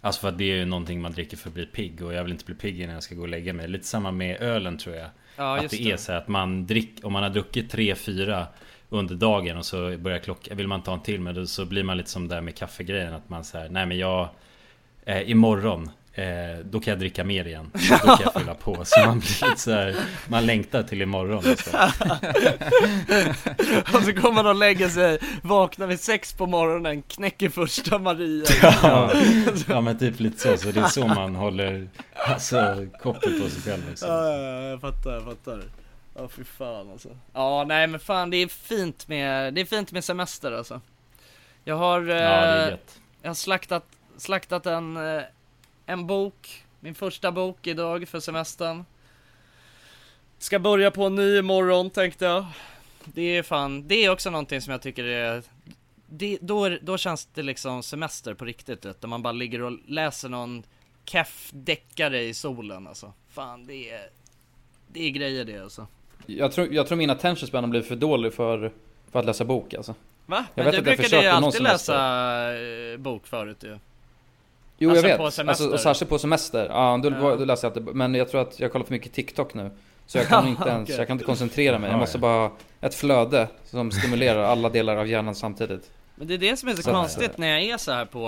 Alltså 0.00 0.20
för 0.20 0.28
att 0.28 0.38
det 0.38 0.44
är 0.44 0.56
ju 0.56 0.64
någonting 0.64 1.00
man 1.00 1.12
dricker 1.12 1.36
för 1.36 1.48
att 1.48 1.54
bli 1.54 1.66
pigg 1.66 2.02
och 2.02 2.14
jag 2.14 2.22
vill 2.24 2.32
inte 2.32 2.44
bli 2.44 2.54
pigg 2.54 2.80
innan 2.80 2.94
jag 2.94 3.02
ska 3.02 3.14
gå 3.14 3.22
och 3.22 3.28
lägga 3.28 3.52
mig 3.52 3.68
Lite 3.68 3.86
samma 3.86 4.10
med 4.10 4.40
ölen 4.40 4.78
tror 4.78 4.96
jag 4.96 5.08
Ja, 5.36 5.56
Att 5.56 5.70
det, 5.70 5.76
det. 5.76 5.90
är 5.90 5.96
så 5.96 6.12
här 6.12 6.18
att 6.18 6.28
man 6.28 6.66
drick, 6.66 6.90
om 7.02 7.12
man 7.12 7.22
har 7.22 7.30
druckit 7.30 7.74
3-4 7.74 8.46
under 8.88 9.14
dagen 9.14 9.56
och 9.56 9.66
så 9.66 9.98
börjar 9.98 10.18
klockan, 10.18 10.56
vill 10.56 10.68
man 10.68 10.82
ta 10.82 10.92
en 10.94 11.00
till 11.02 11.20
men 11.20 11.34
då, 11.34 11.46
så 11.46 11.64
blir 11.64 11.82
man 11.82 11.96
lite 11.96 12.10
som 12.10 12.28
där 12.28 12.40
med 12.40 12.56
kaffegrejen 12.56 13.14
att 13.14 13.28
man 13.28 13.44
säger 13.44 13.68
nej 13.68 13.86
men 13.86 13.98
jag 13.98 14.28
eh, 15.04 15.30
imorgon 15.30 15.90
eh, 16.14 16.58
då 16.64 16.80
kan 16.80 16.90
jag 16.90 16.98
dricka 16.98 17.24
mer 17.24 17.44
igen. 17.46 17.70
Då 17.90 17.96
kan 17.96 18.18
jag 18.24 18.34
fylla 18.34 18.54
på. 18.54 18.84
Så 18.84 19.00
man 19.06 19.18
blir 19.18 19.48
lite 19.48 19.60
så 19.60 19.70
här, 19.72 19.96
man 20.28 20.46
längtar 20.46 20.82
till 20.82 21.02
imorgon. 21.02 21.44
Liksom. 21.44 21.72
och 23.94 24.02
så 24.02 24.12
kommer 24.12 24.32
man 24.32 24.46
och 24.46 24.54
lägger 24.54 24.88
sig, 24.88 25.18
vaknar 25.42 25.86
vid 25.86 26.00
sex 26.00 26.32
på 26.32 26.46
morgonen, 26.46 27.02
knäcker 27.02 27.48
första 27.48 27.98
Maria 27.98 28.44
Ja, 28.62 29.12
ja 29.68 29.80
men 29.80 29.98
typ 29.98 30.20
lite 30.20 30.38
så. 30.38 30.56
Så 30.56 30.70
det 30.70 30.80
är 30.80 30.88
så 30.88 31.06
man 31.06 31.34
håller 31.34 31.88
alltså, 32.26 32.86
koppel 33.02 33.40
på 33.40 33.48
sig 33.48 33.62
själv. 33.62 33.88
Liksom. 33.88 34.08
Ja, 34.08 34.28
ja, 34.30 34.38
ja, 34.38 34.62
jag 34.62 34.80
fattar, 34.80 35.12
jag 35.12 35.24
fattar. 35.24 35.62
Ja, 36.16 36.28
fy 36.28 36.44
fan 36.44 36.90
alltså. 36.90 37.08
Ja, 37.32 37.64
nej 37.68 37.86
men 37.86 38.00
fan 38.00 38.30
det 38.30 38.36
är 38.36 38.48
fint 38.48 39.08
med, 39.08 39.54
det 39.54 39.60
är 39.60 39.64
fint 39.64 39.92
med 39.92 40.04
semester 40.04 40.52
alltså. 40.52 40.80
Jag 41.64 41.76
har, 41.76 42.00
Ja, 42.00 42.56
eh, 42.56 42.70
gött. 42.70 42.98
jag 43.22 43.30
har 43.30 43.34
slaktat, 43.34 43.84
slaktat 44.16 44.66
en, 44.66 44.96
eh, 44.96 45.22
en 45.86 46.06
bok, 46.06 46.64
min 46.80 46.94
första 46.94 47.32
bok 47.32 47.66
idag 47.66 48.08
för 48.08 48.20
semestern. 48.20 48.84
Ska 50.38 50.58
börja 50.58 50.90
på 50.90 51.04
en 51.04 51.14
ny 51.14 51.38
imorgon 51.38 51.90
tänkte 51.90 52.24
jag. 52.24 52.46
Det 53.04 53.36
är 53.36 53.42
fan, 53.42 53.88
det 53.88 54.04
är 54.04 54.10
också 54.10 54.30
någonting 54.30 54.60
som 54.60 54.70
jag 54.70 54.82
tycker 54.82 55.04
är 55.04 55.42
det, 56.06 56.38
då, 56.40 56.68
då 56.82 56.98
känns 56.98 57.28
det 57.34 57.42
liksom 57.42 57.82
semester 57.82 58.34
på 58.34 58.44
riktigt 58.44 58.84
vet, 58.84 59.00
du, 59.00 59.06
man 59.06 59.22
bara 59.22 59.32
ligger 59.32 59.62
och 59.62 59.72
läser 59.86 60.28
någon 60.28 60.62
keff 61.04 61.50
deckare 61.52 62.22
i 62.22 62.34
solen 62.34 62.86
alltså. 62.86 63.12
Fan 63.28 63.66
det 63.66 63.90
är, 63.90 64.08
det 64.88 65.06
är 65.06 65.10
grejer 65.10 65.44
det 65.44 65.58
alltså. 65.58 65.86
Jag 66.26 66.52
tror, 66.52 66.74
jag 66.74 66.86
tror 66.86 66.98
min 66.98 67.10
attention 67.10 67.48
span 67.48 67.64
har 67.64 67.70
blivit 67.70 67.88
för 67.88 67.96
dålig 67.96 68.34
för, 68.34 68.72
för 69.10 69.18
att 69.18 69.24
läsa 69.24 69.44
bok 69.44 69.74
alltså. 69.74 69.94
Va? 70.26 70.46
Jag 70.54 70.64
Men 70.64 70.72
vet 70.72 70.84
du 70.84 70.96
brukade 70.96 71.22
ju 71.22 71.28
alltid 71.28 71.62
läsa 71.62 71.96
eh, 72.58 72.96
bok 72.98 73.26
förut 73.26 73.62
ju. 73.62 73.78
Jo 74.78 74.90
Alltså 74.90 75.08
jag 75.08 75.18
på 75.18 75.24
vet, 75.24 75.34
semester. 75.34 75.64
alltså, 75.64 75.74
och 75.74 75.80
särskilt 75.80 76.08
på 76.10 76.18
semester. 76.18 76.66
Ja, 76.70 77.00
då, 77.02 77.10
Ja. 77.10 77.36
då 77.36 77.44
läser 77.44 77.68
jag 77.68 77.78
alltid, 77.78 77.94
men 77.96 78.14
jag 78.14 78.28
tror 78.28 78.40
att 78.40 78.60
jag 78.60 78.72
kollar 78.72 78.84
för 78.84 78.92
mycket 78.92 79.12
TikTok 79.12 79.54
nu. 79.54 79.70
Så 80.06 80.18
jag 80.18 80.26
kan 80.28 80.48
inte 80.48 80.68
ens, 80.68 80.82
Okej. 80.88 80.96
jag 80.98 81.06
kan 81.06 81.14
inte 81.14 81.24
koncentrera 81.24 81.78
mig. 81.78 81.90
Jag 81.90 81.98
måste 81.98 82.18
bara 82.18 82.48
ha 82.48 82.56
ett 82.80 82.94
flöde 82.94 83.48
som 83.64 83.90
stimulerar 83.92 84.42
alla 84.42 84.68
delar 84.68 84.96
av 84.96 85.06
hjärnan 85.08 85.34
samtidigt. 85.34 85.90
Men 86.14 86.26
det 86.26 86.34
är 86.34 86.38
det 86.38 86.56
som 86.56 86.68
är 86.68 86.74
så 86.74 86.82
Så 86.82 86.90
konstigt 86.90 87.38
när 87.38 87.48
jag 87.48 87.62
är 87.62 87.76
så 87.76 87.92
här 87.92 88.04
på, 88.04 88.26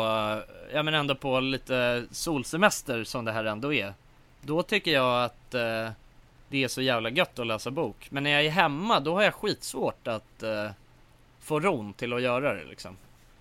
ja 0.72 0.82
men 0.82 0.94
ändå 0.94 1.14
på 1.14 1.40
lite 1.40 2.04
solsemester 2.10 3.04
som 3.04 3.24
det 3.24 3.32
här 3.32 3.44
ändå 3.44 3.72
är. 3.72 3.94
Då 4.42 4.62
tycker 4.62 4.90
jag 4.90 5.24
att 5.24 5.54
eh, 5.54 5.88
det 6.48 6.64
är 6.64 6.68
så 6.68 6.82
jävla 6.82 7.10
gött 7.10 7.38
att 7.38 7.46
läsa 7.46 7.70
bok. 7.70 8.06
Men 8.10 8.22
när 8.22 8.30
jag 8.30 8.44
är 8.46 8.50
hemma 8.50 9.00
då 9.00 9.14
har 9.14 9.22
jag 9.22 9.34
skitsvårt 9.34 10.08
att 10.08 10.42
eh, 10.42 10.70
få 11.40 11.60
ron 11.60 11.92
till 11.92 12.12
att 12.12 12.22
göra 12.22 12.54
det 12.54 12.64
liksom. 12.64 12.96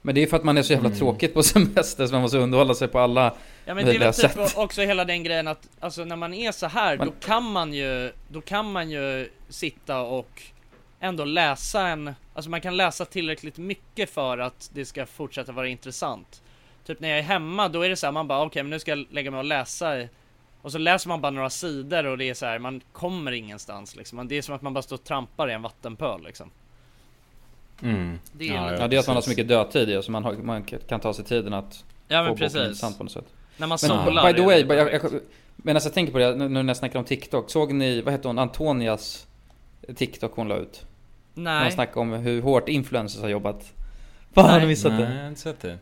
Men 0.06 0.16
det 0.16 0.24
är 0.24 0.28
för 0.28 0.38
att 0.38 0.44
man 0.44 0.58
är 0.58 0.62
så 0.64 0.74
jävla 0.74 0.88
Mm. 0.90 1.00
tråkigt 1.00 1.34
på 1.34 1.44
semester 1.54 2.08
så 2.08 2.14
man 2.14 2.22
måste 2.22 2.38
underhålla 2.38 2.74
sig 2.74 2.88
på 2.88 3.00
alla 3.00 3.34
Ja 3.66 3.74
men 3.76 3.86
det 3.86 3.96
är 3.96 4.00
väl 4.00 4.14
typ 4.14 4.32
sätt. 4.32 4.58
också 4.58 4.82
hela 4.82 5.06
den 5.06 5.24
grejen 5.24 5.48
att, 5.48 5.70
alltså 5.80 6.06
när 6.06 6.16
man 6.16 6.34
är 6.34 6.52
så 6.52 6.68
här 6.68 6.98
Men- 6.98 7.08
då 7.08 7.14
kan 7.20 7.44
man 7.52 7.74
ju, 7.74 8.12
då 8.28 8.42
kan 8.42 8.72
man 8.72 8.90
ju 8.90 9.30
sitta 9.50 10.00
och 10.02 10.42
ändå 11.00 11.26
läsa 11.26 11.88
en, 11.88 12.14
alltså 12.34 12.50
man 12.52 12.62
kan 12.62 12.78
läsa 12.78 13.06
tillräckligt 13.06 13.58
mycket 13.58 14.10
för 14.10 14.38
att 14.38 14.70
det 14.74 14.86
ska 14.86 15.06
fortsätta 15.06 15.52
vara 15.52 15.68
intressant. 15.68 16.42
Typ 16.86 17.00
när 17.00 17.10
jag 17.10 17.20
är 17.20 17.24
hemma, 17.24 17.68
då 17.68 17.82
är 17.82 17.90
det 17.90 17.96
så 17.96 18.08
här, 18.08 18.12
man 18.12 18.28
bara 18.28 18.46
okej 18.46 18.64
men 18.64 18.70
nu 18.70 18.80
ska 18.80 18.92
jag 18.92 19.06
lägga 19.12 19.32
mig 19.32 19.38
och 19.38 19.46
läsa 19.46 20.00
i- 20.00 20.10
och 20.62 20.72
så 20.72 20.78
läser 20.78 21.08
man 21.10 21.22
bara 21.22 21.32
några 21.32 21.50
sidor 21.50 22.06
och 22.06 22.18
det 22.18 22.30
är 22.30 22.34
så 22.34 22.46
här, 22.46 22.60
man 22.60 22.82
kommer 22.92 23.32
ingenstans 23.32 23.96
liksom. 23.96 24.28
Det 24.28 24.36
är 24.36 24.42
som 24.42 24.56
att 24.56 24.62
man 24.62 24.74
bara 24.74 24.82
står 24.82 24.96
och 24.96 25.04
trampar 25.04 25.50
i 25.50 25.54
en 25.54 25.62
vattenpöl 25.62 26.24
liksom. 26.24 26.52
Mm. 27.82 28.20
Det 28.34 28.50
är 28.50 28.54
Ja, 28.56 28.70
lite- 28.70 28.82
Ja, 28.82 28.88
det 28.88 28.96
är 28.96 29.00
att 29.00 29.08
man 29.08 29.16
har 29.16 29.22
så 29.22 29.30
mycket 29.30 29.48
dödtid 29.48 29.90
i, 29.90 30.04
så 30.04 30.12
man, 30.12 30.24
har, 30.24 30.34
man 30.34 30.64
kan 30.64 31.00
ta 31.00 31.14
sig 31.14 31.26
tiden 31.26 31.54
att 31.54 31.84
Ja 32.08 32.18
få 32.20 32.24
men 32.24 32.32
boken 32.32 32.38
precis. 32.46 32.62
intressant 32.62 32.98
på 32.98 33.04
något 33.04 33.12
sätt. 33.14 33.26
När 33.58 33.68
man 33.68 33.78
Men 33.82 34.06
solar. 34.06 34.34
by 34.34 34.40
the 34.40 34.46
way, 34.46 34.66
jag, 34.78 34.94
jag, 34.94 35.02
medan 35.56 35.82
jag 35.84 35.94
tänker 35.94 36.14
på 36.14 36.20
det, 36.20 36.36
nu 36.36 36.48
när 36.48 36.64
jag 36.64 36.78
snackar 36.78 37.00
om 37.00 37.06
TikTok. 37.06 37.50
Såg 37.50 37.74
ni, 37.74 38.02
vad 38.02 38.14
heter 38.14 38.30
hon, 38.30 38.40
Antonias 38.40 39.28
TikTok 39.96 40.32
hon 40.36 40.48
la 40.48 40.56
ut? 40.58 40.86
När 41.34 41.54
hon 41.54 41.64
Nej. 41.64 41.72
snackade 41.72 42.00
om 42.00 42.12
hur 42.14 42.42
hårt 42.42 42.70
influencers 42.70 43.22
har 43.22 43.30
jobbat. 43.30 43.72
Fan, 44.34 44.50
har 44.50 44.60
ni 44.60 44.68
missat 44.68 44.92
Nej, 44.94 45.02
det? 45.02 45.14
jag 45.16 45.22
har 45.22 45.28
inte 45.30 45.42
sett 45.42 45.60
det. 45.62 45.78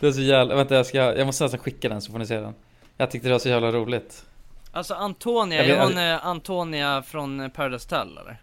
Det 0.00 0.06
är 0.06 0.12
så 0.12 0.20
jävla, 0.20 0.54
vänta 0.54 0.74
jag 0.74 0.86
ska, 0.86 0.98
jag 0.98 1.26
måste 1.26 1.44
nästan 1.44 1.60
skicka 1.60 1.88
den 1.88 2.00
så 2.02 2.12
får 2.12 2.18
ni 2.18 2.26
se 2.26 2.40
den. 2.40 2.54
Jag 2.96 3.10
tyckte 3.10 3.28
det 3.28 3.32
var 3.32 3.38
så 3.38 3.48
jävla 3.48 3.72
roligt. 3.72 4.24
Alltså 4.72 4.94
Antonia, 4.94 5.58
Jag 5.66 5.66
vet- 5.88 5.96
är 5.98 6.04
hon 6.12 6.14
eh, 6.18 6.26
Antonia 6.26 7.02
från 7.02 7.50
Paradise 7.50 7.84
Hotel 7.96 8.18
eller? 8.18 8.40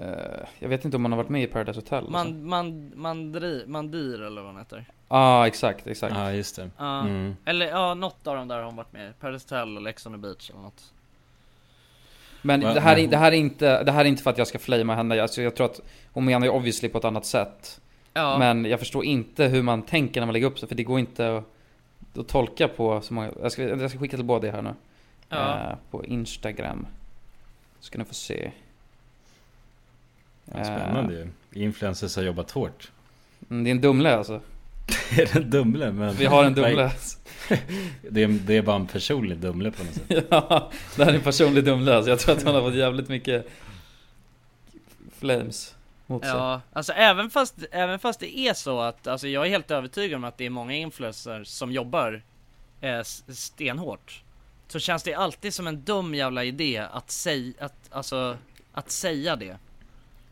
Eh, 0.00 0.46
jag 0.58 0.68
vet 0.68 0.84
inte 0.84 0.96
om 0.96 1.02
man 1.02 1.12
har 1.12 1.16
varit 1.16 1.28
med 1.28 1.42
i 1.42 1.46
Paradise 1.46 1.78
Hotel. 1.78 1.98
alltså. 1.98 2.10
Man, 2.12 2.46
man, 2.46 2.92
mandri, 2.94 3.64
Mandir 3.66 4.22
eller 4.22 4.40
vad 4.42 4.50
hon 4.50 4.58
heter. 4.60 4.84
Ja, 5.08 5.16
ah, 5.16 5.46
exakt, 5.46 5.86
exakt. 5.86 6.14
Ja, 6.16 6.32
just 6.32 6.56
det. 6.56 6.70
Ja, 6.78 7.00
Mm. 7.00 7.36
eller 7.44 7.66
ja, 7.66 7.94
något 7.94 8.26
av 8.26 8.36
dem 8.36 8.48
där 8.48 8.56
har 8.56 8.64
hon 8.64 8.76
varit 8.76 8.92
med 8.92 9.10
i. 9.10 9.12
Paradise 9.20 9.44
Hotel 9.54 9.78
och 9.78 9.88
Ex 9.88 10.06
on 10.06 10.12
the 10.12 10.18
Beach 10.18 10.50
eller 10.50 10.60
något. 10.60 10.92
Men 12.42 12.60
Va- 12.60 12.74
det 12.74 12.80
här, 12.80 12.98
är, 12.98 13.08
det, 13.08 13.16
här 13.16 13.32
är 13.32 13.36
inte, 13.36 13.84
det 13.84 13.92
här 13.92 14.00
är 14.04 14.08
inte 14.08 14.22
för 14.22 14.30
att 14.30 14.38
jag 14.38 14.46
ska 14.46 14.58
flamea 14.58 14.96
henne. 14.96 15.22
Alltså, 15.22 15.42
jag 15.42 15.54
tror 15.54 15.66
att 15.66 15.80
hon 16.12 16.24
menar 16.24 16.46
ju 16.46 16.52
obviously 16.52 16.88
på 16.88 16.98
ett 16.98 17.04
annat 17.04 17.26
sätt. 17.26 17.80
Ja, 18.12 18.38
Men 18.38 18.64
jag 18.64 18.78
förstår 18.78 19.04
inte 19.04 19.44
hur 19.44 19.62
man 19.62 19.82
tänker 19.82 20.20
när 20.20 20.26
man 20.26 20.32
lägger 20.32 20.46
upp 20.46 20.58
sig, 20.58 20.68
för 20.68 20.74
det 20.74 20.84
går 20.84 20.98
inte 20.98 21.36
att, 21.36 22.18
att 22.18 22.28
tolka 22.28 22.68
på 22.68 23.00
så 23.00 23.14
många... 23.14 23.30
Jag 23.42 23.52
ska, 23.52 23.62
jag 23.62 23.90
ska 23.90 23.98
skicka 23.98 24.16
till 24.16 24.24
båda 24.26 24.48
er 24.48 24.52
här 24.52 24.62
nu. 24.62 24.74
ja. 25.28 25.54
Eh, 25.70 25.76
på 25.90 26.04
Instagram. 26.04 26.86
Ska 27.80 27.98
ni 27.98 28.04
få 28.04 28.14
se. 28.14 28.50
Ja, 30.54 30.64
spännande 30.64 31.14
ju. 31.14 31.28
Influencers 31.64 32.16
har 32.16 32.22
jobbat 32.22 32.50
hårt. 32.50 32.90
Mm, 33.50 33.64
det 33.64 33.70
är 33.70 33.72
en 33.72 33.80
Dumle 33.80 34.16
alltså. 34.16 34.40
är 35.10 35.26
det 35.32 35.34
en 35.34 35.50
Dumle? 35.50 35.92
Men... 35.92 36.14
Vi 36.14 36.26
har 36.26 36.44
en 36.44 36.54
Dumle. 36.54 36.90
det, 38.10 38.22
är, 38.22 38.28
det 38.28 38.56
är 38.56 38.62
bara 38.62 38.76
en 38.76 38.86
personlig 38.86 39.38
Dumle 39.38 39.70
på 39.70 39.84
något 39.84 39.94
sätt. 39.94 40.26
ja, 40.30 40.70
det 40.96 41.04
här 41.04 41.12
är 41.12 41.16
en 41.16 41.22
personlig 41.22 41.64
Dumle 41.64 41.94
alltså. 41.94 42.10
Jag 42.10 42.18
tror 42.18 42.36
att 42.36 42.42
hon 42.42 42.54
har 42.54 42.62
fått 42.62 42.74
jävligt 42.74 43.08
mycket 43.08 43.46
flames 45.18 45.74
mot 46.06 46.22
sig. 46.22 46.34
Ja, 46.34 46.60
alltså 46.72 46.92
även 46.92 47.30
fast, 47.30 47.54
även 47.70 47.98
fast 47.98 48.20
det 48.20 48.38
är 48.38 48.54
så 48.54 48.80
att, 48.80 49.06
alltså 49.06 49.28
jag 49.28 49.46
är 49.46 49.50
helt 49.50 49.70
övertygad 49.70 50.16
om 50.16 50.24
att 50.24 50.38
det 50.38 50.46
är 50.46 50.50
många 50.50 50.74
influencers 50.74 51.48
som 51.48 51.72
jobbar 51.72 52.22
eh, 52.80 53.02
stenhårt. 53.28 54.22
Så 54.68 54.78
känns 54.78 55.02
det 55.02 55.14
alltid 55.14 55.54
som 55.54 55.66
en 55.66 55.82
dum 55.82 56.14
jävla 56.14 56.44
idé 56.44 56.86
att 56.92 57.10
säga, 57.10 57.52
att, 57.60 57.76
alltså, 57.90 58.36
att 58.72 58.90
säga 58.90 59.36
det. 59.36 59.56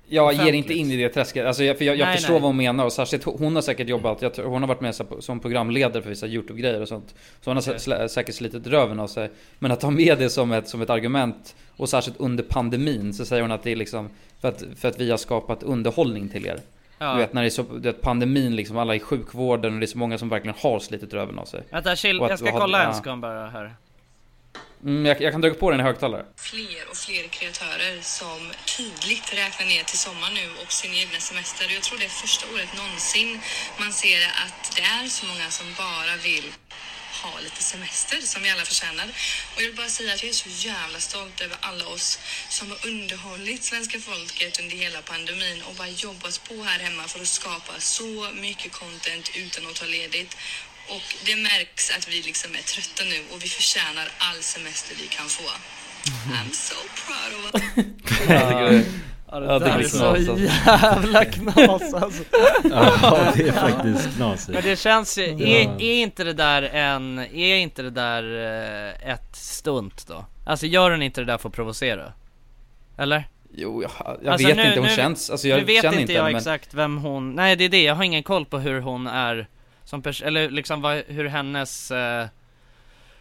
Jag 0.09 0.33
ger 0.35 0.53
inte 0.53 0.75
in 0.75 0.91
i 0.91 0.97
det 0.97 1.09
träsket, 1.09 1.47
alltså 1.47 1.65
jag, 1.65 1.79
för 1.79 1.85
jag, 1.85 1.97
jag 1.97 2.07
Nej, 2.07 2.17
förstår 2.17 2.35
nej. 2.35 2.43
vad 2.43 2.49
hon 2.49 2.57
menar 2.57 2.85
och 2.85 2.93
särskilt 2.93 3.25
hon 3.25 3.55
har 3.55 3.63
säkert 3.63 3.89
jobbat, 3.89 4.23
jag 4.23 4.31
hon 4.31 4.63
har 4.63 4.69
varit 4.69 4.81
med 4.81 4.95
som 5.21 5.41
programledare 5.41 6.03
för 6.03 6.11
vissa 6.11 6.27
YouTube-grejer 6.27 6.81
och 6.81 6.89
sånt. 6.89 7.15
Så 7.41 7.51
hon 7.51 7.57
har 7.57 7.63
Okej. 7.63 7.77
sä- 7.79 8.09
säkert 8.09 8.35
slitit 8.35 8.67
röven 8.67 9.01
av 9.01 9.07
sig. 9.07 9.31
Men 9.59 9.71
att 9.71 9.81
ta 9.81 9.91
med 9.91 10.19
det 10.19 10.31
som 10.31 10.53
ett, 10.53 10.69
som 10.69 10.83
ett 10.83 10.91
argument, 10.91 11.57
och 11.77 11.89
särskilt 11.89 12.21
under 12.21 12.43
pandemin, 12.43 13.15
så 13.15 13.25
säger 13.25 13.43
hon 13.43 13.53
att 13.53 13.63
det 13.63 13.73
är 13.73 13.77
liksom 13.77 14.09
för 14.41 14.49
att, 14.49 14.65
för 14.77 14.89
att 14.89 15.01
vi 15.01 15.11
har 15.11 15.19
skapat 15.19 15.63
underhållning 15.63 16.29
till 16.29 16.47
er. 16.47 16.61
Ja. 16.99 17.13
Du 17.13 17.19
vet 17.19 17.33
när 17.33 17.43
det 17.43 17.49
är 17.49 17.51
så, 17.51 17.63
du 17.63 17.81
vet 17.81 18.01
pandemin 18.01 18.57
liksom, 18.57 18.79
alla 18.79 18.95
i 18.95 19.01
sjukvården 19.01 19.75
och 19.75 19.81
det 19.81 19.85
är 19.85 19.89
så 19.89 19.99
många 19.99 20.19
som 20.19 20.29
verkligen 20.29 20.57
har 20.59 20.79
slitit 20.79 21.15
röven 21.15 21.39
av 21.39 21.45
sig. 21.45 21.63
Vänta, 21.71 21.97
chill, 21.97 22.17
jag 22.17 22.39
ska 22.39 22.53
kolla 22.53 22.85
en 22.85 22.95
ja. 23.05 23.17
bara 23.17 23.47
här. 23.47 23.75
Mm, 24.85 25.07
jag, 25.07 25.21
jag 25.21 25.33
kan 25.33 25.41
dra 25.41 25.51
på 25.51 25.71
den 25.71 25.81
i 25.81 25.83
högtalare. 25.83 26.25
Fler 26.37 26.83
och 26.91 26.97
fler 26.97 27.29
kreatörer 27.29 28.01
som 28.01 28.41
tydligt 28.77 29.35
räknar 29.35 29.67
ner 29.67 29.85
till 29.85 29.99
sommar 29.99 30.31
nu 30.41 30.47
och 30.63 30.73
sin 30.73 30.95
egna 30.95 31.21
semester. 31.21 31.65
Jag 31.75 31.83
tror 31.83 31.99
det 31.99 32.05
är 32.05 32.17
första 32.25 32.45
året 32.55 32.77
någonsin 32.77 33.41
man 33.81 33.93
ser 33.93 34.23
att 34.45 34.77
det 34.77 34.83
är 34.83 35.07
så 35.09 35.27
många 35.27 35.51
som 35.51 35.67
bara 35.79 36.17
vill 36.17 36.49
ha 37.23 37.41
lite 37.41 37.63
semester 37.63 38.19
som 38.21 38.43
vi 38.43 38.51
alla 38.51 38.65
förtjänar. 38.65 39.09
Och 39.53 39.59
jag 39.63 39.67
vill 39.67 39.77
bara 39.77 39.89
säga 39.99 40.15
att 40.15 40.23
jag 40.23 40.31
är 40.31 40.43
så 40.47 40.69
jävla 40.69 40.99
stolt 40.99 41.41
över 41.41 41.57
alla 41.61 41.87
oss 41.87 42.19
som 42.49 42.71
har 42.71 42.87
underhållit 42.87 43.63
svenska 43.65 43.99
folket 43.99 44.61
under 44.61 44.77
hela 44.77 45.01
pandemin 45.03 45.63
och 45.69 45.75
bara 45.75 45.89
jobbat 45.89 46.37
på 46.49 46.55
här 46.63 46.79
hemma 46.79 47.03
för 47.03 47.21
att 47.21 47.37
skapa 47.41 47.73
så 47.79 48.29
mycket 48.47 48.73
content 48.73 49.31
utan 49.37 49.67
att 49.67 49.75
ta 49.75 49.87
ledigt. 49.87 50.37
Och 50.89 51.03
det 51.26 51.37
märks 51.37 51.97
att 51.97 52.09
vi 52.09 52.22
liksom 52.22 52.51
är 52.55 52.62
trötta 52.62 53.03
nu 53.05 53.35
och 53.35 53.43
vi 53.45 53.49
förtjänar 53.49 54.09
all 54.18 54.43
semester 54.43 54.95
vi 55.01 55.07
kan 55.07 55.26
få. 55.26 55.51
I'm 56.30 56.51
so 56.53 56.74
proud 57.07 57.32
of 57.45 57.55
us. 57.55 57.85
Det- 58.28 58.85
Ja 59.30 59.41
det 59.41 59.47
Ja, 59.47 59.59
det 59.59 59.64
där 59.64 59.74
är 59.74 59.78
är 59.78 59.82
så 59.82 59.99
knas, 59.99 60.28
alltså. 60.28 60.37
jävla 60.39 61.24
knas 61.24 61.95
alltså. 61.95 62.22
Ja, 62.70 63.32
det 63.37 63.49
är 63.49 63.53
faktiskt 63.53 64.16
knasigt. 64.16 64.49
Men 64.55 64.62
det 64.62 64.76
känns 64.78 65.18
ju, 65.18 65.24
är, 65.24 65.82
är 65.82 66.03
inte 66.03 66.24
det 66.24 66.32
där 66.32 66.62
en, 66.62 67.18
är 67.18 67.57
inte 67.57 67.82
det 67.82 67.91
där 67.91 68.22
eh, 69.03 69.11
ett 69.12 69.37
stunt 69.37 70.07
då? 70.07 70.24
Alltså 70.47 70.66
gör 70.66 70.91
hon 70.91 71.03
inte 71.03 71.20
det 71.20 71.24
där 71.24 71.39
för 71.39 71.49
att 71.49 71.55
provocera? 71.55 72.12
Eller? 72.99 73.28
Jo, 73.57 73.82
jag, 73.82 73.91
jag 74.24 74.32
Alltså, 74.32 74.49
vet 74.49 74.57
nu- 74.57 74.66
inte, 74.66 74.78
hon 74.80 74.89
nu- 74.89 74.97
känns, 74.97 75.30
alltså 75.30 75.49
jag 75.49 75.59
nu 75.59 75.64
vet 75.64 75.82
känner 75.82 75.93
inte 75.93 76.01
inte 76.03 76.12
jag 76.12 76.24
men... 76.24 76.37
exakt 76.37 76.74
vem 76.74 76.97
hon, 76.97 77.35
nej 77.35 77.57
det 77.57 77.64
är 77.64 77.68
det, 77.68 77.82
jag 77.82 77.95
har 77.95 78.05
ingen 78.05 78.22
koll 78.22 78.47
på 78.47 78.59
hur 78.59 78.80
hon 78.80 79.07
är 79.07 79.49
som 80.03 80.26
eller 80.26 80.51
liksom 80.51 80.80
vad, 80.82 81.03
hur 81.07 81.24
hennes 81.24 81.90
eh, 81.90 82.26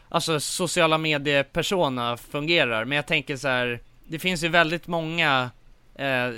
Alltså 0.09 0.39
sociala 0.39 0.97
mediepersona 0.97 2.17
fungerar, 2.17 2.85
men 2.85 2.95
jag 2.95 3.05
tänker 3.07 3.35
så 3.37 3.47
här. 3.47 3.79
Det 4.07 4.19
finns 4.19 4.43
ju 4.43 4.47
väldigt 4.47 4.87
många 4.87 5.49
eh, 5.95 6.29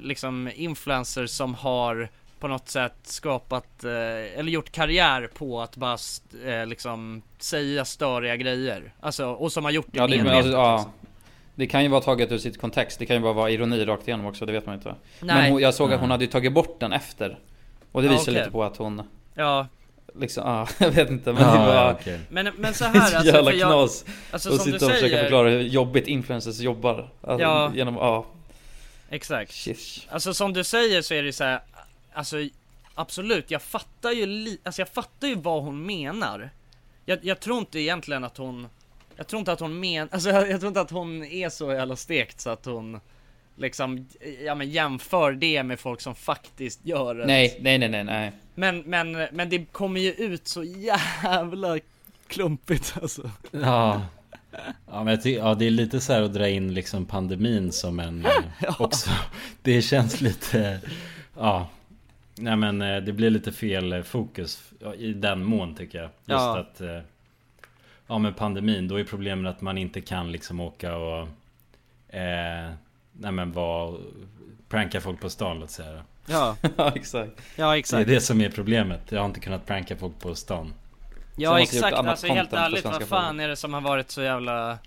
liksom 0.00 0.50
influencers 0.54 1.30
som 1.30 1.54
har 1.54 2.08
på 2.40 2.48
något 2.48 2.68
sätt 2.68 2.94
skapat, 3.02 3.84
eh, 3.84 3.90
eller 4.38 4.44
gjort 4.44 4.72
karriär 4.72 5.26
på 5.34 5.60
att 5.62 5.76
bara 5.76 5.94
st- 5.94 6.50
eh, 6.52 6.66
liksom 6.66 7.22
säga 7.38 7.84
störiga 7.84 8.36
grejer. 8.36 8.92
Alltså, 9.00 9.26
och 9.26 9.52
som 9.52 9.64
har 9.64 9.72
gjort 9.72 9.86
det 9.90 9.98
Ja, 9.98 10.06
det, 10.06 10.16
medvetet. 10.16 10.36
alltså, 10.36 10.52
ja. 10.52 10.76
liksom. 10.76 10.92
det 11.54 11.66
kan 11.66 11.82
ju 11.82 11.88
vara 11.88 12.00
taget 12.00 12.32
ur 12.32 12.38
sitt 12.38 12.60
kontext, 12.60 12.98
det 12.98 13.06
kan 13.06 13.16
ju 13.16 13.22
bara 13.22 13.32
vara 13.32 13.50
ironi 13.50 13.84
rakt 13.84 14.08
igenom 14.08 14.26
också, 14.26 14.46
det 14.46 14.52
vet 14.52 14.66
man 14.66 14.74
inte. 14.74 14.88
Nej. 15.20 15.36
Men 15.42 15.52
hon, 15.52 15.60
jag 15.60 15.74
såg 15.74 15.92
att 15.92 16.00
hon 16.00 16.10
hade 16.10 16.24
ju 16.24 16.30
tagit 16.30 16.52
bort 16.52 16.80
den 16.80 16.92
efter. 16.92 17.38
Och 17.92 18.02
det 18.02 18.06
Ja, 18.08 18.12
visar 18.12 18.22
okej. 18.32 18.34
lite 18.34 18.50
på 18.50 18.64
att 18.64 18.76
hon 18.76 19.02
Ja. 19.34 19.66
Liksom, 20.20 20.42
ja, 20.46 20.68
jag 20.78 20.90
vet 20.90 21.10
inte 21.10 21.32
men 21.32 21.42
Ja, 21.42 21.52
det 21.52 21.58
var 21.74 21.92
okej. 21.92 22.20
Men- 22.28 22.50
men 22.58 22.74
så 22.74 22.84
här, 22.84 22.92
så 23.10 23.16
alltså, 23.16 23.32
jävla 23.34 23.50
för 23.50 23.58
jag- 23.58 23.68
knas 23.70 24.04
alltså, 24.30 24.50
Och 24.50 24.54
som 24.56 24.66
du 24.66 24.72
sitta 24.72 24.86
och 24.86 24.92
försöka 24.92 25.08
säger- 25.08 25.22
förklara 25.22 25.48
hur 25.50 25.60
jobbigt 25.60 26.06
influencers 26.06 26.60
jobbar 26.60 27.08
alltså, 27.22 27.42
Ja. 27.42 27.72
Genom, 27.74 27.94
ja 27.94 28.26
Exakt. 29.10 29.52
Shish. 29.52 30.06
Alltså 30.10 30.34
som 30.34 30.52
du 30.52 30.64
säger 30.64 31.02
så 31.02 31.14
är 31.14 31.22
det 31.22 31.32
så 31.32 31.44
här, 31.44 31.60
alltså 32.12 32.36
absolut, 32.94 33.50
jag 33.50 33.62
fattar 33.62 34.10
ju 34.10 34.26
li- 34.26 34.58
alltså 34.62 34.80
jag 34.80 34.88
fattar 34.88 35.28
ju 35.28 35.34
vad 35.34 35.62
hon 35.62 35.86
menar. 35.86 36.50
Jag, 37.04 37.18
jag 37.22 37.40
tror 37.40 37.58
inte 37.58 37.80
egentligen 37.80 38.24
att 38.24 38.36
hon, 38.36 38.66
jag 39.16 39.26
tror 39.26 39.38
inte 39.38 39.52
att 39.52 39.60
hon 39.60 39.80
men, 39.80 40.08
alltså 40.12 40.28
jag, 40.30 40.50
jag 40.50 40.60
tror 40.60 40.68
inte 40.68 40.80
att 40.80 40.90
hon 40.90 41.24
är 41.24 41.48
så 41.48 41.72
jävla 41.72 41.96
stekt 41.96 42.40
så 42.40 42.50
att 42.50 42.64
hon 42.64 43.00
liksom, 43.56 44.06
ja 44.44 44.54
men 44.54 44.70
jämför 44.70 45.32
det 45.32 45.62
med 45.62 45.80
folk 45.80 46.00
som 46.00 46.14
faktiskt 46.14 46.86
gör 46.86 47.20
ett- 47.20 47.26
Nej, 47.26 47.58
nej, 47.60 47.78
nej, 47.78 47.88
nej, 47.88 48.04
nej 48.04 48.32
Men, 48.54 48.78
men, 48.80 49.12
men 49.32 49.48
det 49.48 49.64
kommer 49.72 50.00
ju 50.00 50.12
ut 50.12 50.48
så 50.48 50.64
jävla 50.64 51.78
klumpigt 52.26 52.94
alltså. 53.02 53.30
Ja. 53.50 54.02
Ja, 54.90 55.04
men 55.04 55.06
jag 55.06 55.22
ty- 55.22 55.34
ja, 55.36 55.54
det 55.54 55.66
är 55.66 55.70
lite 55.70 56.00
så 56.00 56.12
här 56.12 56.22
att 56.22 56.34
dra 56.34 56.48
in 56.48 56.74
liksom 56.74 57.06
pandemin 57.06 57.72
som 57.72 58.00
en 58.00 58.24
eh, 58.26 58.80
också. 58.80 59.10
Det 59.62 59.82
känns 59.82 60.20
lite, 60.20 60.80
ja. 61.36 61.68
Nej 62.38 62.56
men 62.56 62.82
eh, 62.82 62.96
det 62.96 63.12
blir 63.12 63.30
lite 63.30 63.52
fel 63.52 63.92
eh, 63.92 64.02
fokus 64.02 64.72
ja, 64.80 64.94
i 64.94 65.12
den 65.12 65.44
mån 65.44 65.74
tycker 65.74 65.98
jag. 65.98 66.04
Just 66.06 66.14
Ja. 66.26 66.58
att, 66.58 66.80
ja 68.06 68.18
men 68.18 68.34
pandemin, 68.34 68.88
då 68.88 69.00
är 69.00 69.04
problemet 69.04 69.54
att 69.54 69.60
man 69.60 69.78
inte 69.78 70.00
kan 70.00 70.32
liksom 70.32 70.60
åka 70.60 70.96
och, 70.96 71.28
eh, 72.16 72.70
nej 73.18 73.32
men 73.32 73.52
vara, 73.52 73.98
pranka 74.68 75.00
folk 75.00 75.20
på 75.20 75.30
stan 75.30 75.60
låt 75.60 75.70
säga. 75.70 76.02
Ja. 76.26 76.56
ja 76.76 76.92
exakt 76.94 77.30
Ja, 77.56 77.78
exakt. 77.78 78.06
Det 78.06 78.12
är 78.12 78.14
det 78.14 78.20
som 78.20 78.40
är 78.40 78.48
problemet. 78.48 79.00
Jag 79.08 79.20
har 79.20 79.26
inte 79.26 79.40
kunnat 79.40 79.66
pranka 79.66 79.96
folk 79.96 80.18
på 80.18 80.34
stan. 80.34 80.74
Ja 81.36 81.60
exakt, 81.60 81.96
alltså 81.96 82.26
helt 82.26 82.52
ärligt 82.52 82.84
vad 82.84 83.02
fan 83.02 83.40
är 83.40 83.48
det 83.48 83.56
som 83.56 83.74
har 83.74 83.80
varit 83.80 84.10
så 84.10 84.22
jävla 84.22 84.78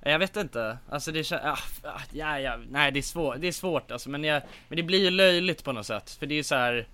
Jag 0.00 0.18
vet 0.18 0.36
inte, 0.36 0.78
alltså 0.90 1.12
det 1.12 1.24
känns, 1.24 1.42
ah, 1.44 1.58
ah, 1.82 2.00
ja, 2.12 2.40
ja, 2.40 2.58
nej 2.70 2.92
det 2.92 3.00
är 3.00 3.02
svårt, 3.02 3.36
det 3.38 3.48
är 3.48 3.52
svårt 3.52 3.90
alltså 3.90 4.10
men, 4.10 4.24
jag, 4.24 4.42
men 4.68 4.76
det 4.76 4.82
blir 4.82 5.00
ju 5.00 5.10
löjligt 5.10 5.64
på 5.64 5.72
något 5.72 5.86
sätt 5.86 6.10
för 6.10 6.26
det 6.26 6.34
är 6.34 6.36
ju 6.36 6.44
så 6.44 6.54
här. 6.54 6.86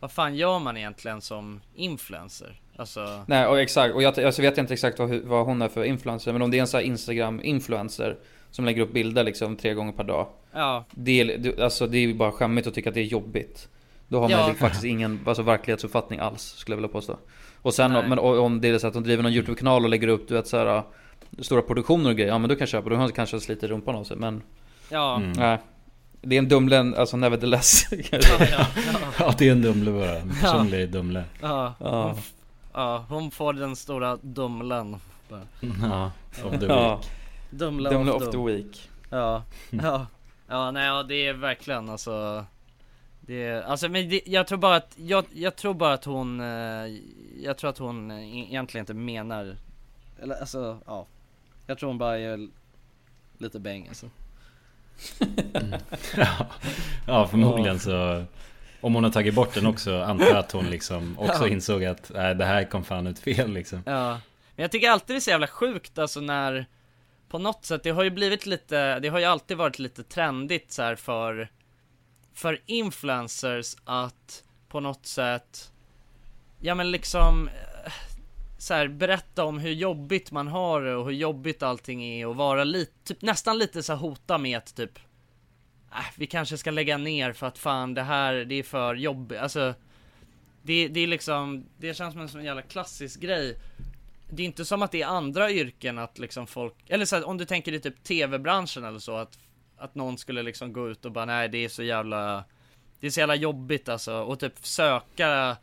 Vad 0.00 0.12
fan 0.12 0.36
gör 0.36 0.58
man 0.58 0.76
egentligen 0.76 1.20
som 1.20 1.60
influencer? 1.74 2.60
Alltså 2.76 3.24
Nej 3.26 3.46
och 3.46 3.60
exakt, 3.60 3.94
och 3.94 4.02
jag 4.02 4.20
alltså, 4.20 4.42
vet 4.42 4.58
inte 4.58 4.72
exakt 4.74 4.98
vad, 4.98 5.10
vad 5.10 5.46
hon 5.46 5.62
är 5.62 5.68
för 5.68 5.84
influencer 5.84 6.32
Men 6.32 6.42
om 6.42 6.50
det 6.50 6.56
är 6.56 6.60
en 6.60 6.66
sån 6.66 6.78
här 6.78 6.86
Instagram-influencer 6.86 8.16
Som 8.56 8.64
lägger 8.64 8.82
upp 8.82 8.92
bilder 8.92 9.24
liksom 9.24 9.56
tre 9.56 9.74
gånger 9.74 9.92
per 9.92 10.04
dag 10.04 10.26
Ja. 10.52 10.84
Det 10.90 11.20
är, 11.20 11.62
alltså, 11.62 11.86
det 11.86 11.98
är 11.98 12.00
ju 12.00 12.14
bara 12.14 12.32
skämmigt 12.32 12.66
att 12.66 12.74
tycka 12.74 12.88
att 12.88 12.94
det 12.94 13.00
är 13.00 13.04
jobbigt 13.04 13.68
Då 14.08 14.16
har 14.16 14.22
man 14.28 14.30
Ja. 14.30 14.48
ju 14.48 14.54
faktiskt 14.54 14.84
ingen 14.84 15.20
alltså, 15.26 15.42
verklighetsuppfattning 15.42 16.18
alls 16.20 16.42
skulle 16.42 16.72
jag 16.72 16.76
vilja 16.76 16.88
påstå 16.92 17.16
Och 17.62 17.74
sen 17.74 17.92
Nej. 17.92 18.08
men, 18.08 18.18
om 18.18 18.60
det 18.60 18.68
är 18.68 18.78
så 18.78 18.86
att 18.86 18.94
de 18.94 19.02
driver 19.02 19.22
någon 19.22 19.32
YouTube-kanal 19.32 19.84
och 19.84 19.90
lägger 19.90 20.08
upp 20.08 20.28
du 20.28 20.34
vet 20.34 20.46
såhär 20.46 20.82
Stora 21.38 21.62
produktioner 21.62 22.10
och 22.10 22.16
grejer, 22.16 22.30
ja 22.32 22.38
men 22.38 22.48
då 22.48 22.54
kan 22.54 22.60
jag 22.60 22.68
köpa, 22.68 22.90
då 22.90 23.08
kanske 23.08 23.40
sliter 23.40 23.68
rumpan 23.68 23.94
av 23.94 24.04
sig 24.04 24.16
men 24.16 24.42
Ja. 24.90 25.16
Mm. 25.16 25.32
Nej 25.32 25.58
Det 26.22 26.34
är 26.36 26.38
en 26.38 26.48
Dumlen, 26.48 26.94
alltså 26.94 27.16
nevertheless 27.16 27.86
Ja, 28.10 28.18
ja, 28.38 28.66
Ja 29.18 29.34
det 29.38 29.48
är 29.48 29.52
en 29.52 29.62
Dumle 29.62 29.90
bara, 29.90 30.18
en 30.18 30.30
personlig 30.42 30.90
Dumle. 30.90 31.24
Ja, 31.40 31.74
Ja. 31.80 32.02
Hon, 32.12 32.14
ja, 32.74 33.04
hon 33.08 33.30
får 33.30 33.52
den 33.52 33.76
stora 33.76 34.16
Dumlen. 34.22 34.96
Ja, 35.82 36.10
of 36.44 36.60
the 36.60 36.66
Ja. 37.50 37.56
week. 37.58 37.60
Dumle, 37.60 37.90
Dumle 37.90 38.12
of, 38.12 38.22
of 38.22 38.30
the 38.30 38.38
week. 38.38 38.90
Ja, 39.10 39.42
ja, 39.70 40.06
ja 40.48 40.70
nej 40.70 40.86
ja, 40.86 41.02
det 41.02 41.26
är 41.26 41.32
verkligen 41.32 41.88
alltså 41.88 42.44
det 43.20 43.44
är, 43.44 43.62
alltså 43.62 43.88
men 43.88 44.08
det, 44.08 44.20
jag 44.26 44.46
tror 44.46 44.58
bara 44.58 44.76
att, 44.76 44.94
jag, 44.96 45.24
jag 45.32 45.56
tror 45.56 45.74
bara 45.74 45.92
att 45.92 46.04
hon, 46.04 46.40
eh, 46.40 46.96
jag 47.42 47.58
tror 47.58 47.70
att 47.70 47.78
hon 47.78 48.10
e- 48.10 48.46
egentligen 48.48 48.82
inte 48.82 48.94
menar 48.94 49.56
Eller 50.22 50.40
alltså, 50.40 50.78
ja 50.86 51.06
Jag 51.66 51.78
tror 51.78 51.88
hon 51.88 51.98
bara 51.98 52.18
är 52.18 52.48
lite 53.38 53.60
bäng 53.60 53.88
alltså 53.88 54.06
ja. 56.16 56.46
ja 57.06 57.26
förmodligen 57.28 57.78
så 57.80 58.24
Om 58.80 58.94
hon 58.94 59.04
har 59.04 59.10
tagit 59.10 59.34
bort 59.34 59.54
den 59.54 59.66
också 59.66 60.00
antar 60.02 60.26
jag 60.26 60.36
att 60.36 60.52
hon 60.52 60.66
liksom 60.66 61.18
också 61.18 61.46
Ja. 61.46 61.48
insåg 61.48 61.84
att 61.84 62.10
nej, 62.14 62.34
det 62.34 62.44
här 62.44 62.64
kom 62.64 62.84
fan 62.84 63.06
ut 63.06 63.18
fel 63.18 63.52
liksom 63.52 63.82
Ja, 63.86 64.10
men 64.56 64.62
jag 64.62 64.70
tycker 64.70 64.90
alltid 64.90 65.16
det 65.16 65.18
är 65.18 65.20
så 65.20 65.30
jävla 65.30 65.46
sjukt 65.46 65.98
alltså 65.98 66.20
när 66.20 66.66
på 67.36 67.40
något 67.40 67.64
sätt, 67.64 67.82
det 67.82 67.90
har 67.90 68.02
ju 68.02 68.10
blivit 68.10 68.46
lite, 68.46 69.00
det 69.00 69.08
har 69.08 69.18
ju 69.18 69.24
alltid 69.24 69.56
varit 69.56 69.78
lite 69.78 70.02
trendigt 70.02 70.72
så 70.72 70.82
här 70.82 70.96
för 70.96 71.50
För 72.34 72.60
influencers 72.66 73.76
att 73.84 74.44
på 74.68 74.80
något 74.80 75.06
sätt 75.06 75.72
Ja 76.60 76.74
men 76.74 76.90
liksom 76.90 77.48
eh, 77.48 77.92
så 78.58 78.74
här, 78.74 78.88
berätta 78.88 79.44
om 79.44 79.58
hur 79.58 79.72
jobbigt 79.72 80.30
man 80.30 80.48
har 80.48 80.80
det 80.82 80.94
och 80.94 81.04
hur 81.04 81.12
jobbigt 81.12 81.62
allting 81.62 82.04
är 82.04 82.26
och 82.26 82.36
vara 82.36 82.64
lite, 82.64 82.92
typ 83.04 83.22
nästan 83.22 83.58
lite 83.58 83.82
så 83.82 83.92
här 83.92 84.00
hota 84.00 84.38
med 84.38 84.58
att 84.58 84.74
typ 84.76 84.98
äh, 85.92 86.04
vi 86.16 86.26
kanske 86.26 86.58
ska 86.58 86.70
lägga 86.70 86.98
ner 86.98 87.32
för 87.32 87.46
att 87.46 87.58
fan 87.58 87.94
det 87.94 88.02
här, 88.02 88.34
det 88.34 88.54
är 88.54 88.62
för 88.62 88.94
jobbigt, 88.94 89.38
alltså 89.38 89.74
det, 90.62 90.88
det 90.88 91.00
är 91.00 91.06
liksom, 91.06 91.66
det 91.78 91.94
känns 91.94 92.12
som 92.12 92.22
en 92.22 92.28
sån 92.28 92.44
jävla 92.44 92.62
klassisk 92.62 93.20
grej. 93.20 93.56
Det 94.28 94.42
är 94.42 94.46
inte 94.46 94.64
som 94.64 94.82
att 94.82 94.92
det 94.92 95.02
är 95.02 95.06
andra 95.06 95.50
yrken 95.50 95.98
att 95.98 96.18
liksom 96.18 96.46
folk, 96.46 96.74
eller 96.88 97.04
så 97.04 97.16
här, 97.16 97.24
om 97.28 97.38
du 97.38 97.44
tänker 97.44 97.72
i 97.72 97.80
typ 97.80 98.02
tv-branschen 98.04 98.84
eller 98.84 98.98
så 98.98 99.16
att 99.16 99.38
Att 99.78 99.94
någon 99.94 100.18
skulle 100.18 100.42
liksom 100.42 100.72
gå 100.72 100.88
ut 100.90 101.04
och 101.04 101.12
bara 101.12 101.24
nej 101.24 101.48
det 101.48 101.64
är 101.64 101.68
så 101.68 101.82
jävla 101.82 102.44
Det 103.00 103.06
är 103.06 103.10
så 103.10 103.20
jävla 103.20 103.34
jobbigt 103.34 103.88
alltså. 103.88 104.14
Och 104.14 104.40
typ 104.40 104.66
söka 104.66 105.56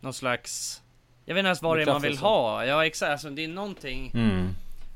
Någon 0.00 0.14
slags 0.14 0.82
Jag 1.24 1.34
vet 1.34 1.40
inte 1.40 1.46
ens 1.48 1.62
vad 1.62 1.76
det 1.78 1.82
är 1.82 1.86
man 1.86 2.02
vill 2.02 2.18
ha, 2.18 2.64
ja 2.64 2.86
exakt, 2.86 3.10
alltså 3.12 3.30
det 3.30 3.44
är 3.44 3.48
någonting. 3.48 4.10
Mm. 4.14 4.48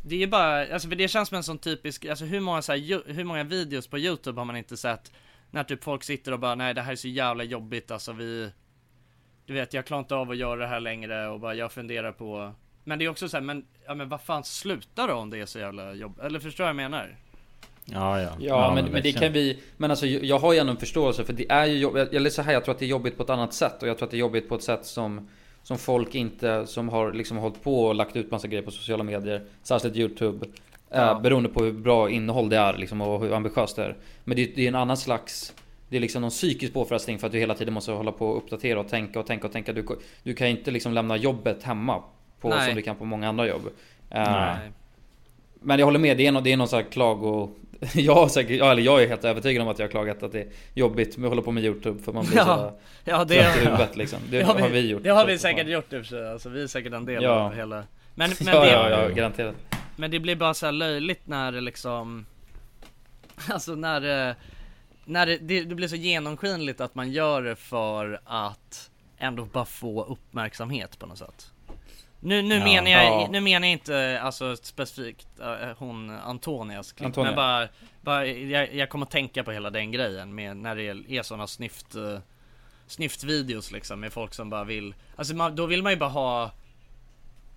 det 0.04 0.14
är 0.14 0.18
ju 0.18 0.26
bara, 0.26 0.72
alltså 0.74 0.88
för 0.88 0.96
det 0.96 1.08
känns 1.08 1.28
som 1.28 1.36
en 1.36 1.42
sån 1.42 1.58
typisk, 1.58 2.04
alltså 2.04 2.24
hur 2.24 2.40
många 2.40 2.62
så 2.62 2.72
här, 2.72 2.78
ju- 2.78 3.02
hur 3.06 3.24
många 3.24 3.44
videos 3.44 3.86
på 3.88 3.98
youtube 3.98 4.40
har 4.40 4.44
man 4.44 4.56
inte 4.56 4.76
sett 4.76 5.12
När 5.50 5.64
typ 5.64 5.84
folk 5.84 6.02
sitter 6.04 6.32
och 6.32 6.38
bara 6.38 6.54
nej 6.54 6.74
det 6.74 6.82
här 6.82 6.92
är 6.92 6.96
så 6.96 7.08
jävla 7.08 7.44
jobbigt 7.44 7.90
alltså 7.90 8.12
vi 8.12 8.52
Du 9.46 9.52
vet 9.54 9.74
jag 9.74 9.86
klarar 9.86 10.00
inte 10.02 10.14
av 10.14 10.30
att 10.30 10.36
göra 10.36 10.56
det 10.60 10.66
här 10.66 10.80
längre 10.80 11.28
och 11.28 11.40
bara 11.40 11.54
jag 11.54 11.72
funderar 11.72 12.12
på 12.12 12.54
Men 12.89 12.99
det 12.99 13.05
är 13.05 13.09
också 13.09 13.28
så 13.28 13.36
här, 13.36 13.45
men, 13.45 13.64
ja 13.86 13.95
men 13.95 14.09
vad 14.09 14.20
fan 14.20 14.45
sluta 14.45 15.07
då 15.07 15.14
om 15.14 15.30
det 15.30 15.41
är 15.41 15.47
så 15.47 15.59
jävla 15.59 15.95
jobbigt, 15.95 16.24
eller 16.24 16.41
förstår 16.41 16.64
du 16.64 16.72
vad 16.72 16.82
jag 16.84 16.91
menar? 16.91 17.16
Ja 17.84 18.20
ja 18.20 18.30
Ja, 18.41 18.72
men, 18.74 18.84
men 18.84 19.03
det 19.03 19.12
kan 19.12 19.32
vi 19.32 19.59
Men 19.76 19.91
alltså 19.91 20.07
jag 20.07 20.24
jag 20.24 20.39
har 20.39 20.53
ju 20.53 20.59
ändå 20.59 20.70
en 20.72 20.78
förståelse 20.78 21.24
för 21.24 21.32
det 21.32 21.51
är 21.51 21.66
ju 21.66 21.78
jobbigt 21.78 22.12
Eller 22.12 22.30
så 22.30 22.43
här, 22.43 22.53
jag 22.53 22.64
tror 22.64 22.74
att 22.74 22.78
det 22.78 22.84
är 22.84 22.89
jobbigt 22.89 23.16
på 23.16 23.22
ett 23.22 23.30
annat 23.30 23.55
sätt 23.55 23.82
Och 23.82 23.89
jag 23.89 23.99
tror 23.99 24.07
att 24.07 24.11
det 24.11 24.16
är 24.16 24.18
jobbigt 24.18 24.49
på 24.49 24.55
ett 24.55 24.62
sätt 24.62 24.86
som 24.86 25.28
Som 25.62 25.78
folk 25.78 26.14
inte, 26.14 26.66
som 26.66 26.89
har 26.89 27.12
liksom 27.12 27.36
hållit 27.36 27.62
på 27.62 27.84
och 27.84 27.95
lagt 27.95 28.16
ut 28.16 28.30
massa 28.30 28.49
grejer 28.49 28.62
på 28.62 28.70
sociala 28.70 29.05
medier 29.05 29.45
Särskilt 29.62 29.97
YouTube 29.97 30.47
Ja. 30.91 31.11
eh, 31.11 31.20
Beroende 31.20 31.49
på 31.49 31.64
hur 31.64 31.72
bra 31.72 32.11
innehåll 32.11 32.49
det 32.49 32.57
är 32.57 32.76
liksom 32.76 33.01
och 33.01 33.20
hur 33.20 33.32
ambitiöst 33.32 33.76
det 33.76 33.84
är 33.84 33.97
Men 34.24 34.36
det, 34.36 34.57
det 34.57 34.64
är 34.64 34.68
en 34.68 34.74
annan 34.74 34.97
slags 34.97 35.55
det 35.89 35.97
är 35.97 36.01
liksom 36.01 36.22
någon 36.22 36.30
psykisk 36.30 36.72
påfrestning 36.72 37.18
för 37.18 37.26
att 37.26 37.32
du 37.32 37.39
hela 37.39 37.55
tiden 37.55 37.74
måste 37.74 37.93
hålla 37.93 38.12
på 38.12 38.28
och 38.28 38.36
uppdatera 38.36 38.80
och 38.80 38.89
tänka 38.89 39.20
och 39.20 39.26
tänka 39.26 39.47
och 39.47 39.53
tänka. 39.53 39.72
Du, 39.72 39.86
du 40.22 40.34
kan 40.34 40.49
inte 40.49 40.70
liksom 40.70 40.93
lämna 40.93 41.16
jobbet 41.16 41.62
hemma 41.62 42.03
på, 42.41 42.49
Nej. 42.49 42.66
som 42.66 42.74
du 42.74 42.82
kan 42.82 42.97
på 42.97 43.05
många 43.05 43.28
andra 43.28 43.47
jobb. 43.47 43.66
Eh, 44.11 44.22
Nej. 44.32 44.57
men 45.61 45.78
jag 45.78 45.86
håller 45.86 45.99
med, 45.99 46.16
det 46.16 46.26
är 46.26 46.32
någon, 46.32 46.45
det 46.45 46.53
är 46.53 46.57
någon 46.57 46.68
sån 46.68 46.82
här 46.82 46.91
klago... 46.91 47.51
Jag, 47.95 48.14
har 48.14 48.28
säkert, 48.28 48.62
eller 48.62 48.82
jag 48.82 49.03
är 49.03 49.09
helt 49.09 49.24
övertygad 49.24 49.62
om 49.62 49.68
att 49.68 49.78
jag 49.78 49.86
har 49.86 49.91
klagat 49.91 50.22
att 50.22 50.32
det 50.32 50.41
är 50.41 50.49
jobbigt 50.74 51.16
med 51.16 51.26
att 51.26 51.30
hålla 51.30 51.43
på 51.43 51.51
med 51.51 51.64
YouTube 51.64 52.03
för 52.03 52.12
man 52.12 52.24
blir 52.26 52.36
Ja, 52.36 52.45
så 52.45 52.72
ja, 53.05 53.24
det- 53.24 53.43
trött 53.43 53.57
i 53.57 53.61
huvudet 53.64 53.97
liksom. 53.97 54.18
Det, 54.30 54.43
har 54.43 54.68
vi, 54.68 54.89
gjort. 54.91 55.03
Det 55.03 55.11
har 55.11 55.26
vi 55.26 55.39
säkert 55.39 55.66
gjort 55.68 55.93
i 55.93 55.97
och 55.97 56.01
för 56.01 56.09
sig, 56.09 56.30
alltså 56.30 56.49
vi 56.49 56.62
är 56.62 56.66
säkert 56.66 56.93
en 56.93 57.05
del 57.05 57.22
Ja. 57.22 57.30
av 57.30 57.55
hela 57.55 57.76
Men, 58.14 58.30
men 58.41 58.55
ja, 58.55 58.61
det, 58.61 58.70
ja, 58.72 58.91
ja, 58.91 59.09
garanterat. 59.09 59.55
Men 59.97 60.11
det 60.11 60.20
blir 60.20 60.36
bara 60.36 60.55
så 60.55 60.70
löjligt 60.70 61.26
när 61.26 61.53
det 61.53 61.61
liksom 61.61 62.26
Alltså 63.51 63.74
när 63.74 64.01
det 64.01 64.36
När 65.05 65.26
det, 65.26 65.36
det, 65.39 65.62
det 65.64 65.74
blir 65.74 65.89
så 65.89 65.97
genomskinligt 65.97 66.80
att 66.80 66.95
man 66.95 67.12
gör 67.12 67.43
det 67.43 67.57
för 67.57 68.20
att 68.24 68.91
Ändå 69.18 69.45
bara 69.45 69.64
få 69.64 70.05
uppmärksamhet 70.05 70.99
på 70.99 71.07
något 71.07 71.18
sätt 71.18 71.51
Nu, 72.20 72.42
nu 72.42 72.54
Ja. 72.58 72.64
menar 72.64 72.90
jag, 72.90 73.04
Ja. 73.04 73.28
nu 73.30 73.40
menar 73.40 73.66
jag 73.68 73.72
inte 73.72 74.20
alltså 74.22 74.56
specifikt 74.56 75.28
äh, 75.40 75.68
hon 75.78 76.10
Antonias 76.10 76.92
klipp 76.92 77.06
Antonia. 77.06 77.30
Men 77.30 77.36
bara, 77.36 77.68
bara 78.00 78.26
jag, 78.26 78.74
jag 78.74 78.88
kommer 78.88 79.06
att 79.06 79.10
tänka 79.12 79.44
på 79.44 79.52
hela 79.52 79.70
den 79.70 79.92
grejen 79.92 80.34
med 80.34 80.56
när 80.56 80.76
det 80.76 80.82
är 81.16 81.22
sådana 81.22 81.46
snyft 81.46 81.94
eh, 81.94 82.18
Snyftvideos 82.86 83.72
liksom 83.72 84.00
med 84.00 84.12
folk 84.12 84.34
som 84.34 84.50
bara 84.50 84.64
vill 84.64 84.94
Alltså 85.16 85.34
man, 85.34 85.56
då 85.56 85.66
vill 85.66 85.82
man 85.82 85.92
ju 85.92 85.98
bara 85.98 86.10
ha 86.10 86.50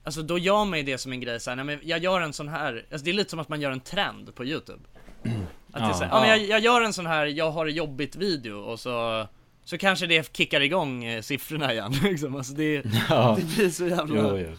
Alltså 0.04 0.22
då 0.22 0.38
gör 0.38 0.66
man 0.66 0.80
ju 0.80 0.86
det 0.86 0.98
som 0.98 1.12
en 1.12 1.20
grej 1.22 1.40
såhär, 1.40 1.56
nej 1.56 1.66
men 1.66 1.80
jag 1.84 2.00
gör 2.04 2.22
en 2.22 2.34
sån 2.34 2.48
här, 2.48 2.86
alltså 2.92 3.06
det 3.06 3.12
är 3.12 3.14
lite 3.14 3.30
som 3.30 3.40
att 3.40 3.50
man 3.50 3.62
gör 3.62 3.72
en 3.72 3.80
trend 3.80 4.36
på 4.36 4.46
youtube 4.46 4.80
Att 5.24 5.30
det 5.74 5.80
är 5.80 5.88
Ja. 5.88 5.94
så 5.94 6.04
här, 6.04 6.12
ja, 6.12 6.20
men 6.20 6.30
Ja. 6.30 6.36
jag, 6.36 6.48
jag 6.50 6.60
gör 6.60 6.82
en 6.82 6.94
sån 6.94 7.06
här, 7.06 7.26
jag 7.26 7.52
har 7.52 7.66
det 7.66 7.72
jobbigt 7.72 8.16
video 8.16 8.54
och 8.60 8.80
så 8.80 9.28
så 9.64 9.78
kanske 9.78 10.08
det 10.08 10.36
kickar 10.38 10.62
igång 10.62 11.04
eh, 11.04 11.22
siffrorna 11.22 11.74
igen 11.74 11.92
liksom. 12.04 12.36
alltså 12.36 12.54
det, 12.54 12.84
Ja. 13.10 13.38
det 13.40 13.56
blir 13.56 13.70
så 13.70 13.88
jävla 13.88 14.16
Jo, 14.22 14.38
jo. 14.38 14.52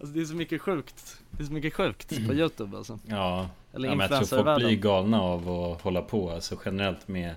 Alltså 0.00 0.14
det 0.14 0.20
är 0.20 0.24
så 0.24 0.34
mycket 0.34 0.60
sjukt 0.62 1.16
Det 1.30 1.42
är 1.42 1.46
så 1.46 1.52
mycket 1.52 1.74
sjukt 1.74 2.26
på 2.26 2.34
youtube 2.34 2.76
alltså 2.76 2.98
Ja, 3.06 3.48
Eller 3.74 3.88
ja 3.88 3.94
men 3.94 4.08
jag 4.10 4.28
tror 4.28 4.44
folk 4.44 4.58
blir 4.58 4.76
galna 4.76 5.20
av 5.22 5.50
att 5.50 5.82
hålla 5.82 6.02
på 6.02 6.30
alltså 6.30 6.58
generellt 6.64 7.08
med 7.08 7.34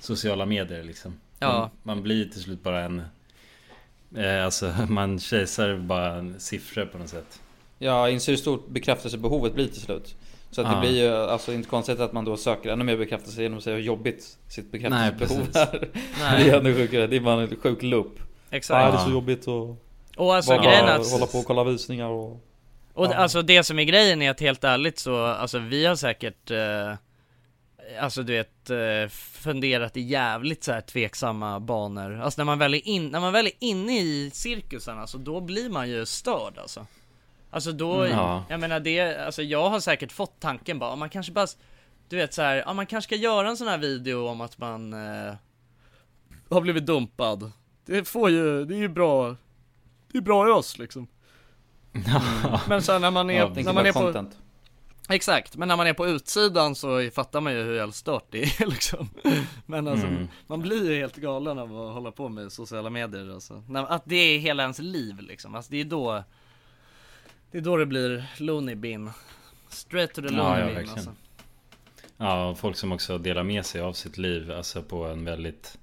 sociala 0.00 0.46
medier 0.46 0.82
liksom 0.84 1.14
Ja. 1.38 1.58
man, 1.58 1.70
man 1.82 2.02
blir 2.02 2.24
till 2.24 2.40
slut 2.42 2.62
bara 2.62 2.80
en 2.84 3.02
eh, 4.16 4.44
Alltså 4.44 4.74
man 4.88 5.18
kejsar 5.20 5.76
bara 5.76 6.14
en 6.14 6.40
siffror 6.40 6.84
på 6.84 6.98
något 6.98 7.08
sätt 7.08 7.40
Ja, 7.78 8.08
inser 8.10 8.32
hur 8.32 8.36
stort 8.36 8.68
bekräftelsebehovet 8.68 9.54
blir 9.54 9.68
till 9.68 9.80
slut. 9.80 10.16
Så 10.50 10.60
att 10.60 10.66
det 10.66 10.72
Ja. 10.74 10.80
blir 10.80 11.02
ju 11.02 11.14
alltså 11.14 11.52
inte 11.52 11.68
konstigt 11.68 12.00
att 12.00 12.12
man 12.12 12.24
då 12.24 12.36
söker 12.36 12.70
ännu 12.70 12.84
mer 12.84 12.96
bekräftelse 12.96 13.42
genom 13.42 13.58
att 13.58 13.64
säga 13.64 13.76
hur 13.76 13.82
jobbigt 13.82 14.38
sitt 14.48 14.72
bekräftelsebehov 14.72 15.48
Nej, 15.54 15.62
är. 15.64 15.88
Nej. 16.20 16.44
Det 16.44 16.50
är 16.50 16.58
ännu 16.58 16.74
sjukare, 16.74 17.06
det 17.06 17.16
är 17.16 17.20
bara 17.20 17.42
en 17.42 17.56
sjuk 17.56 17.82
loop. 17.82 18.18
Exakt. 18.50 18.84
Ja, 18.84 18.90
det 18.90 18.96
är 18.98 19.04
så 19.04 19.10
jobbigt 19.10 19.48
att 19.48 19.76
Och 20.16 20.34
alltså 20.34 20.50
bara 20.50 20.62
grejen 20.64 20.88
att- 20.88 21.10
hålla 21.10 21.26
på 21.26 21.38
och 21.38 21.44
kolla 21.44 21.64
visningar 21.64 22.06
och... 22.08 22.30
Och 22.94 23.06
Ja. 23.06 23.14
alltså 23.14 23.42
det 23.42 23.62
som 23.64 23.78
är 23.78 23.84
grejen 23.84 24.22
är 24.22 24.30
att 24.30 24.40
helt 24.40 24.64
ärligt 24.64 24.98
så, 24.98 25.24
alltså 25.24 25.58
vi 25.58 25.86
har 25.86 25.96
säkert 25.96 26.50
eh, 26.50 26.94
Alltså 28.00 28.22
du 28.22 28.32
vet, 28.32 28.70
eh, 28.70 29.08
funderat 29.32 29.96
i 29.96 30.00
jävligt 30.00 30.64
så 30.64 30.72
här 30.72 30.80
tveksamma 30.80 31.60
banor 31.60 32.20
Alltså 32.20 32.40
när 32.40 32.44
man 32.44 32.58
väl 32.58 32.74
är 32.74 32.88
in, 32.88 33.08
när 33.08 33.20
man 33.20 33.32
väl 33.32 33.46
är 33.46 33.52
inne 33.58 33.98
i 34.00 34.30
cirkusen 34.34 34.98
alltså 34.98 35.18
då 35.18 35.40
blir 35.40 35.70
man 35.70 35.88
ju 35.90 36.06
störd 36.06 36.58
alltså 36.58 36.86
Alltså 37.50 37.72
då, 37.72 37.94
Mm, 37.94 38.10
ja. 38.18 38.44
jag 38.48 38.60
menar 38.60 38.80
det, 38.80 39.16
alltså 39.26 39.42
jag 39.42 39.70
har 39.70 39.80
säkert 39.80 40.12
fått 40.12 40.40
tanken 40.40 40.78
bara, 40.78 40.96
man 40.96 41.10
kanske 41.10 41.32
bara 41.32 41.46
Du 42.08 42.16
vet 42.16 42.34
så 42.34 42.42
här, 42.42 42.56
ja 42.66 42.72
man 42.72 42.86
kanske 42.86 43.08
ska 43.08 43.16
göra 43.16 43.48
en 43.48 43.56
sån 43.56 43.68
här 43.68 43.78
video 43.78 44.26
om 44.28 44.40
att 44.40 44.58
man 44.58 44.92
eh, 44.92 45.34
Har 46.50 46.60
blivit 46.60 46.86
dumpad 46.86 47.52
Det 47.86 48.04
får 48.08 48.30
ju, 48.30 48.64
det 48.64 48.74
är 48.74 48.78
ju 48.78 48.88
bra 48.88 49.36
Det 50.12 50.18
är 50.18 50.22
bra 50.22 50.54
oss 50.54 50.78
liksom 50.78 51.06
Men 52.68 52.82
sen 52.82 53.00
när 53.02 53.10
man 53.10 53.30
är, 53.30 53.34
Ja, 53.38 53.48
när 53.54 53.72
man 53.72 53.86
är 53.86 53.92
på 53.92 54.00
content. 54.00 54.38
Exakt, 55.08 55.56
men 55.56 55.68
när 55.68 55.76
man 55.76 55.86
är 55.86 55.92
på 55.92 56.06
utsidan 56.06 56.74
så 56.74 57.10
fattar 57.14 57.40
man 57.40 57.52
ju 57.52 57.62
hur 57.62 57.74
jävla 57.76 57.92
stört 57.92 58.24
det 58.30 58.42
är 58.42 58.66
liksom 58.70 59.08
Men 59.66 59.88
alltså, 59.88 60.06
Mm. 60.06 60.28
man 60.46 60.60
blir 60.60 60.90
ju 60.90 60.96
helt 60.98 61.16
galen 61.16 61.58
av 61.58 61.80
att 61.80 61.94
hålla 61.94 62.10
på 62.12 62.28
med 62.28 62.52
sociala 62.52 62.90
medier 62.90 63.34
alltså. 63.34 63.62
Att 63.88 64.02
det 64.04 64.16
är 64.16 64.38
hela 64.38 64.62
ens 64.62 64.78
liv 64.78 65.20
liksom, 65.20 65.54
alltså 65.54 65.70
det 65.70 65.80
är 65.80 65.84
då 65.84 66.24
Det 67.50 67.58
är 67.58 67.62
då 67.62 67.76
det 67.76 67.86
blir 67.86 68.24
loony 68.38 68.74
bin 68.74 69.10
Straight 69.68 70.12
to 70.14 70.22
the 70.22 70.28
Ja, 70.28 70.32
loony 70.36 70.60
ja 70.60 70.66
bin 70.66 70.74
verkligen 70.74 70.90
alltså. 70.98 71.14
Ja, 72.16 72.48
och 72.48 72.58
folk 72.58 72.76
som 72.76 72.92
också 72.92 73.18
delar 73.18 73.42
med 73.42 73.66
sig 73.66 73.80
av 73.80 73.92
sitt 73.92 74.18
liv 74.18 74.52
Alltså 74.52 74.82
på 74.82 75.04
en 75.04 75.24
väldigt 75.24 75.78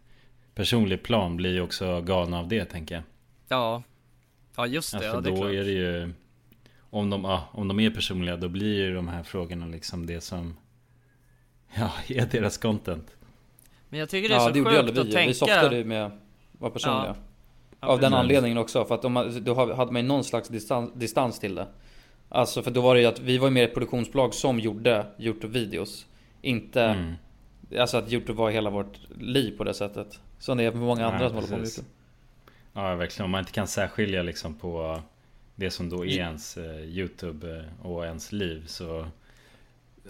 personlig 0.55 1.03
plan 1.03 1.38
blir 1.38 1.51
ju 1.53 1.61
också 1.61 2.01
galna 2.01 2.39
av 2.39 2.47
det 2.47 2.65
tänker 2.65 2.95
jag 2.95 3.03
Ja 3.47 3.84
Ja 4.55 4.68
just 4.68 4.91
det, 4.91 4.97
Ja, 4.97 5.03
ja, 5.05 5.11
för 5.13 5.22
det 5.22 5.30
är 5.30 5.32
då 5.32 5.38
klart 5.41 5.51
är 5.51 5.63
det 5.63 5.72
ju 5.72 6.13
om 6.89 7.09
de, 7.09 7.24
ja, 7.24 7.49
om 7.51 7.68
de 7.68 7.80
är 7.80 7.89
personliga 7.89 8.38
då 8.38 8.47
blir 8.49 8.76
ju 8.76 8.93
de 8.95 9.07
här 9.07 9.24
frågorna 9.24 9.65
liksom 9.65 10.05
det 10.05 10.22
som 10.22 10.57
Ja, 11.76 11.91
är 12.07 12.26
deras 12.26 12.57
content 12.57 13.15
Men 13.89 13.99
jag 13.99 14.09
tycker 14.09 14.30
det 14.30 14.36
är 14.36 14.39
Ja, 14.39 14.45
så 14.45 14.51
det 14.51 14.59
gjorde 14.59 14.70
sjukt 14.72 14.80
aldrig 14.80 14.99
att 14.99 15.05
vi. 15.07 15.11
tänka 15.11 15.28
Vi 15.28 15.34
softade 15.34 15.78
ju 15.78 15.84
med 15.84 16.05
att 16.05 16.13
vara 16.51 16.72
personliga. 16.72 17.05
Ja. 17.07 17.15
Ja, 17.82 17.88
Av 17.88 17.99
den 17.99 18.11
precis. 18.11 18.19
anledningen 18.19 18.57
också, 18.57 18.86
för 18.86 18.95
att 18.95 19.01
de, 19.01 19.39
då 19.41 19.53
hade 19.75 19.91
man 19.91 20.01
ju 20.01 20.07
någon 20.07 20.23
slags 20.23 20.49
distans, 20.49 20.91
distans 20.95 21.39
till 21.39 21.55
det. 21.55 21.67
Alltså 22.30 22.61
för 22.63 22.71
då 22.71 22.82
var 22.82 22.95
det 22.95 23.01
ju 23.01 23.07
att 23.07 23.19
vi 23.19 23.38
var 23.38 23.47
ju 23.47 23.53
mer 23.53 23.63
ett 23.63 23.73
produktionsbolag 23.73 24.34
som 24.34 24.59
gjorde 24.59 25.05
Youtube-videos. 25.17 26.05
Inte, 26.41 26.82
Mm. 26.84 27.13
alltså 27.80 27.97
att 27.97 28.11
Youtube 28.13 28.34
var 28.38 28.51
hela 28.51 28.69
vårt 28.69 28.97
liv 29.19 29.57
på 29.57 29.63
det 29.63 29.73
sättet. 29.73 30.19
Som 30.39 30.57
det 30.57 30.63
är 30.63 30.71
för 30.71 30.78
många 30.78 31.05
andra 31.05 31.19
Nej, 31.19 31.28
som 31.28 31.36
håller 31.36 31.47
på 31.47 31.53
med 31.53 31.61
precis. 31.61 31.78
Youtube. 31.78 31.93
Ja 32.73 32.95
verkligen, 32.95 33.25
om 33.25 33.32
man 33.32 33.39
inte 33.39 33.51
kan 33.51 33.67
särskilja 33.67 34.23
liksom 34.23 34.55
på 34.55 35.01
Det 35.55 35.71
som 35.71 35.89
då 35.89 36.05
är 36.05 36.09
ens 36.17 36.57
eh, 36.57 36.80
Youtube 36.84 37.57
eh, 37.57 37.86
och 37.86 38.05
ens 38.05 38.32
liv 38.32 38.63
så 38.67 39.05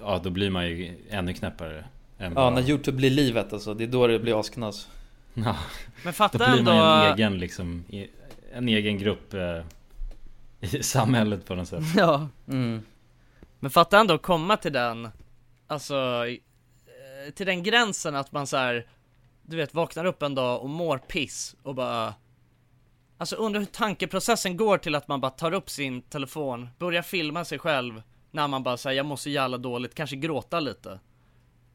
Ja 0.02 0.20
då 0.24 0.30
blir 0.30 0.50
man 0.50 0.68
ju 0.68 0.94
ännu 1.10 1.34
knäppare 1.34 1.78
än 2.20 2.34
Ja, 2.34 2.44
vad- 2.44 2.54
när 2.54 2.70
Youtube 2.70 2.98
blir 2.98 3.10
livet 3.10 3.54
alltså. 3.54 3.74
Det 3.74 3.84
är 3.84 3.88
då 3.88 4.08
det 4.08 4.20
blir 4.20 4.40
asknas. 4.40 4.90
Ja, 5.46 5.56
Men 6.04 6.14
fatta 6.14 6.38
då 6.38 6.46
blir 6.54 6.64
man 6.64 6.76
ändå- 6.78 7.06
en 7.06 7.14
egen 7.14 7.38
liksom 7.40 7.84
En 8.54 8.70
egen 8.70 8.98
grupp 8.98 9.34
eh, 9.34 9.62
I 10.60 10.84
samhället 10.84 11.46
på 11.46 11.56
något 11.56 11.68
sätt. 11.68 11.84
Ja 11.96 12.28
Mm. 12.48 12.82
Men 13.60 13.72
fatta 13.72 14.00
ändå 14.00 14.14
att 14.14 14.22
komma 14.22 14.58
till 14.58 14.74
den 14.74 15.10
Alltså 15.68 15.96
eh, 16.28 17.34
Till 17.34 17.46
den 17.46 17.64
gränsen 17.64 18.16
att 18.16 18.32
man 18.32 18.48
så 18.48 18.58
här, 18.58 18.88
Du 19.42 19.58
vet 19.58 19.74
vaknar 19.74 20.06
upp 20.06 20.22
en 20.24 20.36
dag 20.36 20.62
och 20.62 20.70
mår 20.70 20.98
piss 20.98 21.56
och 21.64 21.76
bara 21.76 22.14
Alltså 23.18 23.36
undrar 23.36 23.60
hur 23.60 23.66
tankeprocessen 23.68 24.58
går 24.58 24.78
till 24.78 24.96
att 24.96 25.08
man 25.08 25.22
bara 25.22 25.32
tar 25.32 25.52
upp 25.54 25.70
sin 25.70 26.02
telefon 26.02 26.70
Börjar 26.80 27.02
filma 27.02 27.46
sig 27.46 27.60
själv 27.60 28.02
När 28.32 28.48
man 28.48 28.64
bara 28.64 28.78
säger 28.78 28.98
jag 28.98 29.06
mår 29.06 29.16
så 29.16 29.30
jävla 29.30 29.58
dåligt, 29.58 29.96
kanske 29.96 30.16
gråta 30.16 30.60
lite 30.60 31.00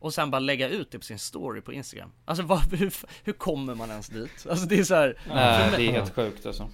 Och 0.02 0.14
sen 0.14 0.30
bara 0.30 0.38
lägga 0.38 0.68
ut 0.68 0.90
det 0.90 0.98
på 0.98 1.04
sin 1.04 1.18
story 1.18 1.60
på 1.60 1.72
Instagram 1.72 2.12
Alltså 2.24 2.44
vad, 2.44 2.74
hur, 2.74 2.94
hur 3.24 3.32
kommer 3.32 3.74
man 3.74 3.90
ens 3.90 4.08
dit? 4.08 4.46
Alltså 4.50 4.66
det 4.66 4.78
är 4.78 4.84
så 4.84 4.94
här, 4.94 5.18
Nej, 5.28 5.70
det 5.76 5.88
är 5.88 5.92
helt 5.92 6.14
sjukt 6.14 6.46
alltså. 6.46 6.68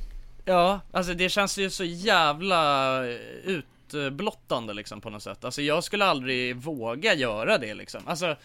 Ja, 0.44 0.80
alltså 0.92 1.14
det 1.14 1.28
känns 1.28 1.58
ju 1.58 1.70
så 1.70 1.84
jävla 1.84 3.02
utblottande 3.44 4.74
liksom 4.74 5.00
på 5.00 5.10
något 5.10 5.22
sätt. 5.22 5.44
Alltså 5.44 5.62
jag 5.62 5.84
skulle 5.84 6.04
aldrig 6.04 6.56
våga 6.56 7.14
göra 7.14 7.58
det 7.58 7.74
liksom. 7.74 8.00
Alltså 8.06 8.36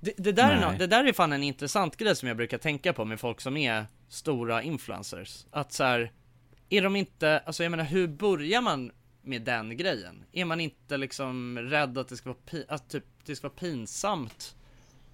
det, 0.00 0.12
det, 0.16 0.32
där 0.32 0.50
är 0.50 0.60
Nej. 0.60 0.72
nå- 0.72 0.78
det 0.78 0.86
där 0.86 1.04
är 1.04 1.12
fan 1.12 1.32
en 1.32 1.42
intressant 1.42 1.96
grej 1.96 2.16
som 2.16 2.28
jag 2.28 2.36
brukar 2.36 2.58
tänka 2.58 2.92
på 2.92 3.04
med 3.04 3.20
folk 3.20 3.40
som 3.40 3.56
är 3.56 3.86
stora 4.08 4.62
influencers. 4.62 5.46
Att 5.50 5.72
så 5.72 5.84
här, 5.84 6.12
är 6.68 6.82
de 6.82 6.96
inte, 6.96 7.42
alltså 7.46 7.62
jag 7.62 7.70
menar 7.70 7.84
hur 7.84 8.08
börjar 8.08 8.60
man 8.60 8.92
med 9.28 9.42
den 9.42 9.76
grejen? 9.76 10.24
Är 10.32 10.44
man 10.44 10.60
inte 10.60 10.96
liksom 10.96 11.58
rädd 11.58 11.98
att 11.98 12.08
det 12.08 12.16
ska 12.16 12.28
vara, 12.30 12.38
pi- 12.50 12.64
att 12.68 12.90
typ, 12.90 13.04
det 13.26 13.36
ska 13.36 13.48
vara 13.48 13.58
pinsamt? 13.58 14.54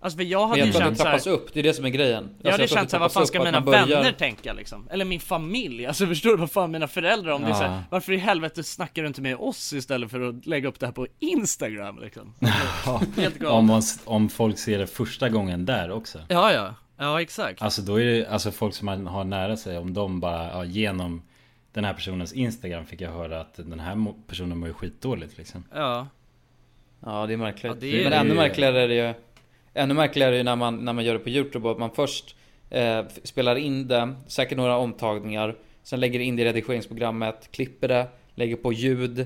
Alltså 0.01 0.17
för 0.17 0.25
jag 0.25 0.41
Men 0.41 0.49
hade 0.49 0.61
jag 0.61 0.67
ju 0.67 0.73
känt 0.73 0.91
det 0.91 0.97
såhär 0.97 1.11
trappas 1.11 1.27
upp, 1.27 1.49
det 1.55 1.61
är 1.61 1.63
det 1.63 1.75
som 1.75 1.85
är 1.85 1.89
grejen. 1.89 2.25
Ja 2.25 2.29
Alltså, 2.29 2.39
det 2.43 2.49
jag 2.49 2.57
tror 2.57 2.65
att 2.65 2.71
känns 2.83 2.91
såhär, 2.91 3.01
vad 3.01 3.13
fan 3.13 3.27
ska 3.27 3.45
mina 3.45 3.61
börjar- 3.61 3.87
vänner 3.87 4.13
tänka 4.13 4.53
liksom? 4.53 4.89
Eller 4.91 5.05
min 5.05 5.21
familj, 5.21 5.87
alltså 5.87 6.07
förstår 6.15 6.31
du 6.31 6.37
vad 6.37 6.51
fan 6.51 6.71
mina 6.71 6.89
föräldrar 6.89 7.33
om 7.33 7.43
det 7.43 7.47
är 7.49 7.51
Ja. 7.51 7.57
såhär, 7.59 7.83
Varför 7.91 8.13
i 8.13 8.17
helvete 8.17 8.63
snackar 8.63 9.03
du 9.03 9.09
inte 9.09 9.21
med 9.23 9.37
oss 9.37 9.73
istället 9.73 10.11
för 10.11 10.21
att 10.21 10.47
lägga 10.47 10.69
upp 10.69 10.81
det 10.81 10.87
här 10.87 10.93
på 10.93 11.07
Instagram 11.21 11.99
liksom? 11.99 12.35
Ja, 12.87 13.03
Helt 13.17 13.39
galet. 13.39 13.53
om, 13.59 13.67
man, 13.67 13.83
om 14.05 14.29
folk 14.29 14.59
ser 14.59 14.79
det 14.79 14.87
första 14.87 15.29
gången 15.29 15.65
där 15.67 15.91
också 15.91 16.19
Ja 16.29 16.53
ja, 16.53 16.75
ja 16.99 17.21
exakt 17.21 17.63
Alltså 17.63 17.83
då 17.83 18.01
är 18.01 18.05
det 18.05 18.27
alltså 18.27 18.51
folk 18.51 18.75
som 18.75 18.87
man 18.87 19.07
har 19.07 19.25
nära 19.25 19.57
sig 19.57 19.79
Om 19.79 19.95
de 19.95 20.21
bara 20.21 20.51
ja, 20.51 20.65
genom 20.65 21.23
Den 21.75 21.85
här 21.85 21.95
personens 21.95 22.33
Instagram 22.33 22.87
fick 22.87 23.01
jag 23.01 23.11
höra 23.13 23.41
att 23.41 23.55
den 23.55 23.81
här 23.81 24.15
personen 24.27 24.59
mår 24.59 24.69
ju 24.69 24.75
skitdåligt 24.75 25.39
liksom 25.39 25.65
Ja 25.75 26.07
Ja 27.01 27.27
det 27.27 27.33
är 27.33 27.37
märkligt. 27.37 27.65
Ja, 27.73 27.77
det 27.81 28.01
är- 28.01 28.05
Men 28.11 28.13
ännu 28.13 28.35
märkligare 28.35 28.83
är 28.83 28.89
det 28.89 28.95
ju 28.95 29.15
Ännu 29.75 29.95
märkligare 29.95 30.29
är 30.29 30.33
det 30.33 30.37
ju 30.39 30.43
när 30.45 30.57
man, 30.57 30.85
när 30.85 30.93
man 30.93 31.05
gör 31.05 31.13
det 31.13 31.19
på 31.19 31.29
Youtube 31.31 31.69
och 31.69 31.73
att 31.73 31.79
man 31.79 31.91
först 31.91 32.37
eh, 32.71 33.05
spelar 33.23 33.57
in 33.57 33.89
det, 33.89 34.15
säkert 34.27 34.57
några 34.59 34.77
omtagningar 34.77 35.55
Sen 35.83 36.01
lägger 36.01 36.21
in 36.21 36.37
det 36.37 36.43
i 36.43 36.45
redigeringsprogrammet, 36.45 37.49
klipper 37.51 37.89
det, 37.89 38.07
lägger 38.35 38.57
på 38.57 38.73
ljud 38.73 39.19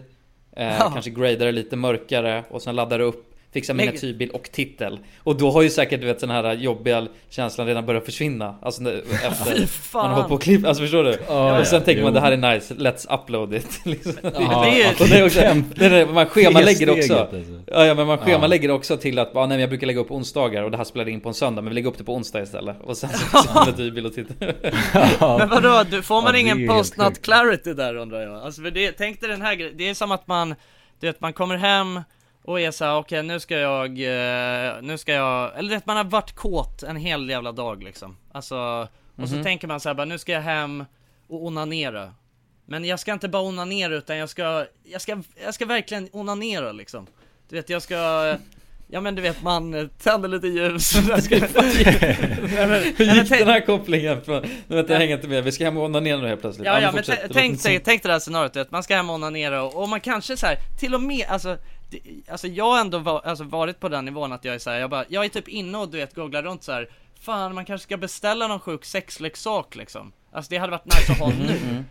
eh, 0.52 0.66
Ja. 0.78 0.90
Kanske 0.92 1.10
gradar 1.10 1.46
det 1.46 1.52
lite 1.52 1.76
mörkare 1.76 2.44
och 2.50 2.62
sen 2.62 2.76
laddar 2.76 2.98
det 2.98 3.04
upp 3.04 3.27
Fixar 3.52 3.74
Lägg- 3.74 3.86
miniatyrbild 3.86 4.30
och 4.32 4.50
titel 4.52 4.98
Och 5.18 5.36
då 5.36 5.50
har 5.50 5.62
ju 5.62 5.70
säkert 5.70 6.00
du 6.00 6.06
vet 6.06 6.20
den 6.20 6.30
här 6.30 6.52
jobbiga 6.54 7.06
känslan 7.30 7.66
redan 7.66 7.86
börjat 7.86 8.04
försvinna 8.04 8.54
Alltså 8.62 8.82
efter 9.12 9.68
man 9.94 10.10
har 10.10 10.22
på 10.28 10.34
och 10.34 10.42
klipp, 10.42 10.66
alltså 10.66 10.82
förstår 10.82 11.04
du? 11.04 11.18
Ja, 11.28 11.60
och 11.60 11.66
sen 11.66 11.78
ja, 11.78 11.84
tänker 11.84 12.02
man 12.02 12.12
jo. 12.12 12.14
det 12.14 12.20
här 12.20 12.32
är 12.32 12.54
nice, 12.54 12.74
let's 12.74 13.14
upload 13.22 13.54
it 13.54 13.80
liksom. 13.84 14.12
det 14.22 14.28
är- 14.28 15.02
och 15.02 15.08
det 15.08 15.18
är 15.18 15.24
också, 15.24 15.40
det 15.74 15.86
är, 15.86 16.06
man 16.06 16.26
schemalägger 16.26 16.90
också 16.90 17.14
alltså. 17.14 17.38
Ja, 17.66 17.84
ja 17.86 17.94
men 17.94 18.06
man 18.06 18.18
Ja. 18.20 18.24
schemalägger 18.24 18.70
också 18.70 18.96
till 18.96 19.18
att, 19.18 19.36
ah, 19.36 19.46
nej 19.46 19.60
jag 19.60 19.68
brukar 19.68 19.86
lägga 19.86 20.00
upp 20.00 20.10
onsdagar 20.10 20.62
och 20.62 20.70
det 20.70 20.76
här 20.76 20.84
spelar 20.84 21.08
in 21.08 21.20
på 21.20 21.28
en 21.28 21.34
söndag 21.34 21.62
men 21.62 21.68
vi 21.68 21.74
lägger 21.74 21.88
upp 21.88 21.98
det 21.98 22.04
på 22.04 22.14
onsdag 22.14 22.42
istället 22.42 22.76
Och 22.84 22.96
sen 22.96 23.10
så 23.10 23.38
man 23.54 23.74
bild 23.94 24.06
och 24.06 24.14
tittar 24.14 25.38
Men 25.38 25.48
vadå, 25.48 25.84
du, 25.90 26.02
får 26.02 26.22
man 26.22 26.32
Ja, 26.34 26.40
ingen 26.40 26.68
sjukt. 26.84 27.22
clarity 27.22 27.74
där 27.74 27.96
undrar 27.96 28.20
jag? 28.20 28.34
Alltså 28.42 28.62
för 28.62 28.70
det, 28.70 28.92
tänk 28.92 29.20
dig 29.20 29.28
den 29.30 29.42
här 29.42 29.54
grejen, 29.54 29.74
det 29.76 29.88
är 29.88 29.94
som 29.94 30.12
att 30.12 30.26
man 30.26 30.54
Du 31.00 31.06
vet 31.06 31.20
man 31.20 31.32
kommer 31.32 31.56
hem 31.56 32.00
och 32.48 32.60
är 32.60 32.70
såhär, 32.70 32.96
okej 32.96 33.22
nu 33.22 33.40
ska 33.40 33.56
jag, 33.58 33.86
eh, 33.88 34.72
nu 34.82 34.98
ska 34.98 35.12
jag, 35.12 35.58
eller 35.58 35.70
vet 35.70 35.86
man 35.86 35.96
har 35.96 36.04
varit 36.04 36.32
kåt 36.34 36.82
en 36.82 36.96
hel 36.96 37.30
jävla 37.30 37.52
dag 37.52 37.82
liksom. 37.82 38.16
Alltså, 38.32 38.88
och 39.16 39.28
så 39.28 39.34
Mhm. 39.34 39.44
tänker 39.44 39.68
man 39.68 39.80
såhär 39.80 39.94
bara, 39.94 40.04
nu 40.04 40.18
ska 40.18 40.32
jag 40.32 40.40
hem 40.40 40.84
och 41.28 41.44
onanera. 41.46 42.14
Men 42.66 42.84
jag 42.84 43.00
ska 43.00 43.12
inte 43.12 43.28
bara 43.28 43.42
onanera 43.42 43.94
utan 43.94 44.16
jag 44.16 44.28
ska, 44.28 44.66
jag 44.84 45.00
ska, 45.00 45.22
jag 45.44 45.54
ska 45.54 45.66
verkligen 45.66 46.08
onanera 46.12 46.72
liksom. 46.72 47.06
Du 47.48 47.56
vet 47.56 47.68
jag 47.70 47.82
ska 47.82 48.36
Ja 48.90 49.00
men 49.00 49.14
du 49.14 49.22
vet 49.22 49.42
man 49.42 49.90
tänder 50.02 50.28
lite 50.28 50.46
ljus. 50.46 50.96
Hur 52.96 53.04
gick 53.14 53.28
tänk- 53.28 53.28
den 53.28 53.48
här 53.48 53.66
kopplingen? 53.66 54.22
Från, 54.22 54.42
nu 54.68 54.76
vet 54.76 54.88
jag 54.88 54.96
hänger 54.98 55.14
inte 55.16 55.28
med, 55.28 55.44
vi 55.44 55.52
ska 55.52 55.64
hem 55.64 55.76
och 55.76 55.84
onanera 55.84 56.16
nu 56.20 56.28
helt 56.28 56.40
plötsligt. 56.40 56.66
Ja, 56.66 56.80
ja, 56.80 56.92
men 56.92 57.04
t- 57.04 57.12
tänk 57.32 57.62
tänk 57.62 57.84
dig 57.84 58.00
det 58.02 58.12
här 58.12 58.18
scenariot, 58.18 58.70
man 58.70 58.82
ska 58.82 58.96
hem 58.96 59.10
och 59.10 59.14
onanera 59.16 59.62
och, 59.62 59.82
och 59.82 59.88
man 59.88 60.00
kanske 60.00 60.36
så 60.36 60.46
här, 60.46 60.56
till 60.80 60.94
och 60.94 61.02
med, 61.02 61.26
alltså 61.28 61.56
alltså 62.30 62.46
jag 62.48 62.64
har 62.70 62.80
ändå 62.80 62.98
va, 62.98 63.22
alltså 63.24 63.44
varit 63.44 63.80
på 63.80 63.88
den 63.88 64.04
nivån 64.04 64.32
att 64.32 64.44
jag 64.44 64.54
är 64.54 64.58
såhär, 64.58 64.78
jag 64.80 64.90
bara, 64.90 65.04
jag 65.08 65.24
är 65.24 65.28
typ 65.28 65.48
inne 65.48 65.78
och 65.78 65.88
du 65.88 65.98
vet 65.98 66.14
googlar 66.14 66.42
runt 66.42 66.62
så 66.62 66.72
här. 66.72 66.88
Fan 67.20 67.54
man 67.54 67.64
kanske 67.64 67.82
ska 67.82 67.96
beställa 67.96 68.46
någon 68.46 68.60
sjuk 68.60 68.84
sexleksak 68.84 69.76
liksom 69.76 70.12
Alltså 70.32 70.50
det 70.50 70.56
hade 70.58 70.70
varit 70.70 70.84
nice 70.84 71.12
att 71.12 71.18
ha 71.18 71.28
nu 71.28 71.84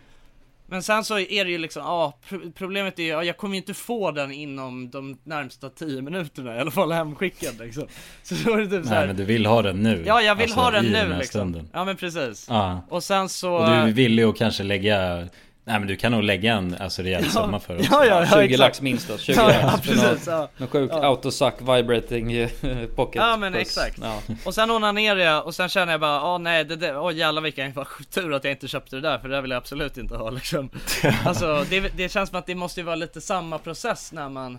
Men 0.67 0.83
sen 0.83 1.03
så 1.03 1.19
är 1.19 1.45
det 1.45 1.51
ju 1.51 1.57
liksom, 1.57 1.83
ja 1.83 2.17
pro- 2.29 2.51
problemet 2.55 2.99
är 2.99 3.03
ju, 3.03 3.09
ja, 3.09 3.23
jag 3.23 3.37
kommer 3.37 3.55
ju 3.55 3.61
inte 3.61 3.73
få 3.73 4.11
den 4.11 4.31
inom 4.31 4.89
de 4.89 5.17
närmsta 5.23 5.69
10 5.69 6.01
minuterna 6.01 6.55
i 6.55 6.59
alla 6.59 6.71
fall 6.71 6.91
hemskickad 6.91 7.59
liksom 7.59 7.87
Så 8.23 8.35
då 8.45 8.53
är 8.53 8.57
det 8.57 8.67
typ 8.77 8.83
så 8.85 8.89
här, 8.89 8.97
Nej 8.97 9.07
men 9.07 9.15
du 9.15 9.23
vill 9.23 9.45
ha 9.45 9.61
den 9.61 9.83
nu 9.83 10.03
Ja 10.07 10.21
jag 10.21 10.35
vill 10.35 10.43
Alltså, 10.43 10.59
ha 10.59 10.71
den 10.71 10.85
nu 10.85 10.95
här 10.97 11.07
liksom 11.07 11.25
stunden. 11.29 11.69
Ja 11.73 11.85
men 11.85 11.95
precis 11.95 12.45
Ja. 12.49 12.81
Och 12.89 13.03
sen 13.03 13.29
så 13.29 13.53
Och 13.53 13.85
du 13.85 13.91
vill 13.91 14.19
ju 14.19 14.33
kanske 14.33 14.63
lägga 14.63 15.27
Nej 15.67 15.79
men 15.79 15.87
du 15.87 15.95
kan 15.95 16.11
nog 16.11 16.23
lägga 16.23 16.53
en 16.53 16.75
alltså 16.79 17.01
rejäl 17.01 17.25
summa 17.29 17.59
för 17.59 17.73
det 17.73 17.79
också. 17.79 17.93
Ja, 17.93 18.05
ja, 18.05 18.19
ja, 18.19 18.25
20 18.25 18.39
exakt. 18.43 18.59
lax 18.59 18.81
minst 18.81 19.07
då, 19.07 19.17
20 19.17 19.33
Ja, 19.37 19.47
lax 19.47 19.57
ja, 19.61 19.79
precis, 19.83 20.27
någon, 20.27 20.35
ja. 20.39 20.49
någon 20.57 20.67
sjuk 20.67 20.91
Ja. 20.93 21.03
autosuck 21.05 21.53
vibrating 21.61 22.47
pocket 22.95 23.15
Ja 23.21 23.37
men 23.37 23.53
puss. 23.53 23.61
exakt. 23.61 23.97
ja. 24.01 24.21
Och 24.45 24.53
sen 24.53 24.71
onanerar 24.71 25.19
jag 25.19 25.45
och 25.45 25.55
sen 25.55 25.69
känner 25.69 25.93
jag 25.93 26.01
bara, 26.01 26.23
åh 26.33 26.39
nej, 26.39 26.65
det 26.65 26.75
där, 26.75 26.99
åh 26.99 27.13
jävlar 27.15 27.41
vilken 27.41 27.73
tur 28.13 28.33
att 28.33 28.43
jag 28.43 28.51
inte 28.53 28.67
köpte 28.67 28.95
det 28.95 29.01
där 29.01 29.19
för 29.19 29.29
det 29.29 29.35
där 29.35 29.41
vill 29.41 29.51
jag 29.51 29.57
absolut 29.57 29.97
inte 29.97 30.15
ha 30.15 30.29
liksom. 30.29 30.69
Alltså 31.25 31.65
det, 31.69 31.79
det 31.79 32.09
känns 32.09 32.29
som 32.29 32.39
att 32.39 32.45
det 32.45 32.55
måste 32.55 32.79
ju 32.79 32.85
vara 32.85 32.95
lite 32.95 33.21
samma 33.21 33.57
process 33.57 34.11
när 34.11 34.29
man 34.29 34.57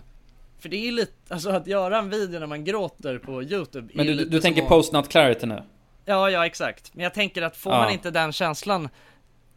för 0.59 0.69
det 0.69 0.75
är 0.75 0.85
ju 0.85 0.91
lite, 0.91 1.11
alltså 1.29 1.49
att 1.49 1.67
göra 1.67 1.97
en 1.97 2.09
video 2.09 2.39
när 2.39 2.47
man 2.47 2.63
gråter 2.65 3.17
på 3.17 3.43
youtube 3.43 3.89
Men 3.93 4.07
du, 4.07 4.25
du 4.25 4.39
tänker 4.41 4.61
post 4.61 4.93
not 4.93 5.09
clarity 5.09 5.45
nu? 5.45 5.63
Ja, 6.05 6.29
ja 6.29 6.45
exakt. 6.45 6.91
Men 6.93 7.03
jag 7.03 7.13
tänker 7.13 7.41
att 7.41 7.57
får 7.57 7.73
Ja. 7.73 7.79
man 7.79 7.91
inte 7.91 8.11
den 8.11 8.31
känslan, 8.33 8.89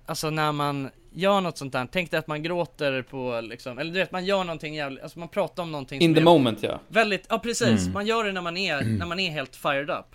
alltså 0.06 0.30
när 0.30 0.52
man 0.52 0.90
gör 1.12 1.40
något 1.40 1.58
sånt 1.58 1.72
där, 1.72 1.88
tänk 1.92 2.10
dig 2.10 2.18
att 2.18 2.26
man 2.26 2.42
gråter 2.42 3.02
på 3.02 3.40
liksom, 3.40 3.78
eller 3.78 3.92
du 3.92 3.98
vet 3.98 4.12
man 4.12 4.24
gör 4.24 4.44
någonting 4.44 4.74
jävligt, 4.74 5.02
alltså 5.02 5.18
man 5.18 5.28
pratar 5.28 5.62
om 5.62 5.72
någonting 5.72 6.00
In 6.00 6.08
som 6.10 6.14
the 6.14 6.20
är 6.20 6.24
moment 6.24 6.62
ja. 6.62 6.80
Väldigt, 6.88 7.26
ja 7.28 7.38
precis, 7.38 7.80
Mm. 7.80 7.92
man 7.92 8.06
gör 8.06 8.24
det 8.24 8.32
när 8.32 8.40
man 8.42 8.56
är, 8.56 8.82
när 8.82 9.06
man 9.06 9.20
är 9.20 9.30
helt 9.30 9.56
fired 9.56 9.90
up. 9.90 10.06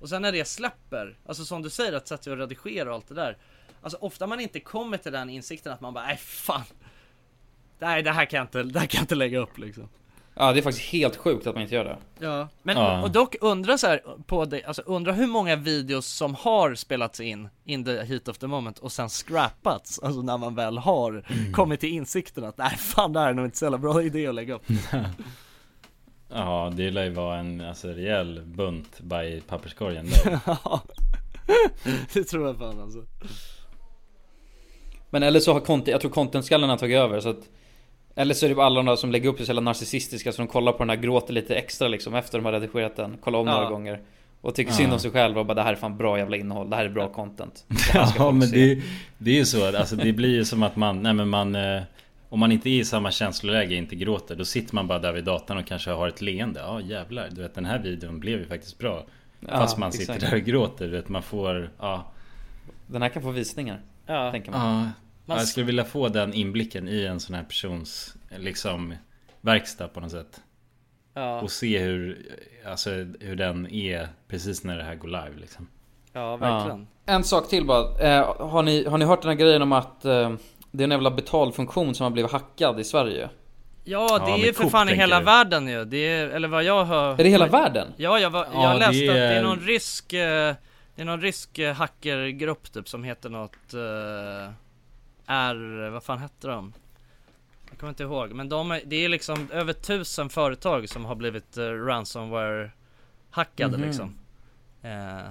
Och 0.00 0.08
sen 0.08 0.22
när 0.22 0.32
det 0.32 0.44
släpper, 0.44 1.18
alltså 1.26 1.44
som 1.44 1.62
du 1.62 1.70
säger 1.70 1.92
att 1.92 2.08
sätta 2.08 2.22
sig 2.22 2.32
och 2.32 2.38
redigera 2.38 2.88
och 2.88 2.94
allt 2.94 3.08
det 3.08 3.14
där 3.14 3.36
Alltså 3.82 3.98
ofta 4.00 4.26
man 4.26 4.40
inte 4.40 4.60
kommer 4.60 4.96
till 4.96 5.12
den 5.12 5.30
insikten 5.30 5.72
att 5.72 5.80
man 5.80 5.94
bara, 5.94 6.06
nej 6.06 6.16
fan. 6.16 6.62
Nej 7.78 8.02
det 8.02 8.10
här 8.10 8.24
kan 8.24 8.36
jag 8.38 8.44
inte, 8.44 8.62
det 8.62 8.78
här 8.80 8.86
kan 8.86 8.98
jag 8.98 9.02
inte 9.02 9.14
lägga 9.14 9.38
upp 9.38 9.58
liksom 9.58 9.88
Ja 10.38 10.52
det 10.52 10.60
är 10.60 10.62
faktiskt 10.62 10.88
helt 10.92 11.16
sjukt 11.16 11.46
att 11.46 11.54
man 11.54 11.62
inte 11.62 11.74
gör 11.74 11.84
det. 11.84 11.96
Ja, 12.18 12.48
men 12.62 12.76
Ja. 12.76 13.02
och 13.02 13.10
dock 13.10 13.36
undra 13.40 13.78
så 13.78 13.86
här 13.86 14.02
på 14.26 14.44
det, 14.44 14.64
alltså 14.64 14.82
undra 14.86 15.12
hur 15.12 15.26
många 15.26 15.56
videos 15.56 16.06
som 16.06 16.34
har 16.34 16.74
spelats 16.74 17.20
in 17.20 17.48
in 17.64 17.84
the 17.84 18.02
heat 18.02 18.28
of 18.28 18.38
the 18.38 18.46
moment 18.46 18.78
och 18.78 18.92
sen 18.92 19.08
scrappats, 19.08 19.98
alltså 19.98 20.22
när 20.22 20.38
man 20.38 20.54
väl 20.54 20.78
har 20.78 21.24
kommit 21.52 21.80
till 21.80 21.88
insikten 21.88 22.44
att 22.44 22.58
nej 22.58 22.70
fan 22.76 23.12
det 23.12 23.20
här 23.20 23.28
är 23.30 23.34
nog 23.34 23.44
inte 23.44 23.58
så 23.58 23.64
jävla 23.64 23.78
bra 23.78 24.02
idé 24.02 24.26
att 24.26 24.34
lägga 24.34 24.54
upp. 24.54 24.62
Ja 26.28 26.72
det 26.76 26.90
lär 26.90 27.04
ju 27.04 27.10
vara 27.10 27.38
en 27.38 27.60
alltså, 27.60 27.88
rejäl 27.88 28.42
bunt 28.44 29.00
by 29.00 29.40
papperskorgen 29.40 30.06
där. 30.24 30.38
Ja, 30.46 30.82
det 32.12 32.24
tror 32.24 32.46
jag 32.46 32.58
fan 32.58 32.80
alltså. 32.80 33.04
Men 35.10 35.22
eller 35.22 35.40
så 35.40 35.52
har 35.52 35.60
content, 35.60 35.88
jag 35.88 36.00
tror 36.00 36.10
contentskallen 36.10 36.70
har 36.70 36.76
tagit 36.76 36.96
över 36.96 37.20
så 37.20 37.28
att 37.28 37.48
Eller 38.18 38.34
så 38.34 38.46
är 38.46 38.54
det 38.54 38.62
alla 38.64 38.76
de 38.76 38.86
där 38.86 38.96
som 38.96 39.10
lägger 39.12 39.28
upp 39.28 39.38
det 39.38 39.44
så 39.44 39.50
jävla 39.50 39.60
narcissistiska 39.60 40.32
så 40.32 40.42
de 40.42 40.48
kollar 40.48 40.72
på 40.72 40.78
den 40.78 40.90
här 40.90 40.96
gråter 40.96 41.32
lite 41.34 41.54
extra 41.54 41.88
liksom 41.88 42.14
efter 42.14 42.38
de 42.38 42.44
har 42.44 42.52
redigerat 42.52 42.96
den 42.96 43.16
Kollar 43.16 43.38
om 43.38 43.46
Ja. 43.46 43.54
några 43.54 43.70
gånger 43.70 44.00
Och 44.40 44.54
tycker 44.54 44.70
Ja. 44.70 44.76
synd 44.76 44.92
om 44.92 44.98
sig 44.98 45.10
själva 45.10 45.40
och 45.40 45.46
bara 45.46 45.54
det 45.54 45.62
här 45.62 45.72
är 45.72 45.76
fan 45.76 45.96
bra 45.96 46.18
jävla 46.18 46.36
innehåll, 46.36 46.70
det 46.70 46.76
här 46.76 46.84
är 46.84 46.88
bra 46.88 47.08
content 47.08 47.64
Ja 48.18 48.30
men 48.30 48.48
se. 48.48 48.56
det, 48.74 48.82
det 49.18 49.30
är 49.30 49.34
ju 49.34 49.44
så, 49.44 49.76
alltså 49.76 49.96
det 49.96 50.12
blir 50.12 50.28
ju 50.34 50.44
som 50.44 50.62
att 50.62 50.76
man, 50.76 51.02
nej 51.02 51.12
men 51.14 51.28
man 51.28 51.54
eh, 51.54 51.82
Om 52.28 52.40
man 52.40 52.52
inte 52.52 52.68
är 52.70 52.80
i 52.80 52.84
samma 52.84 53.10
känsloläge, 53.10 53.74
inte 53.74 53.96
gråter, 53.96 54.34
då 54.36 54.44
sitter 54.44 54.74
man 54.74 54.86
bara 54.86 54.98
där 54.98 55.12
vid 55.12 55.24
datorn 55.24 55.58
och 55.58 55.66
kanske 55.66 55.90
har 55.90 56.08
ett 56.08 56.20
leende 56.22 56.60
Ja 56.60 56.80
jävlar, 56.80 57.28
du 57.30 57.42
vet 57.42 57.54
den 57.54 57.64
här 57.64 57.78
videon 57.78 58.20
blev 58.20 58.38
ju 58.38 58.46
faktiskt 58.46 58.78
bra 58.78 59.04
Ja, 59.40 59.48
Fast 59.48 59.78
man 59.78 59.92
sitter 59.92 60.14
exakt. 60.14 60.30
där 60.32 60.38
och 60.40 60.44
gråter, 60.46 60.84
du 60.84 60.90
vet 60.90 61.08
man 61.08 61.22
får, 61.22 61.70
ja 61.80 62.12
Den 62.86 63.02
här 63.02 63.08
kan 63.08 63.22
få 63.22 63.30
visningar 63.30 63.80
Ja. 64.06 64.30
Tänker 64.32 64.50
man 64.50 64.78
Ja, 64.84 64.90
Man- 65.26 65.38
jag 65.38 65.46
skulle 65.48 65.66
vilja 65.66 65.84
få 65.84 66.08
den 66.08 66.34
inblicken 66.34 66.88
i 66.88 67.04
en 67.04 67.20
sån 67.20 67.34
här 67.36 67.42
persons 67.42 68.14
liksom 68.38 68.94
verkstad 69.40 69.88
på 69.88 70.00
något 70.00 70.10
sätt. 70.10 70.40
Ja. 71.14 71.40
Och 71.40 71.50
se 71.50 71.78
hur, 71.78 72.26
alltså, 72.66 72.90
hur 73.20 73.36
den 73.36 73.66
är 73.72 74.08
precis 74.28 74.64
när 74.64 74.76
det 74.78 74.84
här 74.84 74.94
går 74.94 75.08
live 75.08 75.32
liksom. 75.40 75.68
Ja 76.12 76.36
verkligen 76.36 76.86
Ja. 77.06 77.12
En 77.12 77.24
sak 77.24 77.48
till 77.48 77.64
bara. 77.66 77.98
Eh, 78.00 78.48
har, 78.48 78.62
ni, 78.62 78.84
har 78.86 78.98
ni 78.98 79.04
hört 79.04 79.22
den 79.22 79.28
här 79.28 79.36
grejen 79.38 79.62
om 79.62 79.72
att 79.72 80.04
eh, 80.04 80.32
det 80.70 80.82
är 80.82 80.84
en 80.84 80.90
jävla 80.90 81.10
betalfunktion 81.10 81.94
som 81.94 82.04
har 82.04 82.10
blivit 82.10 82.32
hackad 82.32 82.80
i 82.80 82.84
Sverige? 82.84 83.28
Ja 83.84 84.18
det 84.18 84.30
Ja, 84.30 84.38
är 84.38 84.46
ju 84.46 84.52
för 84.52 84.62
Coop 84.62 84.72
fan 84.72 84.88
i 84.88 84.94
hela 84.94 85.18
du. 85.18 85.24
världen 85.24 85.68
ju, 85.68 85.84
det 85.84 85.96
är, 86.06 86.28
eller 86.28 86.48
vad 86.48 86.64
jag 86.64 86.84
hör 86.84 87.12
Är 87.12 87.16
det 87.24 87.28
hela 87.30 87.46
världen? 87.46 87.88
Ja 87.96 88.18
jag, 88.18 88.30
var, 88.30 88.44
jag 88.52 88.64
Ja, 88.64 88.74
läste 88.78 88.92
det 89.04 89.08
att 89.08 89.14
det 89.14 89.20
är 89.20 89.38
är- 89.38 89.42
någon 89.42 89.60
rysk 89.60 90.12
eh, 90.12 90.54
Det 90.94 91.02
är 91.02 91.04
någon 91.04 91.20
rysk 91.20 91.60
hackergrupp 91.76 92.72
typ 92.72 92.88
som 92.88 93.04
heter 93.04 93.28
något 93.30 93.74
eh, 93.74 94.52
R, 95.26 95.90
vad 95.90 96.02
fan 96.02 96.18
hette 96.18 96.48
de? 96.48 96.72
Jag 97.70 97.78
kommer 97.78 97.90
inte 97.90 98.02
ihåg, 98.02 98.32
men 98.32 98.48
de 98.48 98.70
är, 98.70 98.82
det 98.86 98.96
är 98.96 99.08
liksom 99.08 99.50
över 99.52 99.72
tusen 99.72 100.28
företag 100.28 100.88
som 100.88 101.04
har 101.04 101.14
blivit 101.14 101.56
eh, 101.56 101.62
ransomware 101.70 102.70
hackade 103.30 103.76
Mhm. 103.78 103.86
liksom 103.86 104.14
eh, 104.82 105.30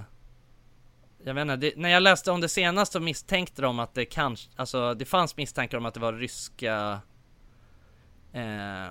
Jag 1.24 1.34
vet 1.34 1.42
inte, 1.42 1.56
det, 1.56 1.72
när 1.76 1.88
jag 1.88 2.02
läste 2.02 2.30
om 2.30 2.40
det 2.40 2.48
senast 2.48 2.92
så 2.92 3.00
misstänkte 3.00 3.62
de 3.62 3.78
att 3.78 3.94
det 3.94 4.04
kanske, 4.04 4.50
alltså 4.56 4.94
det 4.94 5.04
fanns 5.04 5.36
misstankar 5.36 5.78
om 5.78 5.86
att 5.86 5.94
det 5.94 6.00
var 6.00 6.12
ryska 6.12 7.00
eh, 8.32 8.86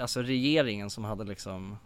Alltså 0.00 0.22
regeringen 0.22 0.90
som 0.90 1.04
hade 1.04 1.24
liksom 1.24 1.78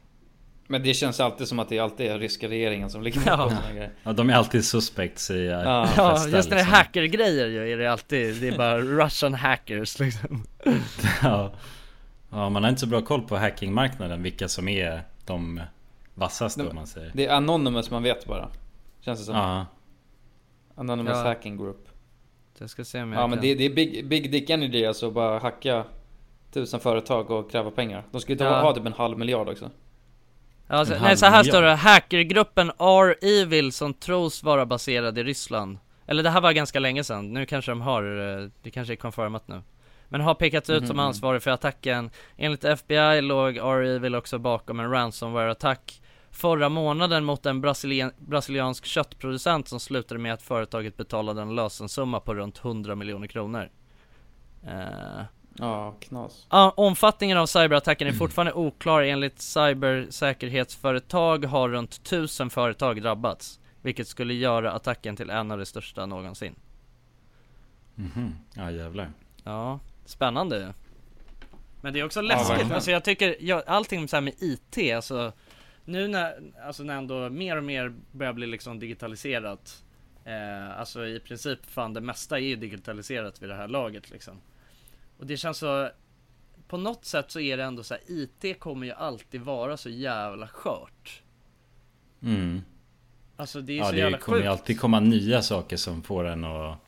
Men 0.66 0.82
det 0.82 0.94
känns 0.94 1.20
alltid 1.20 1.48
som 1.48 1.58
att 1.58 1.68
det 1.68 1.78
alltid 1.78 2.06
är 2.06 2.18
ryska 2.18 2.48
regeringen 2.48 2.90
som 2.90 3.02
ligger 3.02 3.20
Ja. 3.26 3.36
bakom 3.36 3.56
grejer. 3.74 3.90
Ja, 4.02 4.12
de 4.12 4.30
är 4.30 4.34
alltid 4.34 4.64
suspects 4.64 5.30
i 5.30 5.46
Ja. 5.46 5.62
ja. 5.64 5.88
Ja, 5.96 6.12
just 6.12 6.32
när 6.32 6.40
det 6.40 6.40
är 6.40 6.42
liksom. 6.56 6.72
hackergrejer 6.74 7.46
ju 7.46 7.72
är 7.72 7.78
det 7.78 7.92
alltid, 7.92 8.40
det 8.40 8.48
är 8.48 8.58
bara 8.58 8.78
Russian 8.80 9.34
hackers 9.34 9.98
liksom 9.98 10.44
ja. 11.22 11.52
ja, 12.30 12.48
man 12.48 12.62
har 12.62 12.70
inte 12.70 12.80
så 12.80 12.86
bra 12.86 13.00
koll 13.02 13.22
på 13.22 13.36
hackingmarknaden, 13.36 14.22
vilka 14.22 14.48
som 14.48 14.68
är 14.68 15.02
de 15.26 15.60
vassaste 16.14 16.62
om 16.68 16.74
man 16.76 16.86
säger. 16.86 17.10
Det 17.14 17.26
är 17.26 17.34
Anonymous 17.36 17.90
man 17.90 18.02
vet 18.02 18.26
bara. 18.26 18.48
Känns 19.00 19.18
det 19.18 19.24
som. 19.24 19.34
Ja. 19.36 19.66
Anonymous 20.74 21.16
Ja. 21.16 21.22
Hacking 21.24 21.56
Group. 21.56 21.88
Jag 22.58 22.70
ska 22.70 22.84
se 22.84 23.02
om 23.02 23.12
jag 23.12 23.22
Ja 23.22 23.26
men 23.26 23.38
kan... 23.38 23.42
det, 23.42 23.54
det 23.54 23.64
är 23.64 23.70
big, 23.74 24.08
big 24.08 24.32
Dick 24.32 24.50
Energy 24.50 24.84
alltså 24.86 25.10
bara 25.10 25.38
hacka 25.38 25.84
tusen 26.52 26.80
företag 26.80 27.30
och 27.30 27.50
kräva 27.50 27.70
pengar. 27.70 28.04
De 28.10 28.20
ju 28.28 28.36
ta 28.36 28.44
Ja. 28.44 28.60
ha 28.60 28.74
typ 28.74 28.86
en 28.86 28.92
halv 28.92 29.18
miljard 29.18 29.48
också. 29.48 29.70
Alltså, 30.66 30.94
nej 31.00 31.16
så 31.16 31.26
här 31.26 31.42
står 31.42 31.62
det, 31.62 31.74
hackergruppen 31.74 32.70
R-Evil 32.78 33.72
som 33.72 33.94
tros 33.94 34.42
vara 34.42 34.66
baserad 34.66 35.18
i 35.18 35.22
Ryssland. 35.24 35.78
Eller 36.06 36.22
det 36.22 36.30
här 36.30 36.40
var 36.40 36.52
ganska 36.52 36.80
länge 36.80 37.04
sedan, 37.04 37.32
nu 37.32 37.46
kanske 37.46 37.70
de 37.70 37.80
har, 37.80 38.02
eh, 38.42 38.48
det 38.62 38.70
kanske 38.70 38.94
är 38.94 38.96
confirmat 38.96 39.48
nu. 39.48 39.62
Men 40.08 40.20
har 40.20 40.34
pekats 40.34 40.70
ut 40.70 40.86
som 40.86 40.96
Mhm. 40.96 41.06
ansvarig 41.06 41.42
för 41.42 41.50
attacken. 41.50 42.10
Enligt 42.36 42.64
FBI 42.64 43.20
låg 43.20 43.56
R-Evil 43.56 44.14
också 44.14 44.38
bakom 44.38 44.80
en 44.80 44.90
ransomware-attack 44.90 46.00
Förra 46.30 46.68
månaden 46.68 47.24
mot 47.24 47.46
en 47.46 47.60
brasilien, 47.60 48.12
brasiliansk 48.18 48.84
köttproducent 48.84 49.68
som 49.68 49.80
slutade 49.80 50.20
med 50.20 50.32
att 50.34 50.42
företaget 50.42 50.96
betalade 50.96 51.42
en 51.42 51.54
lösensumma 51.54 52.20
på 52.20 52.34
runt 52.34 52.58
100 52.58 52.94
miljoner 52.94 53.26
kronor. 53.26 53.68
Eh, 54.66 55.24
Ja, 55.58 55.94
knas. 56.00 56.46
Ja, 56.50 56.72
omfattningen 56.76 57.38
av 57.38 57.46
cyberattacken 57.46 58.08
är 58.08 58.12
fortfarande 58.12 58.52
oklar. 58.52 59.02
Enligt 59.02 59.40
cybersäkerhetsföretag 59.40 61.44
har 61.44 61.68
runt 61.68 62.04
tusen 62.04 62.50
företag 62.50 63.02
drabbats. 63.02 63.60
Vilket 63.82 64.08
skulle 64.08 64.34
göra 64.34 64.72
attacken 64.72 65.16
till 65.16 65.30
en 65.30 65.50
av 65.50 65.58
de 65.58 65.66
största 65.66 66.06
någonsin. 66.06 66.54
Mhm. 67.94 68.34
Ja 68.54 68.70
jävlar. 68.70 69.10
Ja, 69.44 69.80
spännande 70.04 70.58
ju. 70.58 70.68
Men 71.80 71.92
det 71.92 72.00
är 72.00 72.04
också 72.04 72.20
Ja, 72.20 72.28
läskigt. 72.28 72.50
verkligen. 72.50 72.72
alltså 72.72 72.90
jag 72.90 73.04
tycker, 73.04 73.36
jag, 73.40 73.62
allting 73.66 74.08
så 74.08 74.16
här 74.16 74.20
med 74.20 74.34
IT, 74.38 74.92
alltså 74.96 75.32
nu 75.84 76.08
när, 76.08 76.34
alltså 76.66 76.82
när 76.82 76.96
ändå 76.96 77.30
mer 77.30 77.56
och 77.56 77.64
mer 77.64 77.94
börjar 78.12 78.32
bli 78.32 78.46
liksom 78.46 78.78
digitaliserat. 78.78 79.84
Eh, 80.24 80.78
alltså 80.80 81.06
i 81.06 81.20
princip 81.20 81.58
fan 81.66 81.94
det 81.94 82.00
mesta 82.00 82.36
är 82.38 82.42
ju 82.42 82.56
digitaliserat 82.56 83.42
vid 83.42 83.48
det 83.48 83.54
här 83.54 83.68
laget 83.68 84.10
liksom. 84.10 84.40
Och 85.24 85.28
det 85.28 85.36
känns 85.36 85.58
så 85.58 85.90
På 86.68 86.76
något 86.76 87.04
sätt 87.04 87.30
så 87.30 87.40
är 87.40 87.56
det 87.56 87.64
ändå 87.64 87.82
så 87.82 87.94
här, 87.94 88.02
IT 88.06 88.60
kommer 88.60 88.86
ju 88.86 88.92
alltid 88.92 89.40
vara 89.40 89.76
så 89.76 89.88
jävla 89.88 90.48
skört. 90.48 91.22
Mm. 92.22 92.62
Alltså 93.36 93.60
det 93.60 93.72
är 93.72 93.76
Ja 93.76 93.84
så 93.84 93.92
det 93.92 93.98
jävla 93.98 94.18
kommer 94.18 94.38
ju 94.38 94.42
sjukt. 94.42 94.50
alltid 94.50 94.80
komma 94.80 95.00
nya 95.00 95.42
saker 95.42 95.76
som 95.76 96.02
får 96.02 96.24
en 96.24 96.44
att 96.44 96.78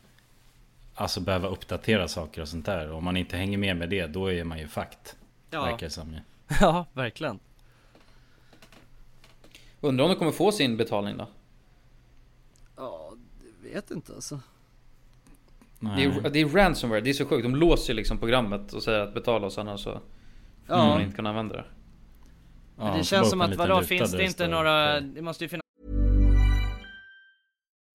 Alltså 0.94 1.20
behöva 1.20 1.48
uppdatera 1.48 2.08
saker 2.08 2.42
och 2.42 2.48
sånt 2.48 2.66
där. 2.66 2.90
Och 2.90 2.98
om 2.98 3.04
man 3.04 3.16
inte 3.16 3.36
hänger 3.36 3.58
med 3.58 3.76
med 3.76 3.90
det, 3.90 4.06
då 4.06 4.32
är 4.32 4.44
man 4.44 4.58
ju 4.58 4.68
fakt. 4.68 5.16
Ja. 5.50 5.64
Verkar 5.64 5.86
det 5.86 5.90
som 5.90 6.12
ju. 6.12 6.20
ja, 6.60 6.86
verkligen. 6.92 7.38
Undrar 9.80 10.04
om 10.04 10.10
de 10.10 10.18
kommer 10.18 10.32
få 10.32 10.52
sin 10.52 10.76
betalning 10.76 11.16
då? 11.16 11.28
Ja, 12.76 13.12
det 13.62 13.68
vet 13.68 13.90
inte 13.90 14.14
alltså. 14.14 14.40
Det 15.80 16.04
är, 16.04 16.30
det 16.30 16.40
är 16.40 16.48
ransomware, 16.48 17.00
det 17.00 17.10
är 17.10 17.14
så 17.14 17.26
sjukt. 17.26 17.42
De 17.42 17.56
låser 17.56 17.92
ju 17.92 17.96
liksom 17.96 18.18
programmet 18.18 18.72
och 18.72 18.82
säger 18.82 19.00
att 19.00 19.14
betala 19.14 19.46
och 19.46 19.52
sen 19.52 19.78
så 19.78 20.00
Ja. 20.68 20.74
Kommer 20.74 21.00
inte 21.00 21.16
kunna 21.16 21.28
använda 21.28 21.56
det. 21.56 21.64
det 22.98 23.04
känns 23.04 23.30
som 23.30 23.40
att 23.40 23.56
vadå, 23.56 23.82
finns 23.82 24.12
det 24.12 24.24
inte 24.24 24.48
några, 24.48 25.00
det 25.00 25.22
måste 25.22 25.44
ju 25.44 25.48
finnas 25.48 25.62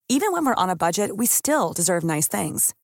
Even 0.08 0.32
when 0.32 0.44
we're 0.44 0.64
on 0.64 0.70
a 0.70 0.76
budget, 0.76 1.10
we 1.18 1.26
still 1.26 1.72
deserve 1.74 2.04
nice 2.04 2.28
things. 2.28 2.74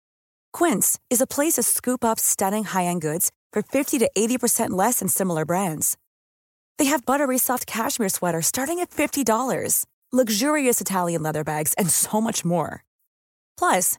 Quince 0.58 0.98
is 1.10 1.20
a 1.20 1.26
place 1.26 1.56
to 1.56 1.62
scoop 1.62 2.04
up 2.04 2.18
stunning 2.18 2.64
high-end 2.64 3.02
goods 3.02 3.30
for 3.52 3.62
50 3.62 3.98
to 3.98 4.10
80% 4.16 4.70
less 4.70 5.00
than 5.00 5.08
similar 5.08 5.44
brands. 5.44 5.98
They 6.78 6.86
have 6.86 7.04
buttery 7.04 7.38
soft 7.38 7.66
cashmere 7.66 8.08
sweaters 8.08 8.46
starting 8.46 8.80
at 8.80 8.90
$50, 8.90 9.84
luxurious 10.12 10.80
Italian 10.80 11.22
leather 11.22 11.44
bags, 11.44 11.74
and 11.74 11.90
so 11.90 12.20
much 12.20 12.44
more. 12.46 12.82
Plus, 13.58 13.98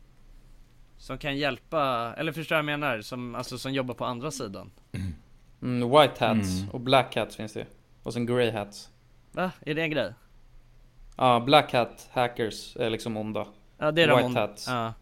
Som 1.01 1.17
kan 1.17 1.37
hjälpa, 1.37 2.13
eller 2.17 2.31
förstår 2.31 2.55
jag 2.55 2.65
menar? 2.65 3.01
Som, 3.01 3.35
alltså 3.35 3.57
som 3.57 3.73
jobbar 3.73 3.93
på 3.93 4.05
andra 4.05 4.31
sidan 4.31 4.71
Mm, 5.61 5.89
white 5.89 6.25
hats 6.25 6.59
Mm. 6.59 6.69
och 6.69 6.79
black 6.79 7.15
hats 7.15 7.35
finns 7.35 7.53
det 7.53 7.65
Och 8.03 8.13
sen 8.13 8.25
grey 8.25 8.51
hats. 8.51 8.89
Va? 9.31 9.51
Är 9.65 9.75
det 9.75 9.81
en 9.81 9.91
grej? 9.91 10.13
Ja, 11.17 11.39
black 11.39 11.73
hat 11.73 12.09
hackers 12.11 12.75
är 12.79 12.89
liksom 12.89 13.17
onda. 13.17 13.45
Ja, 13.77 13.91
det 13.91 14.01
är 14.03 14.07
de 14.07 14.15
White 14.15 14.25
onda. 14.25 14.41
hats. 14.41 14.67
Ja. 14.67 14.93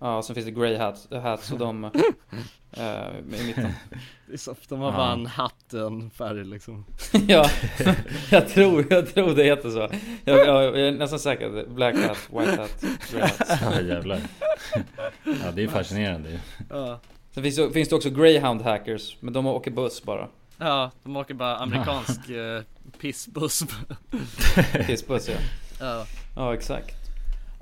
Ja, 0.00 0.16
och 0.16 0.24
sen 0.24 0.34
finns 0.34 0.46
det 0.46 0.52
grey 0.52 0.76
hats, 0.76 1.08
hats 1.22 1.52
och 1.52 1.58
de 1.58 1.84
eh, 2.72 3.40
i 3.40 3.44
mitten. 3.46 3.72
Det 4.26 4.32
är 4.32 4.36
så, 4.38 4.54
de 4.68 4.80
har 4.80 4.92
bara 4.92 5.12
en 5.12 5.26
hatt 5.26 5.72
och 5.72 5.86
en 5.86 6.10
färg 6.10 6.44
liksom 6.44 6.84
ja, 7.28 7.50
jag 8.30 8.48
tror, 8.48 8.86
jag 8.90 9.14
tror 9.14 9.34
det 9.34 9.44
heter 9.44 9.70
så. 9.70 9.88
Jag, 10.24 10.38
jag, 10.46 10.64
jag 10.64 10.78
är 10.80 10.92
nästan 10.92 11.18
säker. 11.18 11.66
Black 11.68 11.94
hat, 11.96 12.18
white 12.30 12.56
hat, 12.60 12.84
grey 13.10 13.20
hat. 13.22 13.58
Ja 13.62 13.80
jävlar. 13.80 14.20
Ja 15.44 15.50
det 15.54 15.62
är 15.62 15.68
fascinerande. 15.68 16.40
Ja. 16.70 17.00
Sen 17.34 17.42
finns, 17.42 17.56
det- 17.56 17.70
finns 17.72 17.88
det 17.88 17.96
också 17.96 18.10
greyhound 18.10 18.62
hackers, 18.62 19.16
men 19.20 19.32
de 19.32 19.46
åker 19.46 19.70
buss 19.70 20.02
bara. 20.02 20.28
Ja, 20.58 20.90
de 21.02 21.16
åker 21.16 21.34
bara 21.34 21.56
amerikansk 21.56 22.28
eh, 22.30 22.62
pissbuss 23.00 23.62
Pissbuss 24.86 25.28
ja. 25.28 25.34
Ja 25.80 26.04
Ja, 26.36 26.54
exakt. 26.54 26.94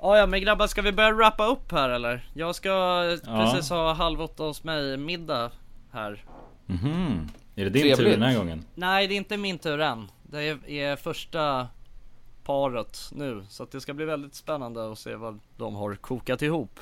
Ja, 0.01 0.17
ja 0.17 0.25
men 0.25 0.41
grabbar 0.41 0.67
ska 0.67 0.81
vi 0.81 0.91
börja 0.91 1.11
wrappa 1.11 1.45
upp 1.47 1.71
här 1.71 1.89
eller? 1.89 2.29
Jag 2.33 2.55
ska 2.55 2.69
Ja. 3.25 3.51
precis 3.53 3.69
ha 3.69 3.93
halv 3.93 4.21
åtta 4.21 4.43
hos 4.43 4.63
mig 4.63 4.97
middag 4.97 5.51
här 5.91 6.25
Mhm. 6.65 7.29
Är 7.55 7.63
det 7.63 7.69
din 7.69 7.81
Trevligt. 7.81 7.97
tur 7.97 8.09
den 8.09 8.21
här 8.21 8.37
gången? 8.37 8.65
Nej 8.75 9.07
det 9.07 9.13
är 9.13 9.17
inte 9.17 9.37
min 9.37 9.57
tur 9.57 9.81
än 9.81 10.07
Det 10.23 10.43
är, 10.43 10.69
är 10.69 10.95
första 10.95 11.67
paret 12.43 13.09
nu 13.11 13.43
Så 13.49 13.63
att 13.63 13.71
det 13.71 13.81
ska 13.81 13.93
bli 13.93 14.05
väldigt 14.05 14.35
spännande 14.35 14.91
att 14.91 14.99
se 14.99 15.15
vad 15.15 15.39
de 15.57 15.75
har 15.75 15.95
kokat 15.95 16.41
ihop 16.41 16.79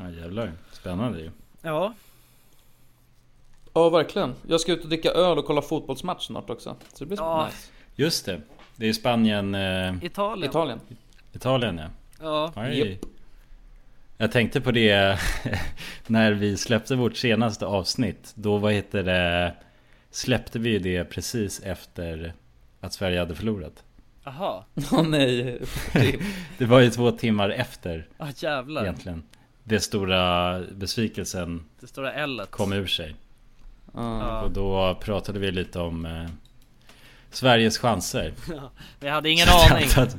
Ja 0.00 0.10
jävlar. 0.10 0.52
Spännande 0.72 1.20
ju. 1.20 1.30
Ja 1.62 1.94
Ja, 3.74 3.90
verkligen. 3.90 4.34
Jag 4.46 4.60
ska 4.60 4.72
ut 4.72 4.82
och 4.82 4.88
dricka 4.88 5.10
öl 5.10 5.38
och 5.38 5.44
kolla 5.44 5.62
fotbollsmatch 5.62 6.26
snart 6.26 6.50
också. 6.50 6.76
Så 6.92 7.04
det 7.04 7.06
blir 7.06 7.18
Ja. 7.18 7.46
nice. 7.46 7.70
Just 7.94 8.26
det. 8.26 8.40
Det 8.76 8.88
är 8.88 8.92
Spanien, 8.92 9.54
eh, 9.54 9.94
Italien 10.04 10.50
Italien. 10.50 10.80
Italien 11.32 11.80
ja. 12.20 12.52
Ja. 12.54 12.86
Jag 14.16 14.32
tänkte 14.32 14.60
på 14.60 14.70
det 14.72 15.18
när 16.06 16.32
vi 16.32 16.56
släppte 16.56 16.96
vårt 16.96 17.16
senaste 17.16 17.66
avsnitt. 17.66 18.32
Då 18.34 18.58
vad 18.58 18.72
heter 18.72 19.02
det? 19.02 19.54
Släppte 20.10 20.58
vi 20.58 20.78
det 20.78 21.04
precis 21.04 21.60
efter 21.60 22.34
att 22.80 22.92
Sverige 22.92 23.18
hade 23.18 23.34
förlorat. 23.34 23.84
Jaha 24.24 24.64
Åh 24.92 25.02
nej. 25.08 25.62
Det 26.58 26.64
var 26.64 26.80
ju 26.80 26.90
två 26.90 27.10
timmar 27.10 27.50
efter 27.50 28.08
Ah 28.18 28.28
jävlar 28.36 28.82
egentligen. 28.82 29.22
Det 29.64 29.80
stora 29.80 30.60
besvikelsen 30.72 31.64
Det 31.80 31.86
stora 31.86 32.12
L 32.12 32.42
kom 32.50 32.72
ur 32.72 32.86
sig. 32.86 33.14
Ja. 33.94 34.40
Och 34.42 34.50
då 34.50 34.94
pratade 35.00 35.38
vi 35.38 35.50
lite 35.50 35.80
om 35.80 36.06
eh, 36.06 36.26
Sveriges 37.30 37.78
chanser. 37.78 38.34
Vi 39.00 39.08
hade 39.08 39.30
ingen 39.30 39.46
aning 39.48 39.88
att- 39.96 40.16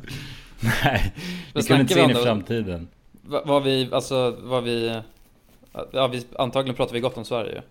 Nej, 0.84 1.14
vi 1.56 1.64
kunde 1.64 1.82
inte 1.82 1.94
se 1.94 2.02
in 2.04 2.10
i 2.12 2.14
framtiden. 2.16 2.88
Va- 3.24 3.42
Vad 3.46 3.64
vi, 3.64 3.90
alltså, 3.94 4.38
vad 4.42 4.64
vi... 4.64 5.02
Ja, 5.92 6.08
vi, 6.08 6.26
antagligen 6.40 6.76
pratar 6.76 6.94
vi 6.94 7.00
gott 7.00 7.18
om 7.18 7.26
Sverige. 7.26 7.62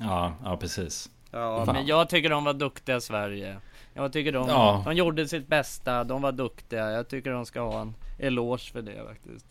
Ja, 0.00 0.32
ja 0.44 0.56
precis. 0.56 1.10
Ja 1.30 1.64
Fan. 1.66 1.74
men 1.74 1.86
jag 1.86 2.08
tycker 2.08 2.30
de 2.30 2.44
var 2.44 2.52
duktiga 2.54 3.00
Sverige 3.00 3.56
Jag 3.94 4.12
tycker 4.12 4.32
de, 4.32 4.48
Ja. 4.48 4.82
de 4.86 4.94
gjorde 4.94 5.28
sitt 5.28 5.46
bästa, 5.48 6.04
de 6.04 6.22
var 6.22 6.32
duktiga 6.32 6.90
Jag 6.90 7.08
tycker 7.08 7.30
de 7.30 7.46
ska 7.46 7.60
ha 7.60 7.80
en 7.80 7.94
eloge 8.18 8.72
för 8.72 8.82
det 8.82 9.04
faktiskt 9.08 9.46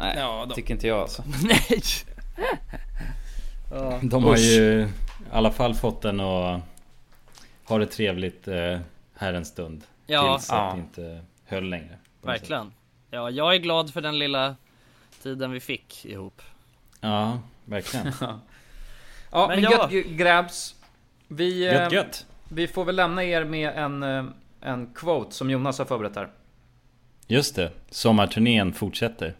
Nej, 0.00 0.54
tycker 0.54 0.74
inte 0.74 0.86
jag 0.86 0.98
alltså. 1.00 1.24
Nej! 1.42 1.82
ja. 3.70 3.98
De 4.02 4.24
har 4.24 4.36
ju 4.36 4.80
i 4.82 4.88
alla 5.32 5.50
fall 5.50 5.74
fått 5.74 6.02
den 6.02 6.20
att 6.20 6.60
ha 7.64 7.78
det 7.78 7.86
trevligt 7.86 8.48
eh, 8.48 8.78
här 9.14 9.32
en 9.34 9.44
stund. 9.44 9.84
Ja. 10.06 10.36
Tills 10.38 10.50
att 10.50 10.56
Ja. 10.56 10.72
det 10.74 10.80
inte 10.80 11.24
höll 11.46 11.64
längre. 11.70 11.84
något 11.88 11.96
sätt. 12.32 12.40
Verkligen 12.42 12.72
Ja, 13.10 13.30
jag 13.30 13.54
är 13.54 13.58
glad 13.58 13.92
för 13.92 14.00
den 14.00 14.18
lilla 14.18 14.56
tiden 15.22 15.50
vi 15.50 15.60
fick 15.60 16.04
ihop 16.04 16.42
Ja, 17.00 17.38
verkligen. 17.64 18.12
Ja, 19.32 19.46
Men 19.48 19.60
men, 19.62 19.70
ja. 19.72 19.88
gött 19.92 20.06
grabs. 20.06 20.74
Vi, 21.28 21.66
eh, 21.66 21.74
Gött 21.74 21.92
gött. 21.92 22.26
vi 22.48 22.68
får 22.68 22.84
väl 22.84 22.96
lämna 22.96 23.24
er 23.24 23.44
med 23.44 23.70
en, 23.76 24.02
eh, 24.02 24.24
en 24.60 24.86
quote 24.94 25.34
som 25.34 25.50
Jonas 25.50 25.78
har 25.78 25.84
förberett 25.86 26.16
här. 26.16 26.28
Just 27.26 27.56
det, 27.56 27.70
sommarturnén 27.90 28.72
fortsätter. 28.72 29.34